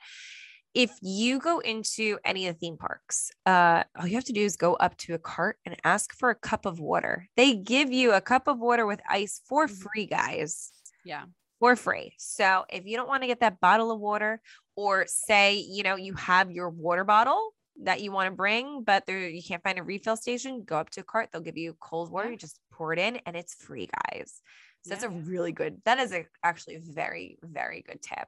If 0.73 0.91
you 1.01 1.39
go 1.39 1.59
into 1.59 2.17
any 2.25 2.47
of 2.47 2.55
the 2.55 2.59
theme 2.59 2.75
parks, 2.77 3.31
uh, 3.45 3.83
all 3.97 4.05
you 4.07 4.15
have 4.15 4.25
to 4.25 4.33
do 4.33 4.41
is 4.41 4.57
go 4.57 4.73
up 4.73 4.97
to 4.97 5.13
a 5.13 5.17
cart 5.19 5.57
and 5.65 5.77
ask 5.85 6.13
for 6.13 6.29
a 6.31 6.35
cup 6.35 6.65
of 6.65 6.79
water. 6.81 7.29
They 7.37 7.55
give 7.55 7.93
you 7.93 8.11
a 8.11 8.19
cup 8.19 8.47
of 8.49 8.59
water 8.59 8.85
with 8.85 8.99
ice 9.09 9.41
for 9.45 9.67
Mhm. 9.67 9.81
free, 9.83 10.05
guys 10.05 10.73
Yeah. 11.05 11.25
for 11.59 11.77
free. 11.77 12.15
So 12.17 12.65
if 12.69 12.85
you 12.85 12.97
don't 12.97 13.07
want 13.07 13.23
to 13.23 13.27
get 13.27 13.39
that 13.39 13.61
bottle 13.61 13.89
of 13.89 14.01
water, 14.01 14.41
or 14.75 15.05
say, 15.07 15.55
you 15.59 15.83
know, 15.83 15.95
you 15.95 16.13
have 16.15 16.51
your 16.51 16.69
water 16.69 17.05
bottle 17.05 17.53
that 17.83 18.01
you 18.01 18.11
want 18.11 18.27
to 18.27 18.35
bring, 18.35 18.83
but 18.83 19.05
there 19.05 19.27
you 19.27 19.43
can't 19.43 19.63
find 19.63 19.77
a 19.77 19.83
refill 19.83 20.15
station, 20.15 20.63
go 20.63 20.77
up 20.77 20.89
to 20.91 21.01
a 21.01 21.03
cart. 21.03 21.29
They'll 21.31 21.41
give 21.41 21.57
you 21.57 21.75
cold 21.79 22.11
water. 22.11 22.27
Yeah. 22.27 22.31
You 22.31 22.37
just 22.37 22.59
pour 22.71 22.93
it 22.93 22.99
in 22.99 23.17
and 23.25 23.35
it's 23.35 23.53
free, 23.53 23.89
guys. 24.11 24.41
So 24.83 24.89
that's 24.91 25.03
a 25.03 25.09
really 25.09 25.51
good, 25.51 25.81
that 25.85 25.99
is 25.99 26.13
a, 26.13 26.25
actually 26.43 26.75
a 26.75 26.79
very, 26.79 27.37
very 27.41 27.81
good 27.81 28.01
tip 28.01 28.27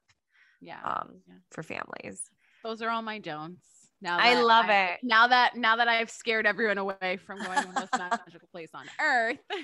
Yeah. 0.60 0.82
um, 0.84 1.22
Yeah. 1.28 1.36
for 1.52 1.64
families. 1.64 2.22
Those 2.64 2.82
are 2.82 2.90
all 2.90 3.02
my 3.02 3.20
don'ts. 3.20 3.62
Now 4.02 4.18
I 4.20 4.42
love 4.42 4.66
it. 4.70 5.00
Now 5.02 5.28
that 5.28 5.56
now 5.56 5.78
that 5.78 5.88
I've 5.88 6.12
scared 6.12 6.46
everyone 6.46 6.78
away 6.78 7.18
from 7.26 7.40
going 7.40 7.62
to 7.62 7.68
the 7.68 7.80
most 7.80 7.98
magical 7.98 8.48
place 8.52 8.70
on 8.74 8.86
earth. 9.02 9.40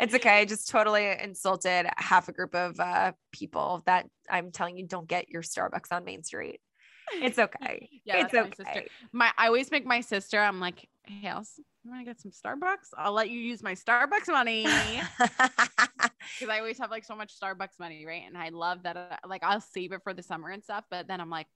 It's 0.00 0.14
okay. 0.14 0.40
I 0.40 0.44
just 0.44 0.68
totally 0.70 1.06
insulted 1.22 1.86
half 1.98 2.28
a 2.28 2.32
group 2.32 2.54
of 2.54 2.80
uh, 2.80 3.12
people 3.30 3.82
that 3.86 4.06
I'm 4.28 4.50
telling 4.50 4.76
you 4.76 4.86
don't 4.86 5.06
get 5.06 5.28
your 5.28 5.42
Starbucks 5.42 5.92
on 5.92 6.04
Main 6.04 6.24
Street. 6.24 6.60
It's 7.12 7.38
okay. 7.38 7.88
Yeah, 8.04 8.24
it's 8.24 8.32
that's 8.32 8.34
my 8.34 8.50
sister. 8.50 8.80
okay. 8.80 8.88
My 9.12 9.30
I 9.36 9.46
always 9.46 9.70
make 9.70 9.84
my 9.86 10.00
sister. 10.00 10.38
I'm 10.40 10.60
like, 10.60 10.88
hey, 11.04 11.28
you 11.84 11.90
want 11.90 12.00
to 12.00 12.04
get 12.04 12.20
some 12.20 12.30
Starbucks? 12.30 12.88
I'll 12.96 13.12
let 13.12 13.30
you 13.30 13.38
use 13.38 13.62
my 13.62 13.74
Starbucks 13.74 14.28
money 14.28 15.02
because 15.18 16.50
I 16.50 16.58
always 16.58 16.78
have 16.78 16.90
like 16.90 17.04
so 17.04 17.16
much 17.16 17.38
Starbucks 17.38 17.78
money, 17.78 18.04
right? 18.06 18.22
And 18.26 18.36
I 18.36 18.50
love 18.50 18.82
that. 18.84 18.96
uh, 18.96 19.16
Like 19.26 19.42
I'll 19.42 19.60
save 19.60 19.92
it 19.92 20.02
for 20.02 20.14
the 20.14 20.22
summer 20.22 20.50
and 20.50 20.62
stuff, 20.62 20.84
but 20.90 21.06
then 21.08 21.20
I'm 21.20 21.30
like, 21.30 21.46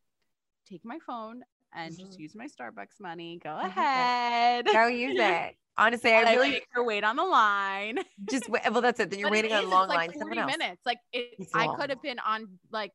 take 0.68 0.84
my 0.84 0.98
phone 1.06 1.42
and 1.74 1.98
just 1.98 2.18
Mhm. 2.18 2.18
use 2.18 2.34
my 2.34 2.46
Starbucks 2.46 3.00
money. 3.00 3.40
Go 3.42 3.58
ahead. 3.58 4.66
Go 4.70 4.86
use 4.86 5.16
it. 5.18 5.56
Honestly, 5.78 6.12
I 6.12 6.22
I 6.22 6.32
really 6.32 6.50
make 6.50 6.66
her 6.72 6.84
wait 6.84 7.04
on 7.04 7.16
the 7.16 7.24
line. 7.24 7.98
just 8.26 8.48
wait. 8.48 8.62
Well, 8.70 8.80
that's 8.82 9.00
it. 9.00 9.10
Then 9.10 9.18
you're 9.18 9.28
But 9.28 9.32
it 9.34 9.42
waiting 9.42 9.52
on 9.52 9.68
long 9.70 9.88
like 9.88 9.98
lines. 9.98 10.12
40 10.12 10.18
Someone 10.18 10.38
else. 10.38 10.58
minutes. 10.58 10.80
Like 10.84 10.98
it, 11.12 11.38
It's 11.38 11.54
I 11.54 11.68
could 11.68 11.90
have 11.90 12.02
been 12.02 12.18
on 12.18 12.58
like 12.70 12.92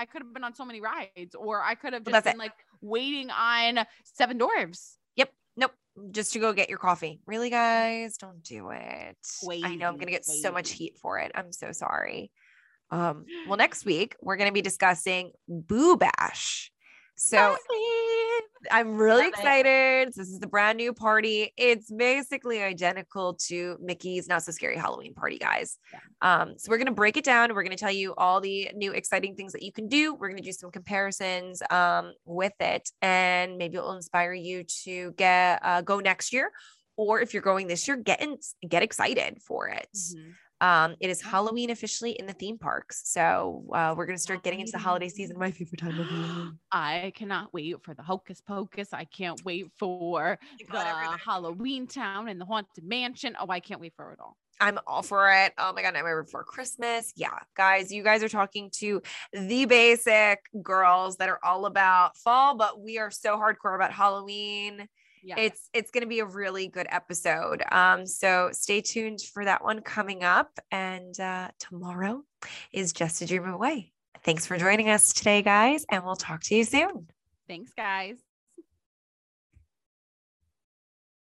I 0.00 0.06
could 0.06 0.22
have 0.22 0.32
been 0.32 0.44
on 0.44 0.54
so 0.54 0.64
many 0.64 0.80
rides, 0.80 1.34
or 1.34 1.62
I 1.62 1.74
could 1.74 1.92
have 1.92 2.04
just 2.04 2.24
been 2.24 2.38
like 2.38 2.54
waiting 2.80 3.30
on 3.30 3.84
Seven 4.04 4.38
Dwarves. 4.38 4.94
Yep. 5.16 5.30
Nope. 5.58 5.72
Just 6.10 6.32
to 6.32 6.38
go 6.38 6.54
get 6.54 6.70
your 6.70 6.78
coffee. 6.78 7.20
Really, 7.26 7.50
guys, 7.50 8.16
don't 8.16 8.42
do 8.42 8.70
it. 8.70 9.18
Wait, 9.42 9.62
I 9.62 9.74
know 9.74 9.88
I'm 9.88 9.98
gonna 9.98 10.10
get 10.10 10.24
so 10.24 10.50
much 10.50 10.70
heat 10.70 10.96
for 11.02 11.18
it. 11.18 11.32
I'm 11.34 11.52
so 11.52 11.72
sorry. 11.72 12.32
Um, 12.90 13.26
well, 13.46 13.58
next 13.58 13.84
week 13.84 14.16
we're 14.22 14.36
gonna 14.36 14.52
be 14.52 14.62
discussing 14.62 15.32
Boo 15.46 15.98
Bash. 15.98 16.72
So 17.16 17.36
I'm 18.70 18.96
really 18.96 19.22
Love 19.24 19.26
it. 19.26 19.34
excited. 19.34 20.08
This 20.08 20.28
is 20.28 20.38
the 20.38 20.46
brand 20.46 20.76
new 20.76 20.92
party. 20.92 21.52
It's 21.56 21.90
basically 21.90 22.62
identical 22.62 23.34
to 23.48 23.78
Mickey's 23.80 24.28
Not 24.28 24.42
So 24.42 24.52
Scary 24.52 24.76
Halloween 24.76 25.14
Party, 25.14 25.38
guys. 25.38 25.78
Um, 26.20 26.54
so 26.58 26.70
we're 26.70 26.78
gonna 26.78 26.92
break 26.92 27.16
it 27.16 27.24
down. 27.24 27.54
We're 27.54 27.62
gonna 27.62 27.76
tell 27.76 27.90
you 27.90 28.14
all 28.16 28.40
the 28.40 28.70
new 28.74 28.92
exciting 28.92 29.34
things 29.34 29.52
that 29.52 29.62
you 29.62 29.72
can 29.72 29.88
do. 29.88 30.14
We're 30.14 30.28
gonna 30.28 30.42
do 30.42 30.52
some 30.52 30.70
comparisons 30.70 31.62
um, 31.70 32.12
with 32.26 32.52
it, 32.60 32.90
and 33.00 33.56
maybe 33.56 33.76
it 33.78 33.82
will 33.82 33.92
inspire 33.96 34.34
you 34.34 34.64
to 34.84 35.12
get 35.12 35.60
uh, 35.62 35.80
go 35.82 36.00
next 36.00 36.32
year. 36.32 36.50
Or 36.96 37.20
if 37.20 37.32
you're 37.32 37.42
going 37.42 37.66
this 37.66 37.88
year, 37.88 37.96
get 37.96 38.20
in, 38.20 38.36
get 38.68 38.82
excited 38.82 39.40
for 39.42 39.68
it. 39.68 39.88
Mhm. 39.94 40.34
Um, 40.60 40.96
it 41.00 41.08
is 41.08 41.20
Halloween 41.20 41.70
officially 41.70 42.12
in 42.12 42.26
the 42.26 42.32
theme 42.32 42.58
parks, 42.58 43.02
so 43.04 43.64
uh, 43.72 43.94
we're 43.96 44.06
gonna 44.06 44.18
start 44.18 44.42
getting 44.42 44.60
into 44.60 44.72
the 44.72 44.78
holiday 44.78 45.08
season. 45.08 45.38
My 45.38 45.50
favorite 45.50 45.78
time 45.78 45.98
of 45.98 46.10
year. 46.10 46.52
I 46.72 47.12
cannot 47.16 47.52
wait 47.52 47.76
for 47.82 47.94
the 47.94 48.02
Hocus 48.02 48.40
Pocus. 48.40 48.88
I 48.92 49.04
can't 49.04 49.42
wait 49.44 49.66
for 49.78 50.38
the. 50.70 51.18
Halloween 51.24 51.86
Town 51.86 52.28
and 52.28 52.40
the 52.40 52.44
Haunted 52.44 52.84
Mansion. 52.84 53.36
Oh, 53.40 53.46
I 53.48 53.60
can't 53.60 53.80
wait 53.80 53.94
for 53.96 54.12
it 54.12 54.18
all. 54.20 54.36
I'm 54.60 54.78
all 54.86 55.02
for 55.02 55.32
it. 55.32 55.54
Oh 55.56 55.72
my 55.72 55.82
god, 55.82 55.94
Nightmare 55.94 56.22
Before 56.22 56.44
Christmas. 56.44 57.12
Yeah, 57.16 57.38
guys, 57.56 57.90
you 57.90 58.02
guys 58.02 58.22
are 58.22 58.28
talking 58.28 58.70
to 58.76 59.00
the 59.32 59.64
basic 59.64 60.40
girls 60.62 61.16
that 61.16 61.30
are 61.30 61.40
all 61.42 61.64
about 61.64 62.16
fall, 62.18 62.56
but 62.56 62.80
we 62.80 62.98
are 62.98 63.10
so 63.10 63.38
hardcore 63.38 63.74
about 63.74 63.92
Halloween. 63.92 64.86
Yeah. 65.22 65.36
It's 65.38 65.68
it's 65.72 65.90
gonna 65.90 66.06
be 66.06 66.20
a 66.20 66.24
really 66.24 66.68
good 66.68 66.86
episode. 66.90 67.62
Um, 67.70 68.06
so 68.06 68.50
stay 68.52 68.80
tuned 68.80 69.20
for 69.20 69.44
that 69.44 69.62
one 69.62 69.80
coming 69.80 70.24
up. 70.24 70.58
And 70.70 71.18
uh, 71.18 71.48
tomorrow 71.58 72.22
is 72.72 72.92
just 72.92 73.22
a 73.22 73.26
dream 73.26 73.46
away. 73.46 73.92
Thanks 74.22 74.46
for 74.46 74.58
joining 74.58 74.90
us 74.90 75.12
today, 75.12 75.42
guys, 75.42 75.86
and 75.90 76.04
we'll 76.04 76.16
talk 76.16 76.42
to 76.44 76.54
you 76.54 76.64
soon. 76.64 77.08
Thanks, 77.48 77.72
guys. 77.72 78.16